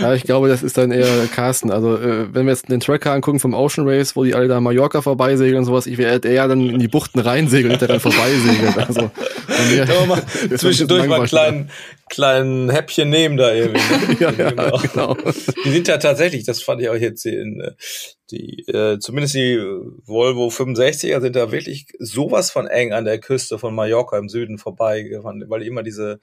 Ja, 0.00 0.14
ich 0.14 0.24
glaube, 0.24 0.48
das 0.48 0.62
ist 0.62 0.76
dann 0.76 0.90
eher 0.90 1.26
Carsten. 1.32 1.70
Also, 1.70 1.96
äh, 1.96 2.32
wenn 2.34 2.46
wir 2.46 2.52
jetzt 2.52 2.68
den 2.68 2.80
Tracker 2.80 3.12
angucken 3.12 3.38
vom 3.38 3.54
Ocean 3.54 3.88
Race, 3.88 4.16
wo 4.16 4.24
die 4.24 4.34
alle 4.34 4.48
da 4.48 4.60
Mallorca 4.60 5.02
vorbeisegeln 5.02 5.58
und 5.58 5.64
sowas, 5.66 5.86
ich 5.86 5.98
werde 5.98 6.28
eher 6.28 6.48
dann 6.48 6.68
in 6.68 6.80
die 6.80 6.88
Buchten 6.88 7.20
reinsegeln 7.20 7.74
und 7.74 7.80
der 7.80 7.88
dann 7.88 8.00
vorbeisegeln. 8.00 8.74
Also, 8.76 9.10
mir, 9.70 9.86
mal 10.06 10.22
zwischendurch 10.56 11.06
mal 11.06 11.16
einen 11.16 11.26
kleinen, 11.26 11.70
kleinen 12.10 12.68
Häppchen 12.68 13.08
nehmen 13.08 13.38
da 13.38 13.54
irgendwie. 13.54 13.80
Ne? 13.80 14.16
ja, 14.20 14.30
ja, 14.32 14.50
genau. 14.50 15.16
Die 15.64 15.70
sind 15.70 15.88
ja 15.88 15.96
tatsächlich, 15.96 16.44
das 16.44 16.62
fand 16.62 16.82
ich 16.82 16.90
auch 16.90 16.94
jetzt 16.94 17.24
in, 17.24 17.60
äh, 17.60 17.72
die, 18.30 18.64
äh, 18.68 18.98
zumindest 18.98 19.34
die 19.34 19.58
Volvo 20.04 20.48
65er 20.48 21.20
sind 21.20 21.36
da 21.36 21.50
wirklich 21.50 21.86
sowas 21.98 22.50
von 22.50 22.66
eng 22.66 22.92
an 22.92 23.04
der 23.06 23.18
Küste 23.18 23.58
von 23.58 23.74
Mallorca 23.74 24.18
im 24.18 24.28
Süden 24.28 24.58
vorbeigefahren, 24.58 25.44
weil 25.48 25.60
die 25.60 25.66
immer 25.68 25.82
diese, 25.82 26.20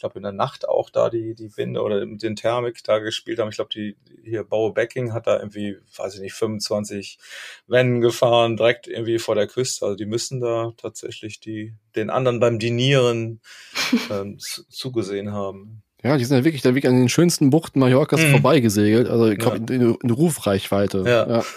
ich 0.00 0.02
glaube 0.02 0.18
in 0.18 0.22
der 0.22 0.32
Nacht 0.32 0.66
auch 0.66 0.88
da 0.88 1.10
die, 1.10 1.34
die 1.34 1.54
Winde 1.58 1.82
oder 1.82 2.06
mit 2.06 2.22
den 2.22 2.34
Thermik 2.34 2.82
da 2.84 3.00
gespielt 3.00 3.38
haben. 3.38 3.50
Ich 3.50 3.56
glaube, 3.56 3.68
die 3.68 3.96
hier 4.24 4.44
Baue 4.44 4.72
Backing 4.72 5.12
hat 5.12 5.26
da 5.26 5.38
irgendwie, 5.38 5.76
weiß 5.94 6.14
ich 6.14 6.20
nicht, 6.22 6.32
25 6.32 7.18
Wenden 7.66 8.00
gefahren, 8.00 8.56
direkt 8.56 8.88
irgendwie 8.88 9.18
vor 9.18 9.34
der 9.34 9.46
Küste. 9.46 9.84
Also 9.84 9.96
die 9.96 10.06
müssen 10.06 10.40
da 10.40 10.72
tatsächlich 10.78 11.38
die, 11.38 11.74
den 11.96 12.08
anderen 12.08 12.40
beim 12.40 12.58
Dinieren 12.58 13.42
ähm, 14.10 14.38
zugesehen 14.38 15.32
haben. 15.32 15.82
Ja, 16.02 16.16
die 16.16 16.24
sind 16.24 16.38
ja 16.38 16.44
wirklich, 16.44 16.62
da 16.62 16.70
wirklich 16.70 16.88
an 16.88 16.98
den 16.98 17.10
schönsten 17.10 17.50
Buchten 17.50 17.78
Mallorcas 17.78 18.22
mhm. 18.22 18.30
vorbeigesegelt. 18.30 19.06
Also 19.06 19.26
ich 19.26 19.38
glaube, 19.38 19.58
ja. 19.68 19.74
in, 19.74 19.96
in 19.96 20.10
Rufreichweite. 20.10 21.04
Ja. 21.06 21.28
ja. 21.28 21.44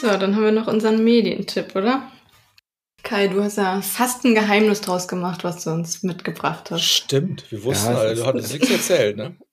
So, 0.00 0.18
dann 0.18 0.36
haben 0.36 0.44
wir 0.44 0.52
noch 0.52 0.66
unseren 0.66 1.02
Medientipp, 1.02 1.74
oder? 1.74 2.10
Kai, 3.04 3.28
du 3.28 3.42
hast 3.42 3.58
ja 3.58 3.82
fast 3.82 4.24
ein 4.24 4.34
Geheimnis 4.34 4.80
draus 4.80 5.06
gemacht, 5.06 5.44
was 5.44 5.62
du 5.62 5.70
uns 5.70 6.02
mitgebracht 6.02 6.70
hast. 6.70 6.84
Stimmt, 6.84 7.44
wir 7.50 7.62
wussten 7.62 7.92
ja, 7.92 7.98
alle, 7.98 8.14
du 8.14 8.24
hattest 8.24 8.52
nichts 8.52 8.70
erzählt, 8.70 9.16
ne? 9.16 9.36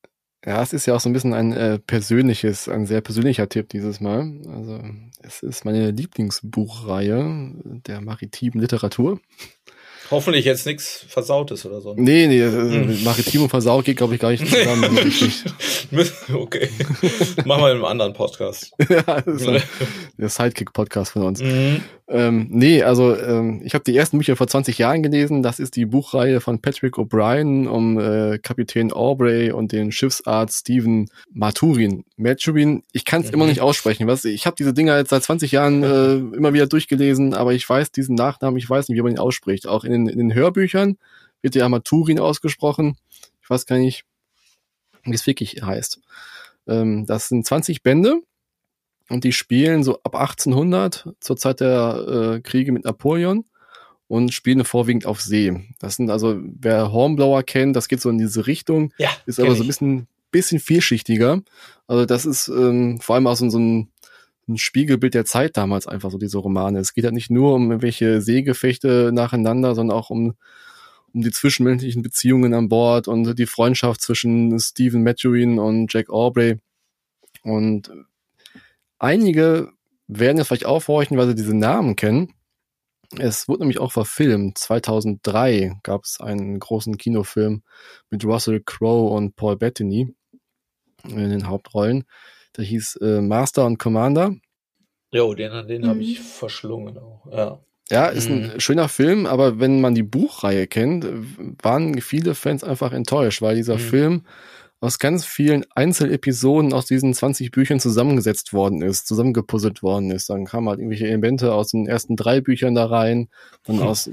Ja, 0.44 0.64
es 0.64 0.74
ist 0.74 0.88
ja 0.88 0.96
auch 0.96 1.00
so 1.00 1.08
ein 1.08 1.14
bisschen 1.14 1.36
ein 1.36 1.54
äh, 1.54 1.78
persönliches, 1.78 2.68
ein 2.68 2.88
sehr 2.88 3.02
persönlicher 3.02 3.48
Tipp 3.48 3.70
dieses 3.70 4.00
Mal. 4.00 4.42
Also 4.48 4.80
es 5.22 5.44
ist 5.44 5.66
meine 5.66 5.92
Lieblingsbuchreihe 5.92 7.54
der 7.86 8.02
maritimen 8.02 8.60
Literatur. 8.60 9.20
Hoffentlich 10.12 10.44
jetzt 10.44 10.66
nichts 10.66 11.06
Versautes 11.08 11.66
oder 11.66 11.80
so. 11.80 11.94
Nee, 11.96 12.28
nee, 12.28 12.42
hm. 12.42 13.02
Maritim 13.04 13.44
und 13.44 13.50
Versaut 13.50 13.86
geht, 13.86 13.96
glaube 13.96 14.16
ich, 14.16 14.20
gar 14.20 14.32
nicht 14.32 14.46
zusammen. 14.46 14.84
okay. 16.34 16.70
Machen 17.46 17.62
wir 17.62 17.70
in 17.70 17.76
einem 17.78 17.86
anderen 17.86 18.14
Podcast. 18.14 18.72
ja, 18.90 19.22
das 19.22 19.42
ist 19.42 19.68
der 20.18 20.30
Sidekick-Podcast 20.30 21.14
von 21.14 21.22
uns. 21.22 21.42
Mhm. 21.42 21.82
Ähm, 22.14 22.48
nee, 22.50 22.84
also 22.84 23.16
ähm, 23.16 23.62
ich 23.64 23.74
habe 23.74 23.86
die 23.86 23.96
ersten 23.96 24.18
Bücher 24.18 24.36
vor 24.36 24.46
20 24.46 24.78
Jahren 24.78 25.02
gelesen. 25.02 25.44
Das 25.44 25.60
ist 25.60 25.78
die 25.78 25.86
Buchreihe 25.86 26.42
von 26.42 26.60
Patrick 26.62 26.96
O'Brien 26.98 27.70
um 27.70 27.98
äh, 27.98 28.38
Kapitän 28.38 28.92
Aubrey 28.92 29.52
und 29.54 29.72
den 29.72 29.94
Schiffsarzt 29.94 30.60
Stephen 30.60 31.10
Maturin. 31.32 32.04
Maturin, 32.18 32.84
ich 32.92 33.06
kann 33.06 33.22
es 33.22 33.28
mhm. 33.28 33.36
immer 33.36 33.46
nicht 33.46 33.62
aussprechen. 33.62 34.08
Was, 34.08 34.26
ich 34.26 34.46
habe 34.46 34.58
diese 34.58 34.74
Dinger 34.74 34.98
jetzt 34.98 35.12
seit 35.12 35.24
20 35.24 35.54
Jahren 35.54 35.84
äh, 35.84 36.16
immer 36.36 36.52
wieder 36.52 36.68
durchgelesen, 36.68 37.34
aber 37.34 37.54
ich 37.54 37.68
weiß 37.68 37.94
diesen 37.94 38.16
Nachnamen, 38.16 38.58
ich 38.58 38.70
weiß 38.70 38.90
nicht, 38.90 38.98
wie 38.98 39.02
man 39.02 39.14
ihn 39.14 39.20
ausspricht. 39.20 39.66
Auch 39.66 39.86
in 39.86 39.94
den, 39.94 40.08
in 40.08 40.18
den 40.18 40.34
Hörbüchern 40.34 40.98
wird 41.42 41.56
ja 41.56 41.70
Maturin 41.70 42.20
ausgesprochen. 42.20 42.98
Ich 43.42 43.50
weiß 43.50 43.66
gar 43.66 43.78
nicht, 43.78 44.04
wie 45.06 45.16
es 45.16 45.26
wirklich 45.26 45.62
heißt. 45.64 46.02
Ähm, 46.68 47.06
das 47.06 47.30
sind 47.30 47.46
20 47.46 47.84
Bände 47.84 48.22
und 49.12 49.24
die 49.24 49.34
spielen 49.34 49.84
so 49.84 50.00
ab 50.04 50.16
1800 50.16 51.10
zur 51.20 51.38
Zeit 51.38 51.60
der 51.60 52.36
äh, 52.38 52.42
Kriege 52.42 52.72
mit 52.72 52.86
Napoleon 52.86 53.46
und 54.08 54.34
spielen 54.34 54.64
vorwiegend 54.66 55.06
auf 55.06 55.22
See. 55.22 55.74
Das 55.80 55.96
sind 55.96 56.10
also, 56.10 56.40
wer 56.42 56.92
Hornblower 56.92 57.44
kennt, 57.44 57.76
das 57.76 57.88
geht 57.88 58.02
so 58.02 58.10
in 58.10 58.18
diese 58.18 58.48
Richtung, 58.48 58.94
ja, 58.98 59.10
ist 59.26 59.40
aber 59.40 59.56
so 59.56 59.64
ein 59.64 59.68
bisschen 59.68 60.08
bisschen 60.32 60.60
vielschichtiger. 60.60 61.42
Also 61.88 62.06
das 62.06 62.26
ist 62.26 62.48
ähm, 62.48 63.00
vor 63.02 63.16
allem 63.16 63.28
auch 63.28 63.36
so, 63.36 63.50
so 63.50 63.60
ein, 63.60 63.90
ein 64.48 64.58
Spiegelbild 64.58 65.14
der 65.14 65.26
Zeit 65.26 65.58
damals 65.58 65.88
einfach 65.88 66.10
so 66.10 66.18
diese 66.18 66.38
Romane. 66.38 66.80
Es 66.80 66.94
geht 66.94 67.04
halt 67.04 67.14
nicht 67.14 67.30
nur 67.30 67.54
um 67.54 67.70
irgendwelche 67.70 68.22
Seegefechte 68.22 69.12
nacheinander, 69.14 69.76
sondern 69.76 69.98
auch 69.98 70.10
um 70.10 70.36
um 71.14 71.22
die 71.22 71.32
zwischenmenschlichen 71.32 72.04
Beziehungen 72.04 72.54
an 72.54 72.70
Bord 72.70 73.10
und 73.10 73.38
die 73.38 73.46
Freundschaft 73.46 74.00
zwischen 74.00 74.58
Stephen 74.62 75.04
Matthew 75.04 75.34
und 75.62 75.92
Jack 75.94 76.10
Aubrey. 76.10 76.60
Und 77.44 77.92
einige 79.02 79.72
werden 80.08 80.38
jetzt 80.38 80.48
vielleicht 80.48 80.66
aufhorchen, 80.66 81.18
weil 81.18 81.28
sie 81.28 81.36
diese 81.36 81.56
Namen 81.56 81.96
kennen. 81.96 82.34
Es 83.18 83.48
wurde 83.48 83.62
nämlich 83.62 83.80
auch 83.80 83.92
verfilmt. 83.92 84.58
2003 84.58 85.80
gab 85.84 86.04
es 86.06 86.20
einen 86.22 86.60
großen 86.60 86.98
Kinofilm 86.98 87.64
mit 88.10 88.24
Russell 88.24 88.62
Crowe 88.66 89.12
und 89.12 89.36
Paul 89.36 89.58
Bettany 89.58 90.14
in 91.04 91.30
den 91.30 91.48
Hauptrollen. 91.48 92.06
Der 92.56 92.64
hieß 92.64 92.98
äh, 92.98 93.22
Master 93.22 93.66
und 93.66 93.80
Commander. 93.80 94.36
Jo, 95.12 95.34
den, 95.34 95.68
den 95.68 95.82
mhm. 95.82 95.88
habe 95.88 96.00
ich 96.00 96.22
verschlungen 96.22 96.98
auch, 96.98 97.26
ja. 97.30 97.60
Ja, 97.90 98.08
ist 98.08 98.30
ein 98.30 98.54
mhm. 98.54 98.60
schöner 98.62 98.88
Film, 98.88 99.26
aber 99.26 99.60
wenn 99.60 99.82
man 99.82 99.94
die 99.94 100.04
Buchreihe 100.04 100.66
kennt, 100.66 101.06
waren 101.62 102.00
viele 102.00 102.36
Fans 102.36 102.64
einfach 102.64 102.94
enttäuscht, 102.94 103.42
weil 103.42 103.58
dieser 103.58 103.76
mhm. 103.76 103.80
Film 103.80 104.26
aus 104.82 104.98
ganz 104.98 105.26
vielen 105.26 105.64
Einzelepisoden 105.76 106.74
aus 106.74 106.88
diesen 106.88 107.14
20 107.14 107.52
Büchern 107.52 107.80
zusammengesetzt 107.80 108.52
worden 108.52 108.82
ist, 108.82 109.08
zusammengepuzzelt 109.08 109.84
worden 109.84 110.10
ist. 110.10 110.32
Dann 110.32 110.46
kamen 110.46 110.68
halt 110.68 110.80
irgendwelche 110.80 111.08
Elemente 111.08 111.54
aus 111.54 111.70
den 111.70 111.88
ersten 111.88 112.16
drei 112.16 112.42
Büchern 112.42 112.74
da 112.74 112.88
rein, 112.88 113.30
dann 113.64 113.78
hm. 113.78 113.84
aus 113.84 114.10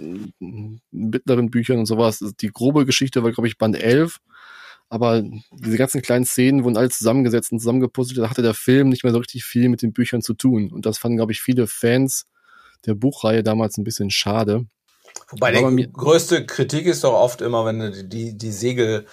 mittleren 0.90 1.50
Büchern 1.50 1.78
und 1.78 1.86
sowas. 1.86 2.22
Die 2.40 2.48
grobe 2.48 2.84
Geschichte 2.84 3.24
war, 3.24 3.32
glaube 3.32 3.48
ich, 3.48 3.56
Band 3.56 3.82
11. 3.82 4.18
Aber 4.90 5.22
diese 5.52 5.78
ganzen 5.78 6.02
kleinen 6.02 6.26
Szenen 6.26 6.64
wurden 6.64 6.76
alle 6.76 6.90
zusammengesetzt 6.90 7.50
und 7.50 7.60
zusammengepuzzelt. 7.60 8.18
Da 8.18 8.28
hatte 8.28 8.42
der 8.42 8.54
Film 8.54 8.90
nicht 8.90 9.04
mehr 9.04 9.12
so 9.12 9.18
richtig 9.18 9.44
viel 9.44 9.70
mit 9.70 9.80
den 9.80 9.94
Büchern 9.94 10.20
zu 10.20 10.34
tun. 10.34 10.70
Und 10.70 10.84
das 10.84 10.98
fanden, 10.98 11.16
glaube 11.16 11.32
ich, 11.32 11.40
viele 11.40 11.66
Fans 11.66 12.26
der 12.84 12.94
Buchreihe 12.94 13.42
damals 13.42 13.78
ein 13.78 13.84
bisschen 13.84 14.10
schade. 14.10 14.66
Wobei 15.30 15.52
die 15.52 15.90
größte 15.90 16.44
Kritik 16.44 16.86
ist 16.86 17.04
doch 17.04 17.14
oft 17.14 17.40
immer, 17.40 17.64
wenn 17.64 18.08
die, 18.08 18.36
die 18.36 18.52
Segel 18.52 19.06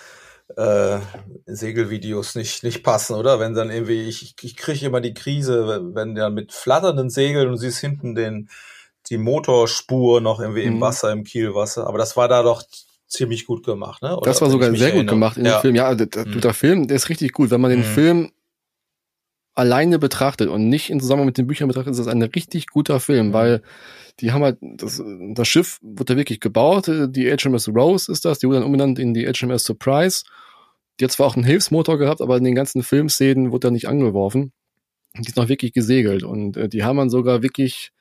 äh, 0.56 1.00
Segelvideos 1.46 2.36
nicht, 2.36 2.64
nicht 2.64 2.84
passen, 2.84 3.16
oder? 3.16 3.40
Wenn 3.40 3.54
dann 3.54 3.72
irgendwie, 3.72 4.04
ich, 4.04 4.36
ich 4.42 4.56
kriege 4.56 4.86
immer 4.86 5.02
die 5.02 5.14
Krise, 5.14 5.92
wenn 5.94 6.16
ja 6.16 6.30
mit 6.30 6.54
flatternden 6.54 7.10
Segeln 7.10 7.50
und 7.50 7.58
siehst 7.58 7.80
hinten 7.80 8.16
den, 8.16 8.50
die 9.10 9.18
Motorspur 9.18 10.22
noch 10.22 10.40
irgendwie 10.40 10.66
mhm. 10.66 10.76
im 10.76 10.82
Wasser, 10.82 11.12
im 11.12 11.24
Kielwasser. 11.24 11.88
Aber 11.88 11.98
das 11.98 12.16
war 12.16 12.28
da 12.28 12.44
doch 12.44 12.64
ziemlich 13.08 13.46
gut 13.46 13.66
gemacht, 13.66 14.02
ne? 14.02 14.18
Oder 14.18 14.30
das 14.30 14.42
war 14.42 14.50
sogar 14.50 14.70
sehr 14.72 14.88
erinnere. 14.88 15.06
gut 15.06 15.10
gemacht 15.10 15.38
in 15.38 15.46
ja. 15.46 15.58
dem 15.58 15.62
Film. 15.62 15.76
Ja, 15.76 15.96
der, 15.96 16.26
mhm. 16.26 16.42
der 16.42 16.54
Film, 16.54 16.88
der 16.88 16.98
ist 16.98 17.10
richtig 17.10 17.32
gut. 17.32 17.50
Wenn 17.52 17.62
man 17.62 17.72
den 17.72 17.80
mhm. 17.80 17.84
Film 17.84 18.32
alleine 19.56 20.00
betrachtet 20.00 20.50
und 20.50 20.70
nicht 20.70 20.90
in 20.90 21.00
Zusammenhang 21.00 21.28
mit 21.28 21.38
den 21.38 21.48
Büchern 21.48 21.70
betrachtet, 21.70 21.92
ist 21.92 22.00
das 22.00 22.08
ein 22.08 22.22
richtig 22.22 22.68
guter 22.68 23.00
Film, 23.00 23.30
mhm. 23.30 23.34
weil 23.34 23.62
die 24.20 24.32
haben 24.32 24.44
halt, 24.44 24.58
das, 24.62 25.02
das 25.34 25.48
Schiff 25.48 25.80
wurde 25.82 26.14
da 26.14 26.18
wirklich 26.18 26.40
gebaut, 26.40 26.88
die 26.88 27.36
HMS 27.36 27.70
Rose 27.70 28.12
ist 28.12 28.26
das, 28.26 28.40
die 28.40 28.48
wurde 28.48 28.60
dann 28.60 28.66
umbenannt 28.66 29.00
in 29.00 29.14
die 29.14 29.26
HMS 29.26 29.64
Surprise. 29.64 30.24
Die 31.00 31.06
hat 31.06 31.12
zwar 31.12 31.28
auch 31.28 31.36
einen 31.36 31.44
Hilfsmotor 31.44 31.98
gehabt, 31.98 32.22
aber 32.22 32.38
in 32.38 32.44
den 32.46 32.56
ganzen 32.56 32.84
Filmszenen 32.84 33.52
wurde 33.52 33.68
er 33.68 33.72
nicht 33.72 33.90
angeworfen. 33.90 34.54
Die 35.18 35.28
ist 35.28 35.36
noch 35.36 35.50
wirklich 35.50 35.74
gesegelt 35.74 36.24
und 36.24 36.56
äh, 36.56 36.70
die 36.70 36.84
haben 36.84 36.98
dann 36.98 37.10
sogar 37.10 37.42
wirklich 37.42 37.92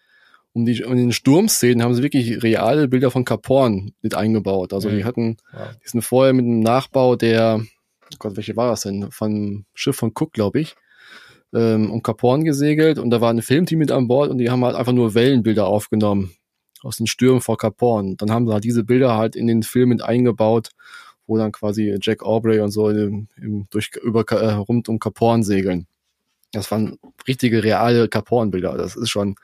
um 0.52 0.64
die 0.64 0.84
um 0.84 0.94
den 0.94 1.10
Sturmszenen 1.10 1.82
haben 1.82 1.94
sie 1.94 2.04
wirklich 2.04 2.44
reale 2.44 2.86
Bilder 2.86 3.10
von 3.10 3.24
Cap 3.24 3.48
Horn 3.48 3.92
mit 4.02 4.14
eingebaut. 4.14 4.72
Also 4.72 4.88
mhm. 4.88 4.96
die 4.96 5.04
hatten, 5.04 5.36
ja. 5.52 5.72
die 5.84 5.88
sind 5.88 6.02
vorher 6.02 6.32
mit 6.32 6.44
einem 6.44 6.60
Nachbau 6.60 7.16
der, 7.16 7.60
oh 7.60 8.16
Gott, 8.20 8.36
welche 8.36 8.56
war 8.56 8.70
das 8.70 8.82
denn? 8.82 9.10
Von 9.10 9.64
Schiff 9.74 9.96
von 9.96 10.12
Cook, 10.14 10.32
glaube 10.32 10.60
ich 10.60 10.76
ähm, 11.54 11.90
um 11.90 12.02
Cap 12.02 12.20
gesegelt 12.42 12.98
und 12.98 13.10
da 13.10 13.20
war 13.20 13.30
ein 13.30 13.42
Filmteam 13.42 13.78
mit 13.78 13.92
an 13.92 14.08
Bord 14.08 14.30
und 14.30 14.38
die 14.38 14.50
haben 14.50 14.64
halt 14.64 14.76
einfach 14.76 14.92
nur 14.92 15.14
Wellenbilder 15.14 15.66
aufgenommen 15.66 16.34
aus 16.84 16.98
den 16.98 17.06
Stürmen 17.06 17.40
vor 17.40 17.56
Cap 17.56 17.80
Horn. 17.80 18.16
Dann 18.16 18.30
haben 18.30 18.46
sie 18.46 18.52
halt 18.52 18.64
diese 18.64 18.84
Bilder 18.84 19.16
halt 19.16 19.36
in 19.36 19.46
den 19.46 19.62
Film 19.62 19.88
mit 19.88 20.02
eingebaut, 20.02 20.70
wo 21.26 21.38
dann 21.38 21.52
quasi 21.52 21.96
Jack 22.00 22.22
Aubrey 22.22 22.60
und 22.60 22.70
so 22.70 22.90
im, 22.90 23.28
im, 23.36 23.66
durch, 23.70 23.90
über, 24.02 24.30
äh, 24.30 24.52
rund 24.52 24.88
um 24.88 24.98
Cap 24.98 25.18
Horn 25.20 25.42
segeln. 25.42 25.86
Das 26.52 26.70
waren 26.70 26.98
richtige, 27.26 27.64
reale 27.64 28.08
Cap 28.08 28.30
Horn-Bilder. 28.30 28.76
Das 28.76 28.94
ist 28.94 29.10
schon 29.10 29.34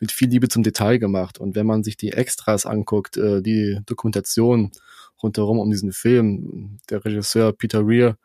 mit 0.00 0.10
viel 0.12 0.28
Liebe 0.28 0.48
zum 0.48 0.62
Detail 0.62 0.98
gemacht. 0.98 1.38
Und 1.38 1.54
wenn 1.54 1.66
man 1.66 1.84
sich 1.84 1.96
die 1.96 2.12
Extras 2.12 2.64
anguckt, 2.64 3.16
äh, 3.16 3.42
die 3.42 3.80
Dokumentation 3.84 4.70
rundherum 5.22 5.58
um 5.58 5.70
diesen 5.70 5.92
Film, 5.92 6.78
der 6.88 7.04
Regisseur 7.04 7.52
Peter 7.52 7.86
Rear 7.86 8.16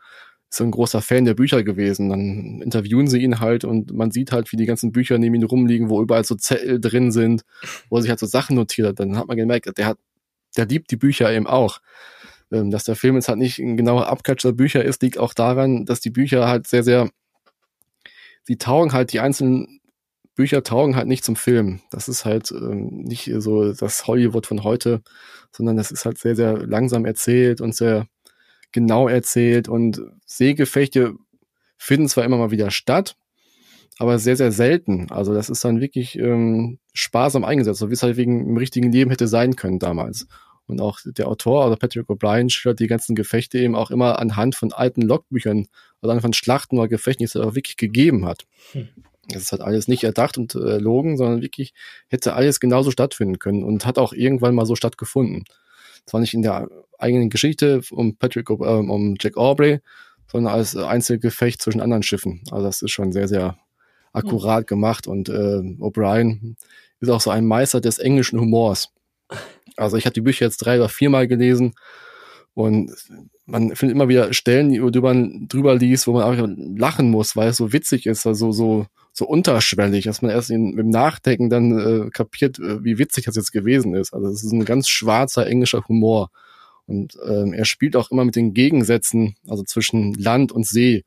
ist 0.51 0.61
ein 0.61 0.71
großer 0.71 1.01
Fan 1.01 1.25
der 1.25 1.33
Bücher 1.33 1.63
gewesen. 1.63 2.09
Dann 2.09 2.61
interviewen 2.61 3.07
sie 3.07 3.19
ihn 3.21 3.39
halt 3.39 3.63
und 3.63 3.93
man 3.93 4.11
sieht 4.11 4.31
halt, 4.31 4.51
wie 4.51 4.57
die 4.57 4.65
ganzen 4.65 4.91
Bücher 4.91 5.17
neben 5.17 5.35
ihm 5.35 5.43
rumliegen, 5.43 5.89
wo 5.89 6.01
überall 6.01 6.25
so 6.25 6.35
Zettel 6.35 6.79
drin 6.81 7.11
sind, 7.11 7.43
wo 7.89 7.97
er 7.97 8.01
sich 8.01 8.09
halt 8.09 8.19
so 8.19 8.25
Sachen 8.25 8.57
notiert 8.57 8.89
hat. 8.89 8.99
Dann 8.99 9.17
hat 9.17 9.27
man 9.27 9.37
gemerkt, 9.37 9.77
der 9.77 9.85
hat, 9.85 9.97
der 10.57 10.65
liebt 10.65 10.91
die 10.91 10.97
Bücher 10.97 11.31
eben 11.31 11.47
auch. 11.47 11.79
Ähm, 12.51 12.69
dass 12.69 12.83
der 12.83 12.97
Film 12.97 13.15
jetzt 13.15 13.29
halt 13.29 13.39
nicht 13.39 13.59
ein 13.59 13.77
genauer 13.77 14.07
Abklatsch 14.07 14.43
der 14.43 14.51
Bücher 14.51 14.83
ist, 14.83 15.01
liegt 15.01 15.17
auch 15.17 15.33
daran, 15.33 15.85
dass 15.85 16.01
die 16.01 16.09
Bücher 16.09 16.47
halt 16.49 16.67
sehr, 16.67 16.83
sehr, 16.83 17.09
sie 18.43 18.57
taugen 18.57 18.91
halt, 18.91 19.13
die 19.13 19.21
einzelnen 19.21 19.79
Bücher 20.35 20.63
taugen 20.63 20.97
halt 20.97 21.07
nicht 21.07 21.23
zum 21.23 21.37
Film. 21.37 21.79
Das 21.91 22.09
ist 22.09 22.25
halt 22.25 22.51
ähm, 22.51 23.03
nicht 23.03 23.31
so 23.37 23.71
das 23.71 24.05
Hollywood 24.05 24.47
von 24.47 24.65
heute, 24.65 25.01
sondern 25.55 25.77
das 25.77 25.91
ist 25.91 26.03
halt 26.03 26.17
sehr, 26.17 26.35
sehr 26.35 26.57
langsam 26.67 27.05
erzählt 27.05 27.61
und 27.61 27.73
sehr, 27.73 28.07
genau 28.71 29.07
erzählt 29.07 29.67
und 29.67 30.01
Seegefechte 30.25 31.15
finden 31.77 32.07
zwar 32.07 32.23
immer 32.25 32.37
mal 32.37 32.51
wieder 32.51 32.71
statt, 32.71 33.15
aber 33.97 34.19
sehr, 34.19 34.35
sehr 34.35 34.51
selten. 34.51 35.11
Also 35.11 35.33
das 35.33 35.49
ist 35.49 35.63
dann 35.65 35.81
wirklich 35.81 36.17
ähm, 36.17 36.79
sparsam 36.93 37.43
eingesetzt, 37.43 37.79
so 37.79 37.89
wie 37.89 37.93
es 37.93 38.03
halt 38.03 38.17
wegen 38.17 38.47
im 38.47 38.57
richtigen 38.57 38.91
Leben 38.91 39.11
hätte 39.11 39.27
sein 39.27 39.55
können 39.55 39.79
damals. 39.79 40.27
Und 40.67 40.79
auch 40.79 40.99
der 41.05 41.27
Autor, 41.27 41.65
also 41.65 41.75
Patrick 41.75 42.07
O'Brien, 42.07 42.49
schildert 42.49 42.79
die 42.79 42.87
ganzen 42.87 43.15
Gefechte 43.15 43.59
eben 43.59 43.75
auch 43.75 43.91
immer 43.91 44.19
anhand 44.19 44.55
von 44.55 44.71
alten 44.71 45.01
Logbüchern, 45.01 45.67
also 46.01 46.11
anhand 46.11 46.21
von 46.21 46.33
Schlachten 46.33 46.77
oder 46.77 46.87
Gefechten, 46.87 47.19
die 47.19 47.25
es 47.25 47.35
auch 47.35 47.55
wirklich 47.55 47.77
gegeben 47.77 48.25
hat. 48.25 48.45
Hm. 48.71 48.87
Das 49.27 49.43
ist 49.43 49.51
halt 49.51 49.61
alles 49.61 49.87
nicht 49.87 50.03
erdacht 50.03 50.37
und 50.37 50.55
äh, 50.55 50.77
logen, 50.77 51.17
sondern 51.17 51.41
wirklich 51.41 51.73
hätte 52.07 52.33
alles 52.33 52.59
genauso 52.59 52.91
stattfinden 52.91 53.39
können 53.39 53.63
und 53.63 53.85
hat 53.85 53.97
auch 53.97 54.13
irgendwann 54.13 54.55
mal 54.55 54.65
so 54.65 54.75
stattgefunden. 54.75 55.43
Zwar 56.05 56.21
nicht 56.21 56.33
in 56.33 56.41
der 56.41 56.69
eigenen 57.01 57.29
Geschichte 57.29 57.81
um 57.91 58.15
Patrick, 58.15 58.49
äh, 58.49 58.53
um 58.53 59.15
Jack 59.19 59.37
Aubrey, 59.37 59.79
sondern 60.31 60.53
als 60.53 60.75
Einzelgefecht 60.75 61.61
zwischen 61.61 61.81
anderen 61.81 62.03
Schiffen. 62.03 62.41
Also 62.51 62.65
das 62.65 62.81
ist 62.81 62.91
schon 62.91 63.11
sehr, 63.11 63.27
sehr 63.27 63.57
akkurat 64.13 64.63
mhm. 64.63 64.67
gemacht 64.67 65.07
und 65.07 65.29
äh, 65.29 65.61
O'Brien 65.79 66.55
ist 66.99 67.09
auch 67.09 67.21
so 67.21 67.29
ein 67.31 67.45
Meister 67.45 67.81
des 67.81 67.99
englischen 67.99 68.39
Humors. 68.39 68.89
Also 69.77 69.97
ich 69.97 70.05
habe 70.05 70.13
die 70.13 70.21
Bücher 70.21 70.45
jetzt 70.45 70.57
drei 70.57 70.77
oder 70.77 70.89
viermal 70.89 71.27
gelesen 71.27 71.73
und 72.53 72.91
man 73.45 73.75
findet 73.75 73.95
immer 73.95 74.09
wieder 74.09 74.33
Stellen, 74.33 74.69
die 74.69 74.99
man 74.99 75.47
drüber 75.47 75.75
liest, 75.75 76.07
wo 76.07 76.13
man 76.13 76.23
einfach 76.23 76.47
lachen 76.75 77.09
muss, 77.09 77.35
weil 77.35 77.49
es 77.49 77.57
so 77.57 77.73
witzig 77.73 78.05
ist, 78.05 78.27
also 78.27 78.51
so 78.51 78.85
so 79.13 79.25
unterschwellig, 79.27 80.05
dass 80.05 80.21
man 80.21 80.31
erst 80.31 80.49
in, 80.49 80.77
im 80.77 80.89
Nachdenken 80.89 81.49
dann 81.49 81.77
äh, 81.77 82.09
kapiert, 82.09 82.59
äh, 82.59 82.83
wie 82.83 82.97
witzig 82.97 83.25
das 83.25 83.35
jetzt 83.35 83.51
gewesen 83.51 83.93
ist. 83.93 84.13
Also 84.13 84.27
es 84.27 84.43
ist 84.43 84.51
ein 84.51 84.65
ganz 84.65 84.87
schwarzer 84.87 85.47
englischer 85.47 85.83
Humor. 85.87 86.29
Und 86.87 87.17
ähm, 87.27 87.53
er 87.53 87.65
spielt 87.65 87.95
auch 87.95 88.11
immer 88.11 88.25
mit 88.25 88.35
den 88.35 88.53
Gegensätzen, 88.53 89.35
also 89.47 89.63
zwischen 89.63 90.13
Land 90.13 90.51
und 90.51 90.65
See. 90.65 91.03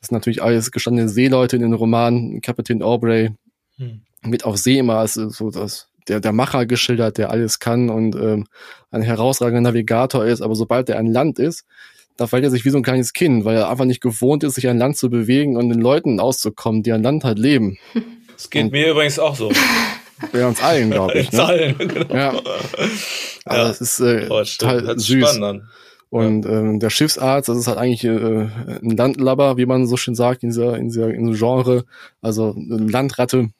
Das 0.00 0.08
sind 0.08 0.16
natürlich 0.16 0.42
alles 0.42 0.70
gestandene 0.70 1.08
Seeleute 1.08 1.56
in 1.56 1.62
den 1.62 1.74
Romanen. 1.74 2.40
Kapitän 2.40 2.82
Aubrey 2.82 3.30
hm. 3.76 4.02
wird 4.22 4.44
auf 4.44 4.56
See 4.56 4.78
immer 4.78 4.96
als 4.96 5.14
so 5.14 5.50
das, 5.50 5.88
der, 6.08 6.20
der 6.20 6.32
Macher 6.32 6.66
geschildert, 6.66 7.18
der 7.18 7.30
alles 7.30 7.58
kann 7.58 7.90
und 7.90 8.14
ähm, 8.16 8.46
ein 8.90 9.02
herausragender 9.02 9.70
Navigator 9.70 10.24
ist. 10.24 10.40
Aber 10.40 10.54
sobald 10.54 10.88
er 10.88 10.98
an 10.98 11.06
Land 11.06 11.38
ist, 11.38 11.64
da 12.16 12.26
fällt 12.26 12.44
er 12.44 12.50
sich 12.50 12.64
wie 12.64 12.70
so 12.70 12.76
ein 12.76 12.82
kleines 12.82 13.12
Kind, 13.12 13.44
weil 13.44 13.56
er 13.56 13.70
einfach 13.70 13.86
nicht 13.86 14.00
gewohnt 14.02 14.44
ist, 14.44 14.54
sich 14.54 14.68
an 14.68 14.78
Land 14.78 14.96
zu 14.96 15.08
bewegen 15.08 15.56
und 15.56 15.70
den 15.70 15.80
Leuten 15.80 16.20
auszukommen, 16.20 16.82
die 16.82 16.92
an 16.92 17.02
Land 17.02 17.24
halt 17.24 17.38
leben. 17.38 17.78
Das 18.32 18.48
geht 18.48 18.64
und, 18.64 18.72
mir 18.72 18.88
übrigens 18.92 19.18
auch 19.18 19.36
so. 19.36 19.52
Ja, 20.32 20.48
uns 20.48 20.62
allen, 20.62 20.90
glaube 20.90 21.18
ich. 21.18 21.32
Ne? 21.32 21.44
Allen, 21.44 21.78
genau. 21.78 22.14
Ja. 22.14 22.28
Aber 23.44 23.58
ja. 23.58 23.68
das 23.68 23.80
ist 23.80 24.00
äh, 24.00 24.26
oh, 24.28 24.42
total 24.42 24.98
süß. 24.98 25.40
Und 26.10 26.44
ähm, 26.44 26.80
der 26.80 26.90
Schiffsarzt, 26.90 27.48
das 27.48 27.56
ist 27.56 27.68
halt 27.68 27.78
eigentlich 27.78 28.04
äh, 28.04 28.08
ein 28.08 28.96
Landlabber, 28.96 29.56
wie 29.56 29.66
man 29.66 29.86
so 29.86 29.96
schön 29.96 30.16
sagt, 30.16 30.42
in 30.42 30.50
dieser, 30.50 30.76
in 30.76 30.88
dieser, 30.88 31.08
in 31.08 31.26
diesem 31.26 31.38
Genre. 31.38 31.84
Also 32.20 32.54
eine 32.54 32.90
Landratte. 32.90 33.50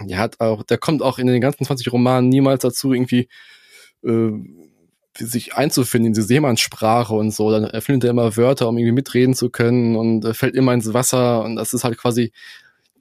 Der 0.00 0.18
hat 0.18 0.40
auch, 0.40 0.62
der 0.64 0.78
kommt 0.78 1.02
auch 1.02 1.18
in 1.18 1.26
den 1.26 1.40
ganzen 1.40 1.64
20 1.64 1.92
Romanen 1.92 2.28
niemals 2.30 2.62
dazu, 2.62 2.92
irgendwie 2.92 3.28
äh, 4.02 4.30
sich 5.16 5.54
einzufinden 5.54 6.08
in 6.08 6.12
diese 6.14 6.26
Seemannssprache 6.26 7.14
und 7.14 7.32
so. 7.32 7.50
Dann 7.50 7.64
erfindet 7.64 8.04
er 8.04 8.10
immer 8.10 8.36
Wörter, 8.36 8.68
um 8.68 8.78
irgendwie 8.78 8.92
mitreden 8.92 9.34
zu 9.34 9.50
können 9.50 9.94
und 9.94 10.24
äh, 10.24 10.34
fällt 10.34 10.54
immer 10.54 10.72
ins 10.72 10.92
Wasser 10.94 11.44
und 11.44 11.56
das 11.56 11.74
ist 11.74 11.84
halt 11.84 11.98
quasi 11.98 12.32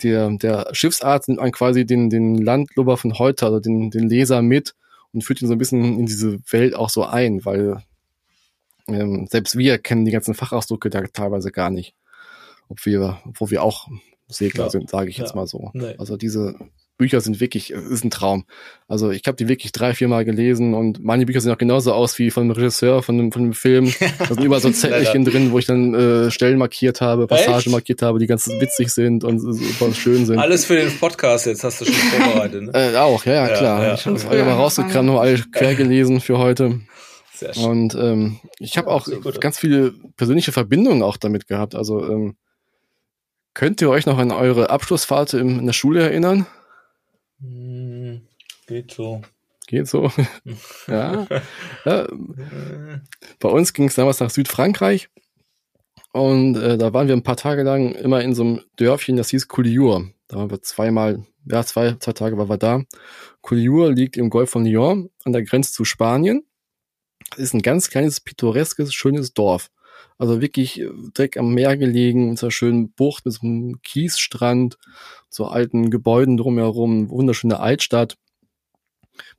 der, 0.02 0.30
der 0.32 0.70
Schiffsarzt 0.74 1.30
nimmt 1.30 1.39
einen 1.39 1.52
quasi 1.52 1.86
den, 1.86 2.10
den 2.10 2.38
Landlubber 2.38 2.98
von 2.98 3.18
heute, 3.20 3.46
also 3.46 3.60
den, 3.60 3.91
den 3.91 4.08
Leser 4.08 4.41
mit 4.41 4.76
und 5.14 5.24
führt 5.24 5.41
ihn 5.41 5.48
so 5.48 5.54
ein 5.54 5.60
bisschen 5.60 6.00
in 6.00 6.06
diese 6.06 6.39
Welt 6.52 6.76
auch 6.76 6.89
so 6.89 7.06
ein, 7.06 7.46
weil 7.46 7.84
ähm, 8.88 9.28
selbst 9.30 9.58
wir 9.58 9.78
kennen 9.78 10.06
die 10.06 10.12
ganzen 10.12 10.34
Fachausdrücke 10.34 10.89
da 10.89 11.02
teilweise 11.02 11.52
gar 11.52 11.70
nicht. 11.70 11.96
Ob 12.70 12.86
wir, 12.86 13.20
wo 13.36 13.50
wir 13.50 13.64
auch 13.64 13.88
Segler 14.28 14.66
ja. 14.66 14.70
sind, 14.70 14.89
sage 14.89 15.10
ich 15.10 15.18
ja. 15.18 15.24
jetzt 15.24 15.36
mal 15.36 15.48
so. 15.48 15.70
Nee. 15.74 15.96
Also 15.98 16.18
diese 16.18 16.56
Bücher 16.98 17.22
sind 17.22 17.39
wirklich, 17.39 17.72
es 17.72 17.86
ist 17.86 18.04
ein 18.04 18.12
Traum. 18.12 18.46
Also 18.88 19.10
ich 19.10 19.24
habe 19.26 19.36
die 19.36 19.48
wirklich 19.48 19.72
drei, 19.72 19.94
vier 19.94 20.08
Mal 20.08 20.26
gelesen 20.26 20.74
und 20.74 21.04
meine 21.04 21.26
Bücher 21.26 21.41
sehen 21.41 21.52
auch 21.52 21.58
genauso 21.58 21.91
aus 21.94 22.20
wie 22.20 22.30
von 22.30 22.48
dem 22.48 22.52
Regisseur 22.52 23.02
von 23.02 23.18
dem, 23.18 23.32
von 23.32 23.44
dem 23.44 23.54
Film. 23.54 23.94
Da 24.20 24.36
sind 24.36 24.44
überall 24.44 24.62
so 24.62 24.70
Zettelchen 24.70 25.26
drin, 25.26 25.52
wo 25.52 25.60
ich 25.60 25.66
dann 25.66 25.94
äh, 25.94 26.32
Stellen 26.32 26.58
markiert 26.58 27.02
habe, 27.02 27.28
Passagen 27.28 27.58
Echt? 27.58 27.70
markiert 27.70 28.02
habe, 28.02 28.20
die 28.20 28.28
ganz 28.28 28.48
witzig 28.48 28.89
sind 28.89 29.24
und 29.24 29.39
super 29.39 29.94
schön 29.94 30.26
sind. 30.26 30.38
Alles 30.38 30.66
für 30.66 30.76
den 30.76 30.91
Podcast 30.98 31.46
jetzt 31.46 31.64
hast 31.64 31.82
du 31.82 31.86
schon 31.86 31.94
vorbereitet, 31.94 32.64
ne? 32.64 32.72
äh, 32.94 32.96
auch, 32.98 33.26
ja, 33.26 33.48
ja, 33.48 33.58
klar. 33.58 33.84
Ja, 33.84 33.94
ich 33.96 34.06
habe 34.06 34.38
ja. 34.38 34.46
mal 34.46 34.54
rausgekramt, 34.54 35.08
noch 35.08 35.20
alle 35.20 35.39
quer 35.52 35.76
gelesen 35.76 36.22
für 36.22 36.38
heute. 36.38 36.82
Sehr 37.34 37.54
schön. 37.54 37.64
Und 37.64 37.96
ähm, 37.96 38.39
ich 38.60 38.78
habe 38.78 38.89
auch 38.89 39.06
gut, 39.06 39.41
ganz 39.41 39.58
viele 39.58 39.94
persönliche 40.16 40.52
Verbindungen 40.52 41.02
auch 41.02 41.18
damit 41.18 41.48
gehabt. 41.48 41.76
Also 41.76 42.08
ähm, 42.08 42.36
könnt 43.54 43.82
ihr 43.82 43.89
euch 43.89 44.06
noch 44.06 44.20
an 44.20 44.32
eure 44.32 44.70
Abschlussfahrt 44.70 45.34
in 45.34 45.66
der 45.66 45.74
Schule 45.74 46.04
erinnern? 46.04 46.46
Hm, 47.44 48.22
geht 48.68 48.91
so. 48.91 49.22
Geht 49.68 49.88
so. 49.88 50.12
ja. 50.88 51.28
ja. 51.86 52.08
Bei 53.39 53.50
uns 53.50 53.74
ging 53.74 53.88
es 53.88 53.96
damals 53.96 54.20
nach 54.20 54.30
Südfrankreich. 54.30 55.10
Und 56.14 56.56
äh, 56.56 56.78
da 56.78 56.94
waren 56.94 57.08
wir 57.08 57.16
ein 57.16 57.24
paar 57.24 57.38
Tage 57.38 57.64
lang 57.64 57.94
immer 57.94 58.22
in 58.22 58.36
so 58.36 58.44
einem 58.44 58.62
Dörfchen, 58.76 59.18
das 59.18 59.30
hieß 59.30 59.48
Couliur. 59.48 60.12
Da 60.28 60.38
waren 60.38 60.52
wir 60.52 60.62
zweimal, 60.62 61.26
ja, 61.46 61.64
zwei, 61.64 61.96
zwei 62.00 62.14
Tage 62.14 62.38
waren 62.38 62.50
wir 62.50 62.58
da. 62.58 62.84
Couliur 63.41 63.91
liegt 63.91 64.16
im 64.16 64.30
Golf 64.30 64.52
von 64.52 64.66
Lyon 64.66 65.10
an 65.24 65.34
der 65.34 65.44
Grenze 65.44 65.74
zu 65.74 65.86
Spanien. 65.86 66.46
Das 67.32 67.39
ist 67.39 67.54
ein 67.54 67.62
ganz 67.62 67.89
kleines, 67.89 68.22
pittoreskes, 68.22 68.94
schönes 68.94 69.34
Dorf. 69.34 69.70
Also 70.18 70.41
wirklich 70.41 70.80
äh, 70.80 70.89
direkt 71.18 71.38
am 71.38 71.53
Meer 71.53 71.78
gelegen, 71.78 72.30
mit 72.30 72.39
so 72.39 72.47
einer 72.47 72.51
schönen 72.51 72.91
Bucht, 72.91 73.26
mit 73.26 73.34
so 73.34 73.45
einem 73.45 73.82
Kiesstrand, 73.82 74.78
so 75.30 75.45
alten 75.45 75.89
Gebäuden 75.89 76.38
drumherum, 76.38 77.09
wunderschöne 77.09 77.59
Altstadt, 77.59 78.18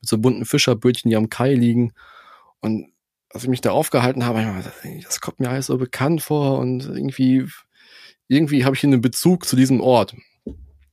mit 0.00 0.08
so 0.08 0.18
bunten 0.18 0.44
Fischerbötchen, 0.44 1.10
die 1.10 1.16
am 1.16 1.30
Kai 1.30 1.54
liegen. 1.54 1.92
Und 2.60 2.88
als 3.30 3.44
ich 3.44 3.48
mich 3.48 3.60
da 3.60 3.72
aufgehalten 3.72 4.24
habe, 4.24 4.44
das 5.02 5.20
kommt 5.20 5.40
mir 5.40 5.50
alles 5.50 5.66
so 5.66 5.76
bekannt 5.76 6.22
vor 6.22 6.58
und 6.58 6.84
irgendwie, 6.84 7.46
irgendwie 8.28 8.64
habe 8.64 8.76
ich 8.76 8.84
einen 8.84 9.00
Bezug 9.00 9.46
zu 9.46 9.56
diesem 9.56 9.80
Ort. 9.80 10.14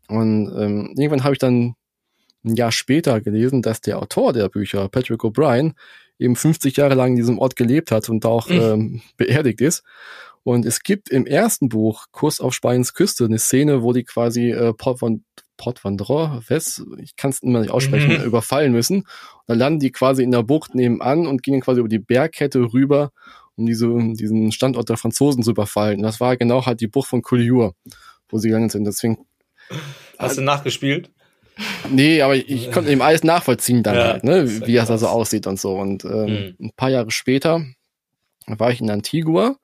Und 0.08 0.52
ähm, 0.58 0.94
irgendwann 0.98 1.24
habe 1.24 1.34
ich 1.34 1.40
dann 1.40 1.76
ein 2.44 2.56
Jahr 2.56 2.72
später 2.72 3.22
gelesen, 3.22 3.62
dass 3.62 3.82
der 3.82 4.00
Autor 4.00 4.34
der 4.34 4.50
Bücher, 4.50 4.90
Patrick 4.90 5.22
O'Brien, 5.22 5.74
eben 6.22 6.36
50 6.36 6.78
Jahre 6.78 6.94
lang 6.94 7.12
in 7.12 7.16
diesem 7.18 7.40
Ort 7.40 7.56
gelebt 7.56 7.92
hat 7.92 8.10
und 8.10 8.24
da 8.24 8.30
auch 8.30 8.48
mhm. 8.48 8.60
ähm, 8.62 9.02
beerdigt 9.18 9.62
ist. 9.62 9.84
Und 10.44 10.66
es 10.66 10.82
gibt 10.82 11.10
im 11.10 11.26
ersten 11.26 11.70
Buch, 11.70 12.06
Kurs 12.12 12.40
auf 12.40 12.54
Spaniens 12.54 12.94
Küste, 12.94 13.26
eine 13.26 13.38
Szene, 13.38 13.84
wo 13.84 13.94
die 13.94 14.04
quasi 14.04 14.52
äh, 14.52 14.74
Port, 14.74 15.00
von, 15.00 15.24
Port 15.58 15.84
West, 15.84 16.84
ich 16.98 17.16
kann 17.16 17.30
es 17.30 17.44
immer 17.44 17.60
nicht 17.60 17.72
aussprechen, 17.72 18.20
mhm. 18.20 18.24
überfallen 18.24 18.72
müssen. 18.72 18.98
Und 19.02 19.08
dann 19.48 19.60
landen 19.60 19.80
die 19.80 19.92
quasi 19.92 20.24
in 20.24 20.32
der 20.32 20.44
Bucht 20.44 20.74
nebenan 20.74 21.28
und 21.28 21.44
gehen 21.44 21.62
quasi 21.62 21.80
über 21.80 21.90
die 21.90 22.00
Bergkette 22.00 22.74
rüber, 22.74 23.12
um 23.56 23.68
diese, 23.68 23.88
diesen 24.14 24.52
Standort 24.52 24.90
der 24.90 24.98
Franzosen 24.98 25.44
zu 25.44 25.52
überfallen. 25.52 25.98
Und 25.98 26.04
das 26.04 26.20
war 26.20 26.36
genau 26.38 26.66
halt 26.66 26.82
die 26.82 26.88
Bucht 26.88 27.10
von 27.10 27.22
Collioure, 27.22 27.76
wo 28.30 28.40
sie 28.40 28.48
gegangen 28.48 28.70
sind. 28.70 28.86
Deswegen. 28.86 29.20
Hast 30.18 30.38
du 30.38 30.42
nachgespielt? 30.42 31.12
Nee, 31.90 32.22
aber 32.22 32.36
ich 32.36 32.72
konnte 32.72 32.92
eben 32.92 33.02
alles 33.02 33.24
nachvollziehen 33.24 33.84
dann 33.84 33.96
ja, 33.96 34.04
halt, 34.14 34.24
ne, 34.24 34.68
wie 34.68 34.74
das 34.74 34.88
da 34.88 34.98
so 34.98 35.08
aussieht 35.08 35.48
und 35.48 35.60
so. 35.60 35.76
Und 35.76 36.06
ähm, 36.06 36.56
mhm. 36.60 36.66
ein 36.68 36.72
paar 36.76 36.90
Jahre 36.90 37.12
später 37.12 37.66
war 38.48 38.72
ich 38.72 38.82
in 38.82 38.90
Antigua 38.90 39.58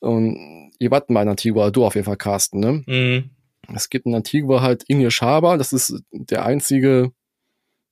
und 0.00 0.70
ihr 0.78 0.90
wart 0.90 1.10
mal 1.10 1.22
in 1.22 1.28
Antigua, 1.28 1.70
du 1.70 1.84
auf 1.84 1.94
jeden 1.94 2.06
Fall, 2.06 2.16
Carsten, 2.16 2.60
ne? 2.60 2.82
Mhm. 2.86 3.30
Es 3.74 3.90
gibt 3.90 4.06
in 4.06 4.14
Antigua 4.14 4.60
halt 4.60 4.84
English 4.88 5.22
Harbor, 5.22 5.56
das 5.56 5.72
ist 5.72 6.02
der 6.10 6.44
einzige 6.44 7.12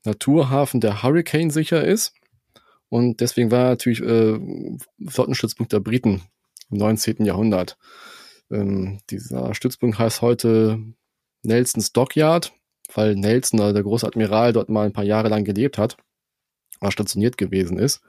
Naturhafen, 0.05 0.81
der 0.81 1.03
Hurricane 1.03 1.51
sicher 1.51 1.85
ist. 1.85 2.15
Und 2.89 3.21
deswegen 3.21 3.53
war 3.53 3.65
er 3.65 3.71
natürlich 3.71 4.01
äh, 4.01 4.39
Flottenstützpunkt 5.07 5.73
der 5.73 5.81
Briten 5.81 6.23
im 6.71 6.79
19. 6.79 7.25
Jahrhundert. 7.25 7.79
Ähm, 8.51 8.99
dieser 9.11 9.55
Stützpunkt 9.55 9.99
heißt 9.99 10.23
heute 10.23 10.81
Nelson's 11.43 11.93
Dockyard 11.93 12.53
weil 12.95 13.17
Nelson, 13.17 13.61
also 13.61 13.73
der 13.73 13.83
große 13.83 14.07
Admiral, 14.07 14.53
dort 14.53 14.69
mal 14.69 14.87
ein 14.87 14.93
paar 14.93 15.05
Jahre 15.05 15.29
lang 15.29 15.45
gelebt 15.45 15.79
hat, 15.79 15.97
war 16.81 16.91
stationiert 16.91 17.37
gewesen 17.37 17.79
ist. 17.79 18.01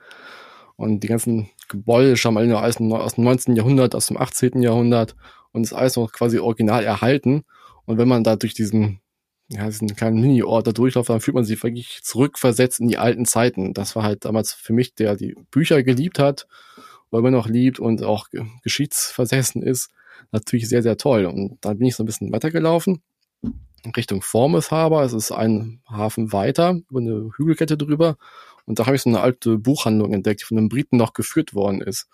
Und 0.76 1.02
die 1.02 1.08
ganzen 1.08 1.50
Gebäude 1.68 2.18
stammen 2.18 2.38
alle 2.38 2.60
aus 2.60 2.76
dem 2.78 3.24
19. 3.24 3.56
Jahrhundert, 3.56 3.94
aus 3.94 4.08
dem 4.08 4.18
18. 4.18 4.62
Jahrhundert 4.62 5.16
und 5.52 5.64
ist 5.64 5.74
alles 5.74 5.96
noch 5.96 6.12
quasi 6.12 6.40
original 6.40 6.84
erhalten. 6.84 7.44
Und 7.86 7.98
wenn 7.98 8.08
man 8.08 8.24
da 8.24 8.36
durch 8.36 8.54
diesen, 8.54 9.00
ja, 9.50 9.66
diesen 9.66 9.96
kleinen 9.96 10.20
Mini-Ort 10.22 10.68
da 10.68 10.72
durchläuft, 10.72 11.10
dann 11.10 11.22
fühlt 11.22 11.36
man 11.36 11.44
sich 11.44 11.62
wirklich 11.62 12.00
zurückversetzt 12.04 12.80
in 12.80 12.88
die 12.88 12.98
alten 12.98 13.26
Zeiten. 13.26 13.74
Das 13.74 13.96
war 13.96 14.04
halt 14.04 14.26
damals 14.26 14.54
für 14.54 14.74
mich, 14.74 14.96
der 14.96 15.16
die 15.16 15.36
Bücher 15.52 15.84
geliebt 15.84 16.20
hat, 16.20 16.48
weil 17.12 17.22
man 17.22 17.34
noch 17.34 17.48
liebt 17.48 17.80
und 17.80 18.04
auch 18.04 18.28
geschichtsversessen 18.64 19.62
ist, 19.62 19.92
natürlich 20.32 20.70
sehr, 20.70 20.82
sehr 20.82 20.98
toll. 20.98 21.26
Und 21.26 21.58
dann 21.62 21.78
bin 21.78 21.88
ich 21.88 21.96
so 21.96 22.04
ein 22.04 22.06
bisschen 22.06 22.32
weitergelaufen 22.32 23.02
Richtung 23.96 24.22
Formeth 24.22 24.72
Harbor. 24.72 25.04
Es 25.04 25.14
ist 25.14 25.32
ein 25.32 25.82
Hafen 25.90 26.32
weiter, 26.32 26.80
über 26.90 27.00
eine 27.00 27.32
Hügelkette 27.36 27.78
drüber. 27.78 28.18
Und 28.66 28.80
da 28.80 28.86
habe 28.86 28.96
ich 28.96 29.02
so 29.02 29.10
eine 29.10 29.22
alte 29.22 29.58
Buchhandlung 29.58 30.14
entdeckt, 30.14 30.42
die 30.42 30.46
von 30.46 30.58
einem 30.58 30.70
Briten 30.70 30.98
noch 30.98 31.14
geführt 31.14 31.54
worden 31.54 31.82
ist. 31.82 32.08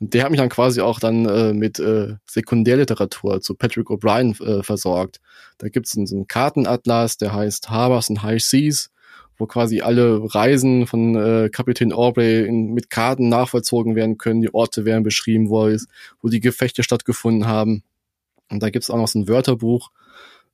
Und 0.00 0.12
der 0.12 0.24
hat 0.24 0.30
mich 0.30 0.40
dann 0.40 0.48
quasi 0.48 0.80
auch 0.80 0.98
dann 0.98 1.26
äh, 1.26 1.52
mit 1.52 1.78
äh, 1.78 2.16
Sekundärliteratur 2.26 3.40
zu 3.40 3.54
Patrick 3.54 3.88
O'Brien 3.88 4.40
äh, 4.42 4.62
versorgt. 4.62 5.20
Da 5.58 5.68
gibt 5.68 5.86
es 5.86 5.92
so 5.92 6.16
einen 6.16 6.26
Kartenatlas, 6.26 7.16
der 7.16 7.32
heißt 7.32 7.70
Harbors 7.70 8.10
and 8.10 8.22
High 8.22 8.42
Seas, 8.42 8.90
wo 9.38 9.46
quasi 9.46 9.80
alle 9.80 10.20
Reisen 10.34 10.86
von 10.86 11.14
äh, 11.14 11.48
Kapitän 11.48 11.92
Aubrey 11.92 12.44
in, 12.44 12.72
mit 12.74 12.90
Karten 12.90 13.28
nachvollzogen 13.28 13.94
werden 13.94 14.18
können. 14.18 14.42
Die 14.42 14.52
Orte 14.52 14.84
werden 14.84 15.04
beschrieben, 15.04 15.48
wo, 15.48 15.68
es, 15.68 15.86
wo 16.20 16.28
die 16.28 16.40
Gefechte 16.40 16.82
stattgefunden 16.82 17.46
haben. 17.46 17.84
Und 18.50 18.62
da 18.62 18.70
gibt 18.70 18.82
es 18.82 18.90
auch 18.90 18.98
noch 18.98 19.08
so 19.08 19.20
ein 19.20 19.28
Wörterbuch, 19.28 19.90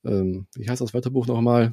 ähm, 0.05 0.47
wie 0.55 0.69
heißt 0.69 0.81
das 0.81 0.95
Wörterbuch 0.95 1.27
nochmal? 1.27 1.73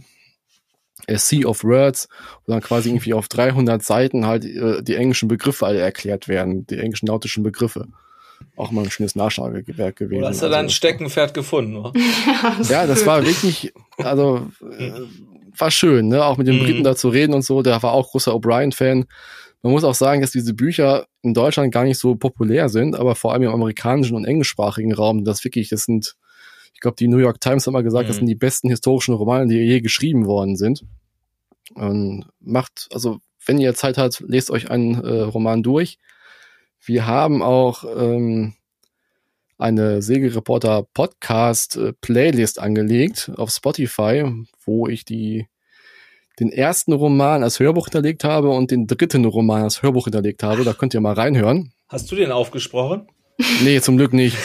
A 1.07 1.17
Sea 1.17 1.45
of 1.45 1.63
Words, 1.63 2.07
wo 2.45 2.51
dann 2.51 2.61
quasi 2.61 2.89
irgendwie 2.89 3.13
auf 3.13 3.27
300 3.27 3.83
Seiten 3.83 4.25
halt 4.25 4.45
äh, 4.45 4.81
die 4.81 4.95
englischen 4.95 5.27
Begriffe 5.27 5.65
alle 5.65 5.79
erklärt 5.79 6.27
werden, 6.27 6.65
die 6.65 6.79
englischen 6.79 7.05
nautischen 7.05 7.43
Begriffe. 7.43 7.87
Auch 8.55 8.71
mal 8.71 8.83
ein 8.83 8.91
schönes 8.91 9.15
Nachschlagewerk 9.15 9.95
gewesen. 9.95 10.19
Oder 10.19 10.29
hast 10.29 10.41
du 10.41 10.45
also, 10.45 10.55
dein 10.55 10.69
Steckenpferd 10.69 11.33
gefunden, 11.33 11.77
oder? 11.77 11.93
ja, 12.69 12.87
das 12.87 13.05
war 13.05 13.25
wirklich, 13.25 13.73
also 13.97 14.47
äh, 14.77 14.91
war 15.55 15.71
schön, 15.71 16.07
ne? 16.07 16.23
Auch 16.23 16.37
mit 16.37 16.47
den 16.47 16.57
mhm. 16.57 16.63
Briten 16.63 16.83
da 16.83 16.95
zu 16.95 17.09
reden 17.09 17.33
und 17.33 17.43
so. 17.43 17.61
Der 17.61 17.81
war 17.81 17.93
auch 17.93 18.11
großer 18.11 18.33
O'Brien-Fan. 18.33 19.05
Man 19.63 19.71
muss 19.71 19.83
auch 19.83 19.95
sagen, 19.95 20.21
dass 20.21 20.31
diese 20.31 20.53
Bücher 20.53 21.07
in 21.23 21.33
Deutschland 21.33 21.73
gar 21.73 21.83
nicht 21.83 21.99
so 21.99 22.15
populär 22.15 22.69
sind, 22.69 22.95
aber 22.95 23.15
vor 23.15 23.33
allem 23.33 23.43
im 23.43 23.51
amerikanischen 23.51 24.15
und 24.15 24.25
englischsprachigen 24.25 24.93
Raum, 24.93 25.23
das 25.23 25.43
wirklich, 25.43 25.69
das 25.69 25.83
sind 25.83 26.15
ich 26.77 26.81
glaube, 26.81 26.95
die 26.95 27.07
New 27.07 27.17
York 27.17 27.41
Times 27.41 27.65
hat 27.65 27.73
mal 27.73 27.81
gesagt, 27.81 28.03
mhm. 28.03 28.07
das 28.09 28.17
sind 28.17 28.27
die 28.27 28.35
besten 28.35 28.69
historischen 28.69 29.15
Romane, 29.15 29.47
die 29.47 29.55
je 29.55 29.81
geschrieben 29.81 30.27
worden 30.27 30.55
sind. 30.55 30.83
Und 31.73 32.27
macht, 32.39 32.87
also 32.91 33.17
wenn 33.43 33.57
ihr 33.57 33.73
Zeit 33.73 33.97
habt, 33.97 34.19
lest 34.19 34.51
euch 34.51 34.69
einen 34.69 35.03
äh, 35.03 35.21
Roman 35.21 35.63
durch. 35.63 35.97
Wir 36.79 37.07
haben 37.07 37.41
auch 37.41 37.83
ähm, 37.83 38.53
eine 39.57 40.03
Segelreporter 40.03 40.83
Podcast 40.93 41.77
äh, 41.77 41.93
Playlist 41.93 42.59
angelegt 42.59 43.31
auf 43.37 43.49
Spotify, 43.49 44.31
wo 44.63 44.87
ich 44.87 45.03
die 45.03 45.47
den 46.39 46.51
ersten 46.51 46.93
Roman 46.93 47.41
als 47.41 47.59
Hörbuch 47.59 47.85
hinterlegt 47.85 48.23
habe 48.23 48.51
und 48.51 48.69
den 48.69 48.85
dritten 48.85 49.25
Roman 49.25 49.63
als 49.63 49.81
Hörbuch 49.81 50.03
hinterlegt 50.03 50.43
habe. 50.43 50.63
Da 50.63 50.73
könnt 50.73 50.93
ihr 50.93 51.01
mal 51.01 51.15
reinhören. 51.15 51.73
Hast 51.89 52.11
du 52.11 52.15
den 52.15 52.31
aufgesprochen? 52.31 53.07
Nee, 53.63 53.81
zum 53.81 53.97
Glück 53.97 54.13
nicht. 54.13 54.35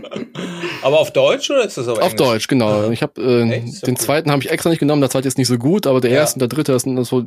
aber 0.82 1.00
auf 1.00 1.12
Deutsch 1.12 1.50
oder 1.50 1.64
ist 1.64 1.76
das 1.76 1.88
auf, 1.88 1.98
auf 1.98 2.14
Deutsch, 2.14 2.46
genau. 2.46 2.90
Ich 2.90 3.02
habe 3.02 3.20
äh, 3.20 3.48
den 3.48 3.74
cool. 3.86 3.96
zweiten 3.96 4.30
habe 4.30 4.42
ich 4.42 4.50
extra 4.50 4.70
nicht 4.70 4.78
genommen, 4.78 5.00
der 5.00 5.10
zweite 5.10 5.26
ist 5.26 5.38
nicht 5.38 5.48
so 5.48 5.58
gut, 5.58 5.86
aber 5.86 6.00
der 6.00 6.12
ja. 6.12 6.18
erste 6.18 6.36
und 6.36 6.40
der 6.40 6.48
dritte 6.48 6.72
das 6.72 6.82
sind 6.82 7.02
so 7.04 7.24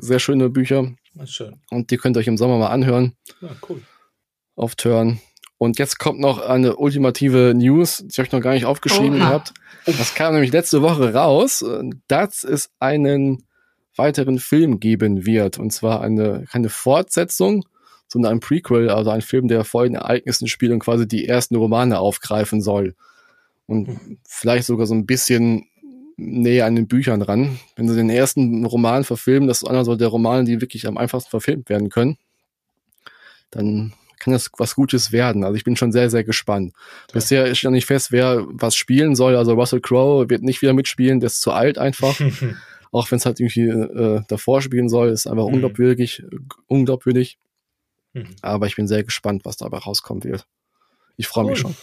sehr 0.00 0.18
schöne 0.18 0.48
Bücher. 0.48 0.90
Schön. 1.24 1.60
Und 1.70 1.90
die 1.90 1.98
könnt 1.98 2.16
ihr 2.16 2.20
euch 2.20 2.28
im 2.28 2.38
Sommer 2.38 2.56
mal 2.56 2.68
anhören. 2.68 3.12
Ja, 3.42 3.50
cool. 3.68 3.82
Auf 4.56 4.74
Turn. 4.74 5.20
Und 5.58 5.78
jetzt 5.78 5.98
kommt 5.98 6.20
noch 6.20 6.40
eine 6.40 6.76
ultimative 6.76 7.52
News, 7.54 7.98
die 7.98 8.08
ich 8.10 8.20
euch 8.20 8.32
noch 8.32 8.40
gar 8.40 8.54
nicht 8.54 8.64
aufgeschrieben 8.64 9.26
habt. 9.26 9.52
Das 9.86 10.14
kam 10.14 10.32
nämlich 10.32 10.52
letzte 10.52 10.82
Woche 10.82 11.12
raus, 11.12 11.64
dass 12.06 12.44
es 12.44 12.70
einen 12.78 13.44
weiteren 13.96 14.38
Film 14.38 14.78
geben 14.78 15.26
wird. 15.26 15.58
Und 15.58 15.72
zwar 15.72 16.00
eine, 16.00 16.44
keine 16.50 16.68
Fortsetzung, 16.68 17.64
sondern 18.08 18.32
ein 18.32 18.40
Prequel, 18.40 18.90
also 18.90 19.10
ein 19.10 19.20
Film, 19.20 19.48
der 19.48 19.64
vor 19.64 19.84
den 19.84 19.94
Ereignissen 19.94 20.48
spielt 20.48 20.72
und 20.72 20.80
quasi 20.80 21.06
die 21.06 21.26
ersten 21.26 21.56
Romane 21.56 21.98
aufgreifen 21.98 22.62
soll. 22.62 22.94
Und 23.66 23.88
mhm. 23.88 24.18
vielleicht 24.26 24.66
sogar 24.66 24.86
so 24.86 24.94
ein 24.94 25.06
bisschen 25.06 25.66
näher 26.16 26.66
an 26.66 26.74
den 26.74 26.88
Büchern 26.88 27.22
ran. 27.22 27.58
Wenn 27.76 27.88
sie 27.88 27.94
den 27.94 28.10
ersten 28.10 28.64
Roman 28.64 29.04
verfilmen, 29.04 29.46
das 29.46 29.62
ist 29.62 29.68
einer 29.68 29.84
so 29.84 29.94
der 29.94 30.08
Romane, 30.08 30.44
die 30.44 30.60
wirklich 30.60 30.86
am 30.86 30.98
einfachsten 30.98 31.30
verfilmt 31.30 31.68
werden 31.68 31.90
können, 31.90 32.18
dann 33.50 33.92
kann 34.18 34.32
das 34.32 34.50
was 34.58 34.74
Gutes 34.74 35.12
werden. 35.12 35.44
Also 35.44 35.56
ich 35.56 35.64
bin 35.64 35.76
schon 35.76 35.92
sehr, 35.92 36.10
sehr 36.10 36.24
gespannt. 36.24 36.72
Bisher 37.12 37.46
ist 37.46 37.62
noch 37.62 37.70
nicht 37.70 37.86
fest, 37.86 38.10
wer 38.10 38.44
was 38.48 38.74
spielen 38.74 39.14
soll. 39.14 39.36
Also 39.36 39.54
Russell 39.54 39.80
Crowe 39.80 40.28
wird 40.28 40.42
nicht 40.42 40.60
wieder 40.60 40.72
mitspielen, 40.72 41.20
der 41.20 41.28
ist 41.28 41.40
zu 41.40 41.52
alt 41.52 41.78
einfach. 41.78 42.18
Auch 42.90 43.10
wenn 43.10 43.18
es 43.18 43.26
halt 43.26 43.38
irgendwie 43.38 43.68
äh, 43.68 44.22
davor 44.28 44.62
spielen 44.62 44.88
soll, 44.88 45.10
ist 45.10 45.26
einfach 45.26 45.46
mhm. 45.46 45.54
unglaubwürdig, 45.54 46.24
unglaubwürdig. 46.66 47.38
Mhm. 48.18 48.36
Aber 48.42 48.66
ich 48.66 48.76
bin 48.76 48.88
sehr 48.88 49.04
gespannt, 49.04 49.44
was 49.44 49.56
dabei 49.56 49.78
rauskommen 49.78 50.24
wird. 50.24 50.46
Ich 51.16 51.26
freue 51.26 51.44
cool. 51.44 51.50
mich 51.50 51.60
schon. 51.60 51.76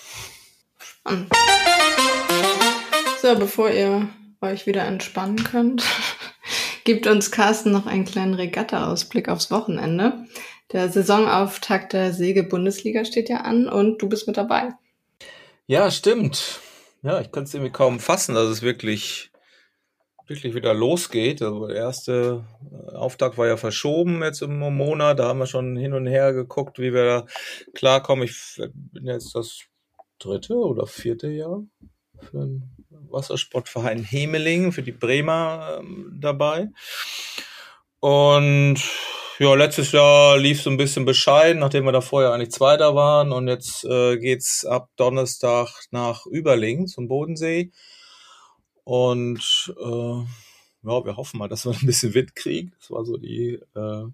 So, 3.22 3.36
bevor 3.36 3.70
ihr 3.70 4.08
euch 4.42 4.66
wieder 4.66 4.86
entspannen 4.86 5.44
könnt, 5.44 5.84
gibt 6.84 7.08
uns 7.08 7.32
Carsten 7.32 7.72
noch 7.72 7.86
einen 7.86 8.06
kleinen 8.06 8.34
Regatta-Ausblick 8.34 9.30
aufs 9.30 9.52
Wochenende. 9.52 10.26
Der 10.72 10.90
Saisonauftakt 10.90 11.94
der 11.94 12.14
Säge-Bundesliga 12.14 13.06
steht 13.06 13.30
ja 13.30 13.38
an 13.42 13.68
und 13.68 14.02
du 14.02 14.10
bist 14.10 14.28
mit 14.28 14.38
dabei. 14.38 14.74
Ja, 15.68 15.90
stimmt. 15.92 16.60
Ja, 17.02 17.22
ich 17.22 17.32
kann 17.32 17.44
es 17.44 17.54
irgendwie 17.54 17.72
kaum 17.72 18.00
fassen, 18.00 18.34
dass 18.36 18.50
es 18.50 18.62
wirklich, 18.62 19.32
wirklich 20.28 20.56
wieder 20.56 20.74
losgeht. 20.74 21.42
Also 21.42 21.68
der 21.68 21.78
erste 21.78 22.44
äh, 22.72 22.96
Auftakt 22.96 23.38
war 23.38 23.48
ja 23.48 23.58
verschoben 23.58 24.24
jetzt 24.24 24.42
im 24.42 24.58
Monat. 24.58 25.20
Da 25.20 25.28
haben 25.28 25.40
wir 25.40 25.48
schon 25.48 25.76
hin 25.76 25.94
und 25.94 26.08
her 26.08 26.34
geguckt, 26.34 26.80
wie 26.80 26.94
wir 26.94 27.06
da 27.06 27.26
klarkommen. 27.74 28.26
Ich 28.26 28.62
bin 28.74 29.06
jetzt 29.06 29.36
das 29.36 29.60
dritte 30.20 30.56
oder 30.56 30.88
vierte 30.88 31.30
Jahr 31.30 31.64
für 32.20 32.40
den 32.40 32.76
Wassersportverein 33.10 34.04
Hemeling, 34.04 34.72
für 34.72 34.84
die 34.84 34.92
Bremer 34.92 35.80
ähm, 35.80 36.18
dabei. 36.20 36.70
Und 38.00 38.80
ja, 39.38 39.54
letztes 39.54 39.92
Jahr 39.92 40.38
lief 40.38 40.62
so 40.62 40.70
ein 40.70 40.78
bisschen 40.78 41.04
bescheiden, 41.04 41.60
nachdem 41.60 41.84
wir 41.84 41.92
da 41.92 42.02
vorher 42.02 42.32
eigentlich 42.32 42.52
Zweiter 42.52 42.96
waren. 42.96 43.32
Und 43.32 43.48
jetzt 43.48 43.84
äh, 43.84 44.18
geht's 44.18 44.64
ab 44.66 44.90
Donnerstag 44.96 45.70
nach 45.92 46.26
Überling 46.26 46.88
zum 46.88 47.08
Bodensee. 47.08 47.72
Und 48.86 49.74
äh, 49.78 50.24
ja, 50.88 51.06
wir 51.06 51.18
hoffen 51.18 51.38
mal, 51.38 51.50
dass 51.50 51.66
wir 51.66 51.72
ein 51.82 51.86
bisschen 51.86 52.14
Wind 52.14 52.36
kriegen. 52.36 52.72
Das 52.80 52.92
war 52.92 53.04
so 53.04 53.18
die 53.18 53.60
äh, 53.76 54.06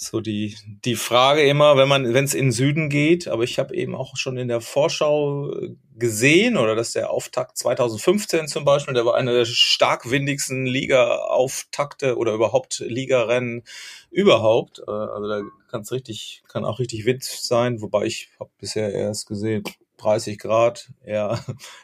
so 0.00 0.20
die, 0.20 0.56
die 0.84 0.94
Frage 0.94 1.42
immer, 1.42 1.76
wenn 1.76 1.88
man, 1.88 2.14
wenn 2.14 2.24
es 2.24 2.32
in 2.32 2.46
den 2.46 2.52
Süden 2.52 2.88
geht, 2.88 3.26
aber 3.26 3.42
ich 3.42 3.58
habe 3.58 3.74
eben 3.74 3.96
auch 3.96 4.16
schon 4.16 4.36
in 4.36 4.46
der 4.46 4.60
Vorschau 4.60 5.50
äh, 5.50 5.74
gesehen, 5.96 6.56
oder 6.56 6.76
dass 6.76 6.92
der 6.92 7.10
Auftakt 7.10 7.58
2015 7.58 8.46
zum 8.46 8.64
Beispiel, 8.64 8.94
der 8.94 9.04
war 9.04 9.16
einer 9.16 9.32
der 9.32 9.44
stark 9.44 10.08
windigsten 10.08 10.66
Liga-Auftakte 10.66 12.16
oder 12.16 12.32
überhaupt 12.32 12.78
Ligarennen 12.78 13.64
überhaupt. 14.12 14.78
Äh, 14.86 14.90
also 14.90 15.28
da 15.28 15.42
kann 15.68 15.80
es 15.80 15.90
richtig, 15.90 16.44
kann 16.46 16.64
auch 16.64 16.78
richtig 16.78 17.04
Wind 17.04 17.24
sein, 17.24 17.82
wobei 17.82 18.04
ich 18.04 18.28
habe 18.38 18.50
bisher 18.60 18.92
erst 18.92 19.26
gesehen, 19.26 19.64
30 19.98 20.38
Grad, 20.38 20.88
eher, 21.04 21.38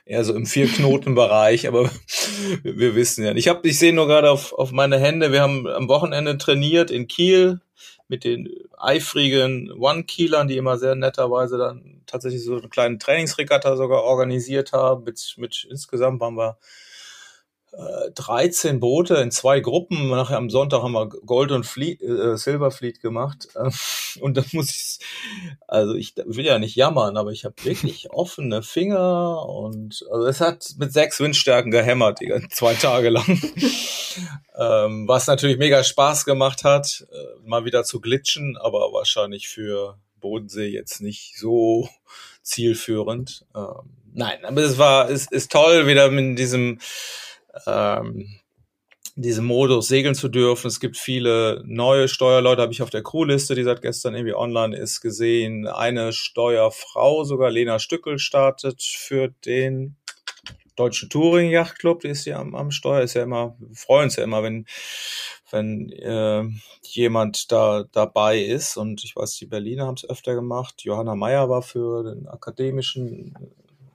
eher 0.06 0.24
so 0.24 0.34
im 0.34 0.46
Vierknotenbereich, 0.46 1.68
aber 1.68 1.90
wir 2.62 2.94
wissen 2.94 3.24
ja. 3.24 3.34
Ich 3.34 3.48
habe, 3.48 3.68
ich 3.68 3.78
sehe 3.78 3.92
nur 3.92 4.06
gerade 4.06 4.30
auf, 4.30 4.52
auf 4.52 4.72
meine 4.72 4.98
Hände, 4.98 5.32
wir 5.32 5.42
haben 5.42 5.66
am 5.66 5.88
Wochenende 5.88 6.38
trainiert 6.38 6.90
in 6.90 7.06
Kiel, 7.06 7.60
mit 8.08 8.24
den 8.24 8.48
eifrigen 8.78 9.72
One-Keelern, 9.72 10.48
die 10.48 10.56
immer 10.56 10.78
sehr 10.78 10.94
netterweise 10.94 11.56
dann 11.58 12.02
tatsächlich 12.06 12.44
so 12.44 12.56
eine 12.56 12.68
kleine 12.68 12.98
Trainingsregatta 12.98 13.76
sogar 13.76 14.02
organisiert 14.02 14.72
haben. 14.72 15.04
Mit, 15.04 15.34
mit 15.38 15.66
insgesamt 15.70 16.20
waren 16.20 16.36
wir 16.36 16.58
13 18.14 18.78
Boote 18.80 19.16
in 19.16 19.30
zwei 19.30 19.60
Gruppen. 19.60 20.08
Nachher 20.08 20.36
am 20.36 20.50
Sonntag 20.50 20.82
haben 20.82 20.92
wir 20.92 21.08
Gold 21.08 21.50
und 21.50 21.64
Fleet, 21.66 22.00
äh, 22.02 22.36
Silver 22.36 22.70
Fleet 22.70 23.00
gemacht. 23.00 23.48
Und 24.20 24.36
da 24.36 24.44
muss 24.52 24.70
ich, 24.70 24.98
also 25.66 25.94
ich 25.94 26.14
will 26.16 26.44
ja 26.44 26.58
nicht 26.60 26.76
jammern, 26.76 27.16
aber 27.16 27.32
ich 27.32 27.44
habe 27.44 27.54
wirklich 27.64 28.10
offene 28.10 28.62
Finger 28.62 29.44
und 29.48 30.04
also 30.08 30.26
es 30.26 30.40
hat 30.40 30.74
mit 30.78 30.92
sechs 30.92 31.18
Windstärken 31.18 31.72
gehämmert, 31.72 32.20
die 32.20 32.32
zwei 32.50 32.74
Tage 32.74 33.10
lang. 33.10 33.24
ähm, 34.56 35.08
was 35.08 35.26
natürlich 35.26 35.58
mega 35.58 35.82
Spaß 35.82 36.24
gemacht 36.24 36.62
hat, 36.62 37.06
äh, 37.10 37.48
mal 37.48 37.64
wieder 37.64 37.82
zu 37.82 38.00
glitschen, 38.00 38.56
aber 38.56 38.92
wahrscheinlich 38.92 39.48
für 39.48 39.98
Bodensee 40.20 40.68
jetzt 40.68 41.00
nicht 41.00 41.36
so 41.36 41.88
zielführend. 42.42 43.44
Ähm, 43.56 43.96
nein, 44.12 44.44
aber 44.44 44.62
es 44.62 44.78
war, 44.78 45.10
es 45.10 45.26
ist 45.30 45.50
toll, 45.50 45.88
wieder 45.88 46.08
mit 46.10 46.38
diesem 46.38 46.78
ähm, 47.66 48.26
diesem 49.16 49.44
Modus 49.44 49.88
segeln 49.88 50.14
zu 50.14 50.28
dürfen. 50.28 50.66
Es 50.66 50.80
gibt 50.80 50.96
viele 50.96 51.62
neue 51.64 52.08
Steuerleute, 52.08 52.62
habe 52.62 52.72
ich 52.72 52.82
auf 52.82 52.90
der 52.90 53.02
Crewliste, 53.02 53.54
die 53.54 53.62
seit 53.62 53.82
gestern 53.82 54.14
irgendwie 54.14 54.34
online 54.34 54.76
ist, 54.76 55.00
gesehen. 55.00 55.66
Eine 55.66 56.12
Steuerfrau, 56.12 57.24
sogar 57.24 57.50
Lena 57.50 57.78
Stückel, 57.78 58.18
startet 58.18 58.82
für 58.82 59.28
den 59.44 59.96
Deutschen 60.76 61.08
Touring 61.08 61.50
Yacht 61.50 61.78
Club, 61.78 62.00
die 62.00 62.08
ist 62.08 62.24
ja 62.24 62.40
am, 62.40 62.56
am 62.56 62.72
Steuer, 62.72 63.02
ist 63.02 63.14
ja 63.14 63.22
immer, 63.22 63.56
wir 63.60 63.76
freuen 63.76 64.04
uns 64.04 64.16
ja 64.16 64.24
immer, 64.24 64.42
wenn, 64.42 64.66
wenn 65.52 65.90
äh, 65.90 66.42
jemand 66.82 67.52
da 67.52 67.84
dabei 67.92 68.40
ist. 68.40 68.76
Und 68.76 69.04
ich 69.04 69.14
weiß, 69.14 69.36
die 69.36 69.46
Berliner 69.46 69.86
haben 69.86 69.94
es 69.94 70.08
öfter 70.08 70.34
gemacht. 70.34 70.82
Johanna 70.82 71.14
Meyer 71.14 71.48
war 71.48 71.62
für 71.62 72.02
den 72.02 72.26
akademischen 72.26 73.36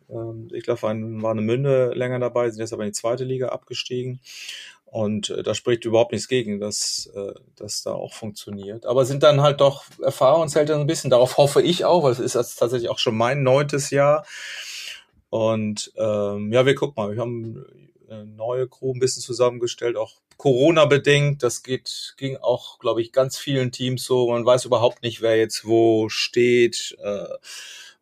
ähm, 0.10 0.50
Seglerverein 0.50 1.22
war 1.22 1.32
eine 1.32 1.42
Münde 1.42 1.94
länger 1.94 2.20
dabei, 2.20 2.50
sind 2.50 2.62
jetzt 2.62 2.74
aber 2.74 2.84
in 2.84 2.90
die 2.90 2.98
zweite 2.98 3.24
Liga 3.24 3.50
abgestiegen. 3.50 4.20
Und 4.86 5.30
äh, 5.30 5.44
da 5.44 5.54
spricht 5.54 5.86
überhaupt 5.86 6.12
nichts 6.12 6.28
gegen, 6.28 6.60
dass 6.60 7.12
äh, 7.16 7.34
das 7.56 7.84
da 7.84 7.94
auch 7.94 8.14
funktioniert. 8.14 8.88
Aber 8.88 9.06
sind 9.06 9.22
dann 9.22 9.42
halt 9.42 9.62
doch 9.62 9.84
Erfahrungshälter 10.02 10.80
ein 10.80 10.88
bisschen. 10.88 11.12
Darauf 11.12 11.38
hoffe 11.38 11.62
ich 11.62 11.86
auch, 11.86 12.04
weil 12.04 12.14
es 12.14 12.20
ist 12.20 12.34
tatsächlich 12.34 12.90
auch 12.90 12.98
schon 12.98 13.16
mein 13.16 13.44
neuntes 13.44 13.92
Jahr. 13.92 14.26
Und 15.30 15.92
ähm, 15.96 16.52
ja, 16.52 16.66
wir 16.66 16.74
gucken 16.74 16.96
mal. 16.98 17.14
Wir 17.14 17.22
haben 17.22 17.66
eine 18.10 18.26
neue 18.26 18.68
Crew 18.68 18.94
ein 18.94 19.00
bisschen 19.00 19.22
zusammengestellt, 19.22 19.96
auch 19.96 20.14
Corona-bedingt. 20.38 21.44
Das 21.44 21.62
geht, 21.62 22.16
ging 22.18 22.38
auch, 22.38 22.80
glaube 22.80 23.04
ich, 23.04 23.12
ganz 23.12 23.38
vielen 23.38 23.72
Teams 23.72 24.04
so. 24.04 24.32
Man 24.32 24.46
weiß 24.46 24.66
überhaupt 24.66 25.04
nicht, 25.04 25.22
wer 25.22 25.38
jetzt 25.38 25.66
wo 25.66 26.10
steht. 26.10 26.98
Äh, 27.04 27.28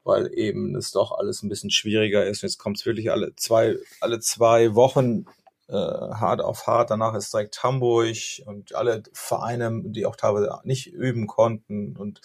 weil 0.08 0.32
eben 0.34 0.76
es 0.76 0.92
doch 0.92 1.12
alles 1.12 1.44
ein 1.44 1.50
bisschen 1.50 1.70
schwieriger 1.70 2.26
ist. 2.26 2.42
Jetzt 2.42 2.58
kommt 2.58 2.80
es 2.80 2.86
wirklich 2.86 3.12
alle 3.12 3.36
zwei, 3.36 3.76
alle 4.00 4.20
zwei 4.20 4.74
Wochen 4.74 5.26
äh, 5.68 5.74
hart 5.74 6.42
auf 6.42 6.66
hart. 6.66 6.90
Danach 6.90 7.14
ist 7.14 7.34
direkt 7.34 7.62
Hamburg 7.62 8.16
und 8.46 8.74
alle 8.74 9.04
Vereine, 9.12 9.82
die 9.84 10.06
auch 10.06 10.16
teilweise 10.16 10.60
nicht 10.64 10.88
üben 10.88 11.28
konnten 11.28 11.98
und 11.98 12.22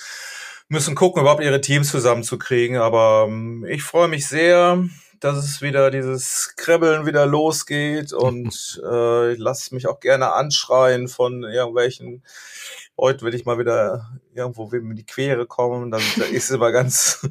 müssen 0.68 0.94
gucken, 0.94 1.22
überhaupt 1.22 1.42
ihre 1.42 1.60
Teams 1.60 1.90
zusammenzukriegen. 1.90 2.76
Aber 2.76 3.26
ähm, 3.28 3.66
ich 3.68 3.82
freue 3.82 4.08
mich 4.08 4.28
sehr, 4.28 4.84
dass 5.24 5.36
es 5.36 5.62
wieder 5.62 5.90
dieses 5.90 6.54
Krebbeln 6.56 7.06
wieder 7.06 7.26
losgeht 7.26 8.12
und 8.12 8.82
äh, 8.84 9.32
ich 9.32 9.38
lasse 9.38 9.74
mich 9.74 9.86
auch 9.86 10.00
gerne 10.00 10.32
anschreien 10.32 11.08
von 11.08 11.44
irgendwelchen 11.44 12.22
heute 12.98 13.24
will 13.24 13.34
ich 13.34 13.44
mal 13.44 13.58
wieder 13.58 14.10
irgendwo 14.34 14.70
in 14.70 14.94
die 14.94 15.06
Quere 15.06 15.46
kommen. 15.46 15.90
Dann 15.90 16.02
ist 16.32 16.50
immer 16.50 16.72
ganz, 16.72 17.26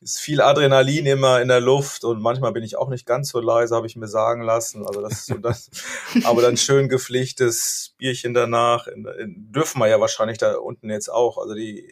ist 0.00 0.18
viel 0.18 0.40
Adrenalin 0.40 1.06
immer 1.06 1.40
in 1.40 1.48
der 1.48 1.60
Luft 1.60 2.04
und 2.04 2.20
manchmal 2.20 2.52
bin 2.52 2.62
ich 2.62 2.76
auch 2.76 2.90
nicht 2.90 3.06
ganz 3.06 3.30
so 3.30 3.40
leise, 3.40 3.74
habe 3.74 3.86
ich 3.86 3.96
mir 3.96 4.08
sagen 4.08 4.42
lassen. 4.42 4.86
Also 4.86 5.00
das 5.00 5.12
ist 5.12 5.26
so 5.26 5.38
das, 5.38 5.70
aber 6.24 6.42
dann 6.42 6.56
schön 6.56 6.88
gepflichtes 6.88 7.94
Bierchen 7.98 8.34
danach. 8.34 8.86
In, 8.86 9.06
in, 9.06 9.52
dürfen 9.52 9.78
wir 9.78 9.88
ja 9.88 10.00
wahrscheinlich 10.00 10.38
da 10.38 10.56
unten 10.56 10.90
jetzt 10.90 11.08
auch. 11.08 11.38
Also 11.38 11.54
die, 11.54 11.88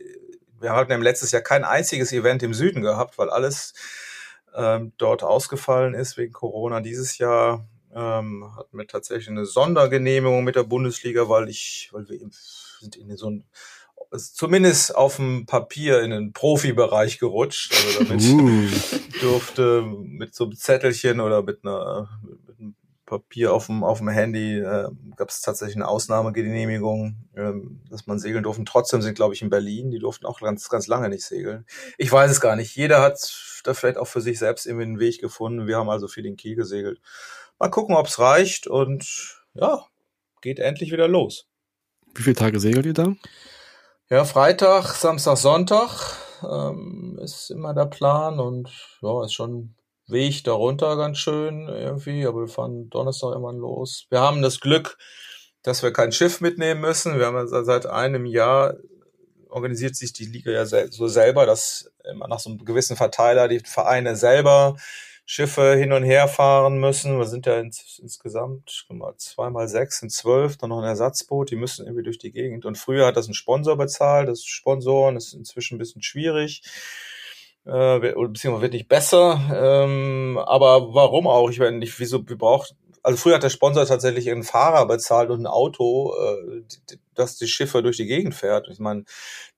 wir 0.60 0.72
hatten 0.72 0.92
ja 0.92 0.98
letztes 0.98 1.32
Jahr 1.32 1.42
kein 1.42 1.64
einziges 1.64 2.12
Event 2.12 2.42
im 2.42 2.54
Süden 2.54 2.82
gehabt, 2.82 3.18
weil 3.18 3.30
alles 3.30 3.74
ähm, 4.54 4.92
dort 4.98 5.22
ausgefallen 5.22 5.94
ist 5.94 6.16
wegen 6.16 6.32
Corona. 6.32 6.80
Dieses 6.80 7.18
Jahr 7.18 7.66
ähm, 7.94 8.52
hatten 8.56 8.78
wir 8.78 8.86
tatsächlich 8.86 9.28
eine 9.28 9.46
Sondergenehmigung 9.46 10.44
mit 10.44 10.56
der 10.56 10.64
Bundesliga, 10.64 11.28
weil 11.28 11.48
ich, 11.48 11.90
weil 11.92 12.08
wir 12.08 12.18
sind 12.80 12.96
in 12.96 13.16
so 13.16 13.30
ein 13.30 13.44
zumindest 14.16 14.94
auf 14.94 15.16
dem 15.16 15.46
Papier 15.46 16.02
in 16.02 16.10
den 16.10 16.32
Profibereich 16.32 17.18
gerutscht. 17.18 17.74
Also 17.74 18.04
damit 18.04 18.22
uh. 18.22 18.68
durfte 19.20 19.82
mit 19.82 20.34
so 20.34 20.44
einem 20.44 20.56
Zettelchen 20.56 21.20
oder 21.20 21.42
mit 21.42 21.64
einer 21.64 22.08
mit 22.22 22.58
einem 22.58 22.74
Papier 23.06 23.52
auf 23.52 23.66
dem, 23.66 23.84
auf 23.84 23.98
dem 23.98 24.08
Handy 24.08 24.58
äh, 24.58 24.88
gab 25.16 25.28
es 25.28 25.40
tatsächlich 25.40 25.76
eine 25.76 25.88
Ausnahmegenehmigung, 25.88 27.16
ähm, 27.36 27.80
dass 27.90 28.06
man 28.06 28.18
segeln 28.18 28.42
durfte. 28.42 28.64
Trotzdem 28.64 29.02
sind, 29.02 29.14
glaube 29.14 29.34
ich, 29.34 29.42
in 29.42 29.50
Berlin, 29.50 29.90
die 29.90 29.98
durften 29.98 30.26
auch 30.26 30.40
ganz, 30.40 30.68
ganz 30.68 30.86
lange 30.86 31.08
nicht 31.08 31.24
segeln. 31.24 31.66
Ich 31.98 32.10
weiß 32.10 32.30
es 32.30 32.40
gar 32.40 32.56
nicht. 32.56 32.74
Jeder 32.74 33.02
hat 33.02 33.18
da 33.66 33.74
vielleicht 33.74 33.98
auch 33.98 34.06
für 34.06 34.20
sich 34.20 34.38
selbst 34.38 34.66
irgendwie 34.66 34.84
einen 34.84 35.00
Weg 35.00 35.20
gefunden. 35.20 35.66
Wir 35.66 35.78
haben 35.78 35.90
also 35.90 36.08
viel 36.08 36.26
in 36.26 36.36
Kiel 36.36 36.56
gesegelt. 36.56 37.00
Mal 37.58 37.70
gucken, 37.70 37.96
ob 37.96 38.06
es 38.06 38.18
reicht 38.18 38.66
und 38.66 39.42
ja, 39.54 39.86
geht 40.40 40.58
endlich 40.58 40.92
wieder 40.92 41.08
los. 41.08 41.46
Wie 42.14 42.22
viele 42.22 42.36
Tage 42.36 42.60
segelt 42.60 42.86
ihr 42.86 42.94
da? 42.94 43.14
Ja, 44.10 44.24
Freitag, 44.24 44.94
Samstag, 44.94 45.36
Sonntag 45.36 46.16
ähm, 46.42 47.18
ist 47.22 47.50
immer 47.50 47.74
der 47.74 47.86
Plan 47.86 48.38
und 48.38 48.70
ja, 49.00 49.24
ist 49.24 49.32
schon 49.32 49.74
Weg 50.06 50.44
darunter 50.44 50.96
ganz 50.96 51.18
schön 51.18 51.66
irgendwie, 51.68 52.26
aber 52.26 52.40
wir 52.40 52.48
fahren 52.48 52.90
Donnerstag 52.90 53.34
immer 53.34 53.52
los. 53.52 54.06
Wir 54.10 54.20
haben 54.20 54.42
das 54.42 54.60
Glück, 54.60 54.98
dass 55.62 55.82
wir 55.82 55.92
kein 55.92 56.12
Schiff 56.12 56.42
mitnehmen 56.42 56.82
müssen. 56.82 57.18
Wir 57.18 57.26
haben 57.26 57.46
seit 57.48 57.86
einem 57.86 58.26
Jahr 58.26 58.74
organisiert 59.54 59.94
sich 59.94 60.12
die 60.12 60.26
Liga 60.26 60.50
ja 60.50 60.66
so 60.66 61.06
selber, 61.06 61.46
dass 61.46 61.92
immer 62.10 62.26
nach 62.26 62.40
so 62.40 62.50
einem 62.50 62.64
gewissen 62.64 62.96
Verteiler 62.96 63.46
die 63.46 63.60
Vereine 63.60 64.16
selber 64.16 64.76
Schiffe 65.26 65.76
hin 65.76 65.92
und 65.92 66.02
her 66.02 66.26
fahren 66.26 66.80
müssen. 66.80 67.18
Wir 67.18 67.26
sind 67.26 67.46
ja 67.46 67.60
ins, 67.60 68.00
insgesamt 68.02 68.84
mal, 68.90 69.14
zweimal 69.16 69.68
sechs 69.68 70.00
sind 70.00 70.10
zwölf, 70.10 70.56
dann 70.56 70.70
noch 70.70 70.78
ein 70.78 70.88
Ersatzboot, 70.88 71.52
die 71.52 71.56
müssen 71.56 71.86
irgendwie 71.86 72.02
durch 72.02 72.18
die 72.18 72.32
Gegend. 72.32 72.66
Und 72.66 72.76
früher 72.76 73.06
hat 73.06 73.16
das 73.16 73.28
ein 73.28 73.34
Sponsor 73.34 73.76
bezahlt, 73.76 74.28
das 74.28 74.44
Sponsoren 74.44 75.16
ist 75.16 75.32
inzwischen 75.32 75.76
ein 75.76 75.78
bisschen 75.78 76.02
schwierig. 76.02 76.62
Äh, 77.64 78.00
beziehungsweise 78.00 78.60
wird 78.60 78.72
nicht 78.72 78.88
besser. 78.88 79.40
Ähm, 79.54 80.36
aber 80.36 80.92
warum 80.94 81.28
auch? 81.28 81.48
Ich 81.48 81.60
meine 81.60 81.78
nicht, 81.78 81.98
wieso 82.00 82.28
wir 82.28 82.36
braucht. 82.36 82.74
Also 83.04 83.18
früher 83.18 83.34
hat 83.34 83.42
der 83.42 83.50
Sponsor 83.50 83.84
tatsächlich 83.84 84.30
einen 84.30 84.44
Fahrer 84.44 84.86
bezahlt 84.86 85.28
und 85.28 85.42
ein 85.42 85.46
Auto, 85.46 86.14
äh, 86.16 86.62
das 87.14 87.36
die 87.36 87.46
Schiffe 87.46 87.82
durch 87.82 87.98
die 87.98 88.06
Gegend 88.06 88.34
fährt. 88.34 88.66
Ich 88.70 88.78
meine, 88.78 89.04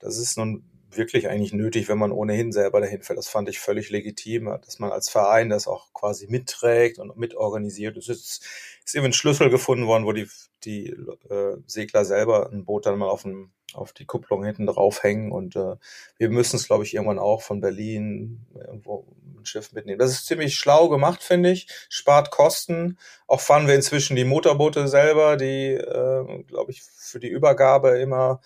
das 0.00 0.18
ist 0.18 0.36
nun 0.36 0.64
wirklich 0.96 1.28
eigentlich 1.28 1.52
nötig, 1.52 1.88
wenn 1.88 1.98
man 1.98 2.12
ohnehin 2.12 2.52
selber 2.52 2.80
dahin 2.80 3.02
fährt. 3.02 3.18
Das 3.18 3.28
fand 3.28 3.48
ich 3.48 3.58
völlig 3.58 3.90
legitim, 3.90 4.46
dass 4.64 4.78
man 4.78 4.92
als 4.92 5.08
Verein 5.08 5.48
das 5.48 5.66
auch 5.66 5.92
quasi 5.92 6.26
mitträgt 6.28 6.98
und 6.98 7.16
mitorganisiert. 7.16 7.96
Es 7.96 8.08
ist, 8.08 8.44
ist 8.84 8.94
eben 8.94 9.06
ein 9.06 9.12
Schlüssel 9.12 9.50
gefunden 9.50 9.86
worden, 9.86 10.06
wo 10.06 10.12
die, 10.12 10.28
die 10.64 10.88
äh, 11.30 11.56
Segler 11.66 12.04
selber 12.04 12.50
ein 12.52 12.64
Boot 12.64 12.86
dann 12.86 12.98
mal 12.98 13.08
auf, 13.08 13.22
dem, 13.22 13.50
auf 13.74 13.92
die 13.92 14.04
Kupplung 14.04 14.44
hinten 14.44 14.66
draufhängen. 14.66 15.32
Und 15.32 15.56
äh, 15.56 15.76
wir 16.18 16.30
müssen 16.30 16.56
es, 16.56 16.66
glaube 16.66 16.84
ich, 16.84 16.94
irgendwann 16.94 17.18
auch 17.18 17.42
von 17.42 17.60
Berlin 17.60 18.46
irgendwo 18.54 19.06
ein 19.38 19.46
Schiff 19.46 19.72
mitnehmen. 19.72 19.98
Das 19.98 20.12
ist 20.12 20.26
ziemlich 20.26 20.56
schlau 20.56 20.88
gemacht, 20.88 21.22
finde 21.22 21.50
ich. 21.50 21.68
Spart 21.88 22.30
Kosten. 22.30 22.98
Auch 23.26 23.40
fahren 23.40 23.66
wir 23.66 23.74
inzwischen 23.74 24.16
die 24.16 24.24
Motorboote 24.24 24.88
selber, 24.88 25.36
die, 25.36 25.74
äh, 25.74 26.42
glaube 26.44 26.70
ich, 26.70 26.82
für 26.82 27.20
die 27.20 27.28
Übergabe 27.28 27.98
immer 27.98 28.40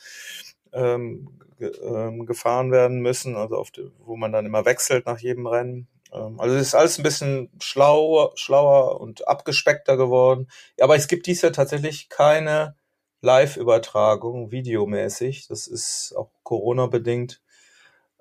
ähm, 0.73 1.29
ähm, 1.61 2.27
gefahren 2.27 2.73
werden 2.73 3.01
müssen, 3.01 3.37
also 3.37 3.57
auf 3.57 3.71
die, 3.71 3.91
wo 3.99 4.17
man 4.17 4.33
dann 4.33 4.47
immer 4.47 4.65
wechselt 4.65 5.07
nach 5.07 5.19
jedem 5.19 5.47
Rennen. 5.47 5.89
Ähm, 6.13 6.41
also 6.41 6.57
es 6.57 6.69
ist 6.69 6.75
alles 6.75 6.99
ein 6.99 7.03
bisschen 7.03 7.51
schlauer, 7.61 8.33
schlauer 8.37 9.01
und 9.01 9.27
abgespeckter 9.29 9.97
geworden. 9.97 10.49
Aber 10.81 10.97
es 10.97 11.09
gibt 11.09 11.27
dies 11.27 11.43
Jahr 11.43 11.53
tatsächlich 11.53 12.09
keine 12.09 12.77
Live-Übertragung, 13.23 14.51
videomäßig. 14.51 15.49
Das 15.49 15.67
ist 15.67 16.15
auch 16.17 16.31
Corona-bedingt. 16.43 17.41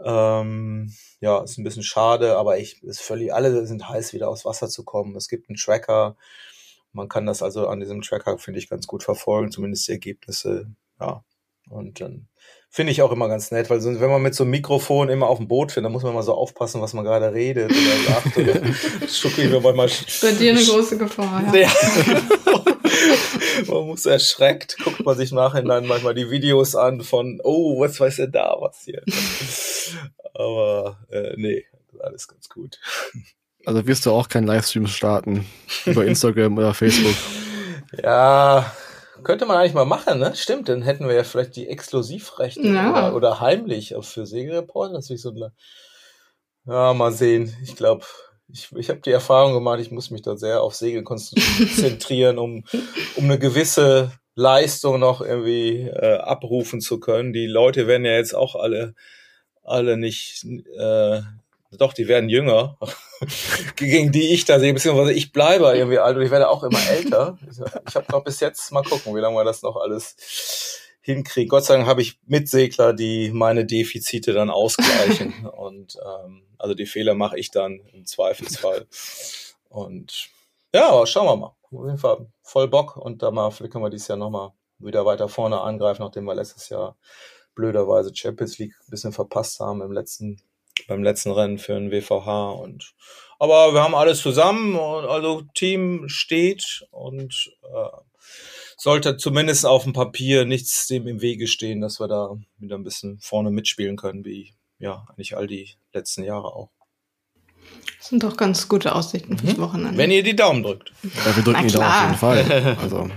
Ähm, 0.01 0.93
ja, 1.19 1.43
ist 1.43 1.57
ein 1.57 1.63
bisschen 1.63 1.83
schade, 1.83 2.37
aber 2.37 2.57
ich 2.57 2.81
ist 2.83 3.01
völlig, 3.01 3.33
alle 3.33 3.65
sind 3.65 3.89
heiß, 3.89 4.13
wieder 4.13 4.29
aufs 4.29 4.45
Wasser 4.45 4.69
zu 4.69 4.83
kommen. 4.85 5.15
Es 5.15 5.27
gibt 5.27 5.49
einen 5.49 5.57
Tracker. 5.57 6.15
Man 6.93 7.09
kann 7.09 7.25
das 7.25 7.43
also 7.43 7.67
an 7.67 7.79
diesem 7.79 8.01
Tracker, 8.01 8.37
finde 8.37 8.59
ich, 8.59 8.69
ganz 8.69 8.87
gut 8.87 9.03
verfolgen, 9.03 9.51
zumindest 9.51 9.87
die 9.87 9.93
Ergebnisse. 9.93 10.71
Ja. 10.99 11.23
Und 11.69 12.01
dann 12.01 12.27
Finde 12.71 12.91
ich 12.91 13.01
auch 13.01 13.11
immer 13.11 13.27
ganz 13.27 13.49
nett, 13.49 13.71
weil 13.71 13.81
sonst, 13.81 13.99
wenn 13.99 14.11
man 14.11 14.21
mit 14.21 14.35
so 14.35 14.43
einem 14.43 14.51
Mikrofon 14.51 15.09
immer 15.09 15.25
auf 15.27 15.39
dem 15.39 15.47
Boot 15.47 15.71
findet, 15.71 15.87
dann 15.87 15.91
muss 15.91 16.03
man 16.03 16.13
mal 16.13 16.21
so 16.21 16.35
aufpassen, 16.35 16.81
was 16.81 16.93
man 16.93 17.03
gerade 17.03 17.33
redet 17.33 17.71
oder 17.71 18.13
sagt. 18.13 18.37
Oder 18.37 19.07
schucke 19.07 19.41
ich 19.41 19.49
mir 19.49 19.59
manchmal. 19.59 19.87
Bei 20.21 20.37
dir 20.37 20.51
eine 20.51 20.63
große 20.63 20.99
Gefahr, 20.99 21.51
ja. 21.51 21.61
ja. 21.61 21.71
man 23.73 23.87
muss 23.87 24.05
erschreckt, 24.05 24.77
guckt 24.83 25.03
man 25.03 25.17
sich 25.17 25.31
nachher 25.31 25.63
dann 25.63 25.87
manchmal 25.87 26.13
die 26.13 26.29
Videos 26.29 26.75
an 26.75 27.01
von, 27.01 27.41
oh, 27.43 27.79
was 27.79 27.99
weiß 27.99 28.19
er 28.19 28.27
da 28.27 28.55
was 28.59 28.83
hier. 28.85 29.01
Aber 30.35 30.99
äh, 31.09 31.33
nee, 31.37 31.65
alles 31.99 32.27
ganz 32.27 32.49
gut. 32.49 32.79
Also 33.65 33.87
wirst 33.87 34.05
du 34.05 34.11
auch 34.11 34.29
keinen 34.29 34.45
Livestream 34.45 34.85
starten 34.85 35.47
über 35.87 36.05
Instagram 36.05 36.55
oder 36.55 36.75
Facebook? 36.75 37.15
Ja, 38.03 38.71
könnte 39.23 39.45
man 39.45 39.57
eigentlich 39.57 39.73
mal 39.73 39.85
machen, 39.85 40.19
ne? 40.19 40.35
Stimmt, 40.35 40.69
dann 40.69 40.81
hätten 40.81 41.07
wir 41.07 41.15
ja 41.15 41.23
vielleicht 41.23 41.55
die 41.55 41.67
Exklusivrechte 41.67 42.67
ja. 42.67 42.91
oder, 42.91 43.15
oder 43.15 43.39
heimlich 43.39 43.95
für 44.01 44.25
Segelreport. 44.25 44.93
Das 44.93 45.09
ist 45.09 45.21
so 45.21 45.31
ein, 45.31 45.51
ja, 46.65 46.93
mal 46.93 47.11
sehen. 47.11 47.55
Ich 47.63 47.75
glaube, 47.75 48.05
ich, 48.51 48.71
ich 48.75 48.89
habe 48.89 49.01
die 49.01 49.11
Erfahrung 49.11 49.53
gemacht, 49.53 49.79
ich 49.79 49.91
muss 49.91 50.11
mich 50.11 50.21
da 50.21 50.37
sehr 50.37 50.61
auf 50.61 50.75
Segeln 50.75 51.05
konzentrieren, 51.05 52.37
um, 52.37 52.63
um 53.15 53.23
eine 53.25 53.39
gewisse 53.39 54.11
Leistung 54.35 54.99
noch 54.99 55.21
irgendwie 55.21 55.87
äh, 55.87 56.17
abrufen 56.17 56.81
zu 56.81 56.99
können. 56.99 57.33
Die 57.33 57.47
Leute 57.47 57.87
werden 57.87 58.05
ja 58.05 58.13
jetzt 58.13 58.33
auch 58.33 58.55
alle, 58.55 58.95
alle 59.63 59.97
nicht 59.97 60.45
äh, 60.77 61.21
doch, 61.77 61.93
die 61.93 62.07
werden 62.07 62.29
jünger, 62.29 62.77
gegen 63.75 64.11
die 64.11 64.33
ich 64.33 64.45
da 64.45 64.59
sehe, 64.59 64.73
beziehungsweise 64.73 65.13
ich 65.13 65.31
bleibe 65.31 65.65
irgendwie 65.75 65.99
alt 65.99 66.17
und 66.17 66.23
ich 66.23 66.31
werde 66.31 66.49
auch 66.49 66.63
immer 66.63 66.79
älter. 66.89 67.37
Ich 67.87 67.95
habe 67.95 68.11
noch 68.11 68.23
bis 68.23 68.39
jetzt, 68.39 68.71
mal 68.71 68.83
gucken, 68.83 69.15
wie 69.15 69.19
lange 69.19 69.35
wir 69.35 69.43
das 69.43 69.61
noch 69.61 69.75
alles 69.75 70.15
hinkriegen. 71.01 71.49
Gott 71.49 71.65
sei 71.65 71.75
Dank 71.75 71.87
habe 71.87 72.01
ich 72.01 72.19
Mitsegler, 72.25 72.93
die 72.93 73.31
meine 73.31 73.65
Defizite 73.65 74.33
dann 74.33 74.49
ausgleichen. 74.49 75.47
und 75.57 75.97
ähm, 76.03 76.43
also 76.57 76.73
die 76.73 76.85
Fehler 76.85 77.15
mache 77.15 77.37
ich 77.37 77.51
dann 77.51 77.81
im 77.93 78.05
Zweifelsfall. 78.05 78.87
Und 79.69 80.29
ja, 80.73 81.05
schauen 81.05 81.27
wir 81.27 81.35
mal. 81.35 81.55
Auf 81.71 81.85
jeden 81.85 81.97
Fall 81.97 82.27
voll 82.41 82.67
Bock 82.67 82.97
und 82.97 83.21
da 83.21 83.29
mal, 83.29 83.51
vielleicht 83.51 83.73
können 83.73 83.85
wir 83.85 83.91
dieses 83.91 84.07
Jahr 84.07 84.17
nochmal 84.17 84.51
wieder 84.79 85.05
weiter 85.05 85.29
vorne 85.29 85.61
angreifen, 85.61 86.01
nachdem 86.01 86.25
wir 86.25 86.33
letztes 86.33 86.69
Jahr 86.69 86.97
blöderweise 87.53 88.15
Champions 88.15 88.57
League 88.57 88.73
ein 88.79 88.89
bisschen 88.89 89.11
verpasst 89.11 89.59
haben 89.59 89.81
im 89.81 89.91
letzten 89.91 90.41
beim 90.87 91.03
letzten 91.03 91.31
Rennen 91.31 91.57
für 91.57 91.73
den 91.73 91.91
WVH 91.91 92.51
und 92.51 92.93
aber 93.39 93.73
wir 93.73 93.81
haben 93.81 93.95
alles 93.95 94.21
zusammen 94.21 94.75
und 94.75 95.05
also 95.05 95.43
Team 95.55 96.09
steht 96.09 96.85
und 96.91 97.49
äh, 97.63 97.97
sollte 98.77 99.15
zumindest 99.17 99.65
auf 99.65 99.83
dem 99.83 99.93
Papier 99.93 100.45
nichts 100.45 100.87
dem 100.87 101.07
im 101.07 101.21
Wege 101.21 101.47
stehen, 101.47 101.79
dass 101.79 101.99
wir 101.99 102.07
da 102.07 102.35
wieder 102.57 102.77
ein 102.77 102.83
bisschen 102.83 103.19
vorne 103.19 103.49
mitspielen 103.49 103.95
können, 103.95 104.25
wie 104.25 104.53
ja 104.77 105.05
eigentlich 105.09 105.37
all 105.37 105.47
die 105.47 105.69
letzten 105.93 106.23
Jahre 106.23 106.53
auch. 106.53 106.69
Das 107.97 108.09
sind 108.09 108.23
doch 108.23 108.37
ganz 108.37 108.67
gute 108.67 108.95
Aussichten 108.95 109.33
mhm. 109.33 109.39
fürs 109.39 109.57
Wochenende. 109.57 109.97
Wenn 109.97 110.11
ihr 110.11 110.23
die 110.23 110.35
Daumen 110.35 110.63
drückt. 110.63 110.91
Ja, 111.03 111.35
wir 111.35 111.43
drücken 111.43 111.67
die 111.67 111.73
Daumen 111.73 111.85
auf 111.85 112.03
jeden 112.03 112.17
Fall. 112.17 112.77
Also. 112.81 113.09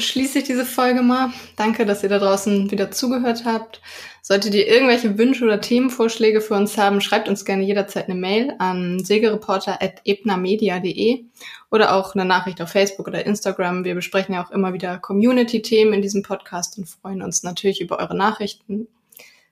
Schließe 0.00 0.38
ich 0.38 0.44
diese 0.44 0.64
Folge 0.64 1.02
mal. 1.02 1.30
Danke, 1.56 1.84
dass 1.86 2.02
ihr 2.02 2.08
da 2.08 2.18
draußen 2.18 2.70
wieder 2.70 2.90
zugehört 2.90 3.44
habt. 3.44 3.82
Solltet 4.22 4.54
ihr 4.54 4.66
irgendwelche 4.66 5.18
Wünsche 5.18 5.44
oder 5.44 5.60
Themenvorschläge 5.60 6.40
für 6.40 6.54
uns 6.54 6.78
haben, 6.78 7.02
schreibt 7.02 7.28
uns 7.28 7.44
gerne 7.44 7.62
jederzeit 7.62 8.06
eine 8.06 8.14
Mail 8.14 8.54
an 8.58 9.04
segereporter.ebnermedia.de 9.04 11.24
oder 11.70 11.94
auch 11.94 12.14
eine 12.14 12.24
Nachricht 12.24 12.62
auf 12.62 12.70
Facebook 12.70 13.06
oder 13.06 13.26
Instagram. 13.26 13.84
Wir 13.84 13.94
besprechen 13.94 14.34
ja 14.34 14.42
auch 14.42 14.50
immer 14.50 14.72
wieder 14.72 14.96
Community-Themen 14.98 15.92
in 15.92 16.00
diesem 16.00 16.22
Podcast 16.22 16.78
und 16.78 16.88
freuen 16.88 17.20
uns 17.20 17.42
natürlich 17.42 17.82
über 17.82 17.98
eure 17.98 18.16
Nachrichten. 18.16 18.88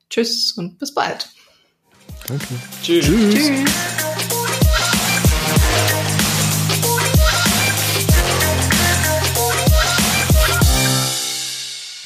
Tschüss 0.08 0.54
und 0.56 0.78
bis 0.78 0.94
bald. 0.94 1.28
Danke. 2.26 2.46
Tschüss. 2.82 3.04
Tschüss. 3.04 3.34
Tschüss. 3.34 4.11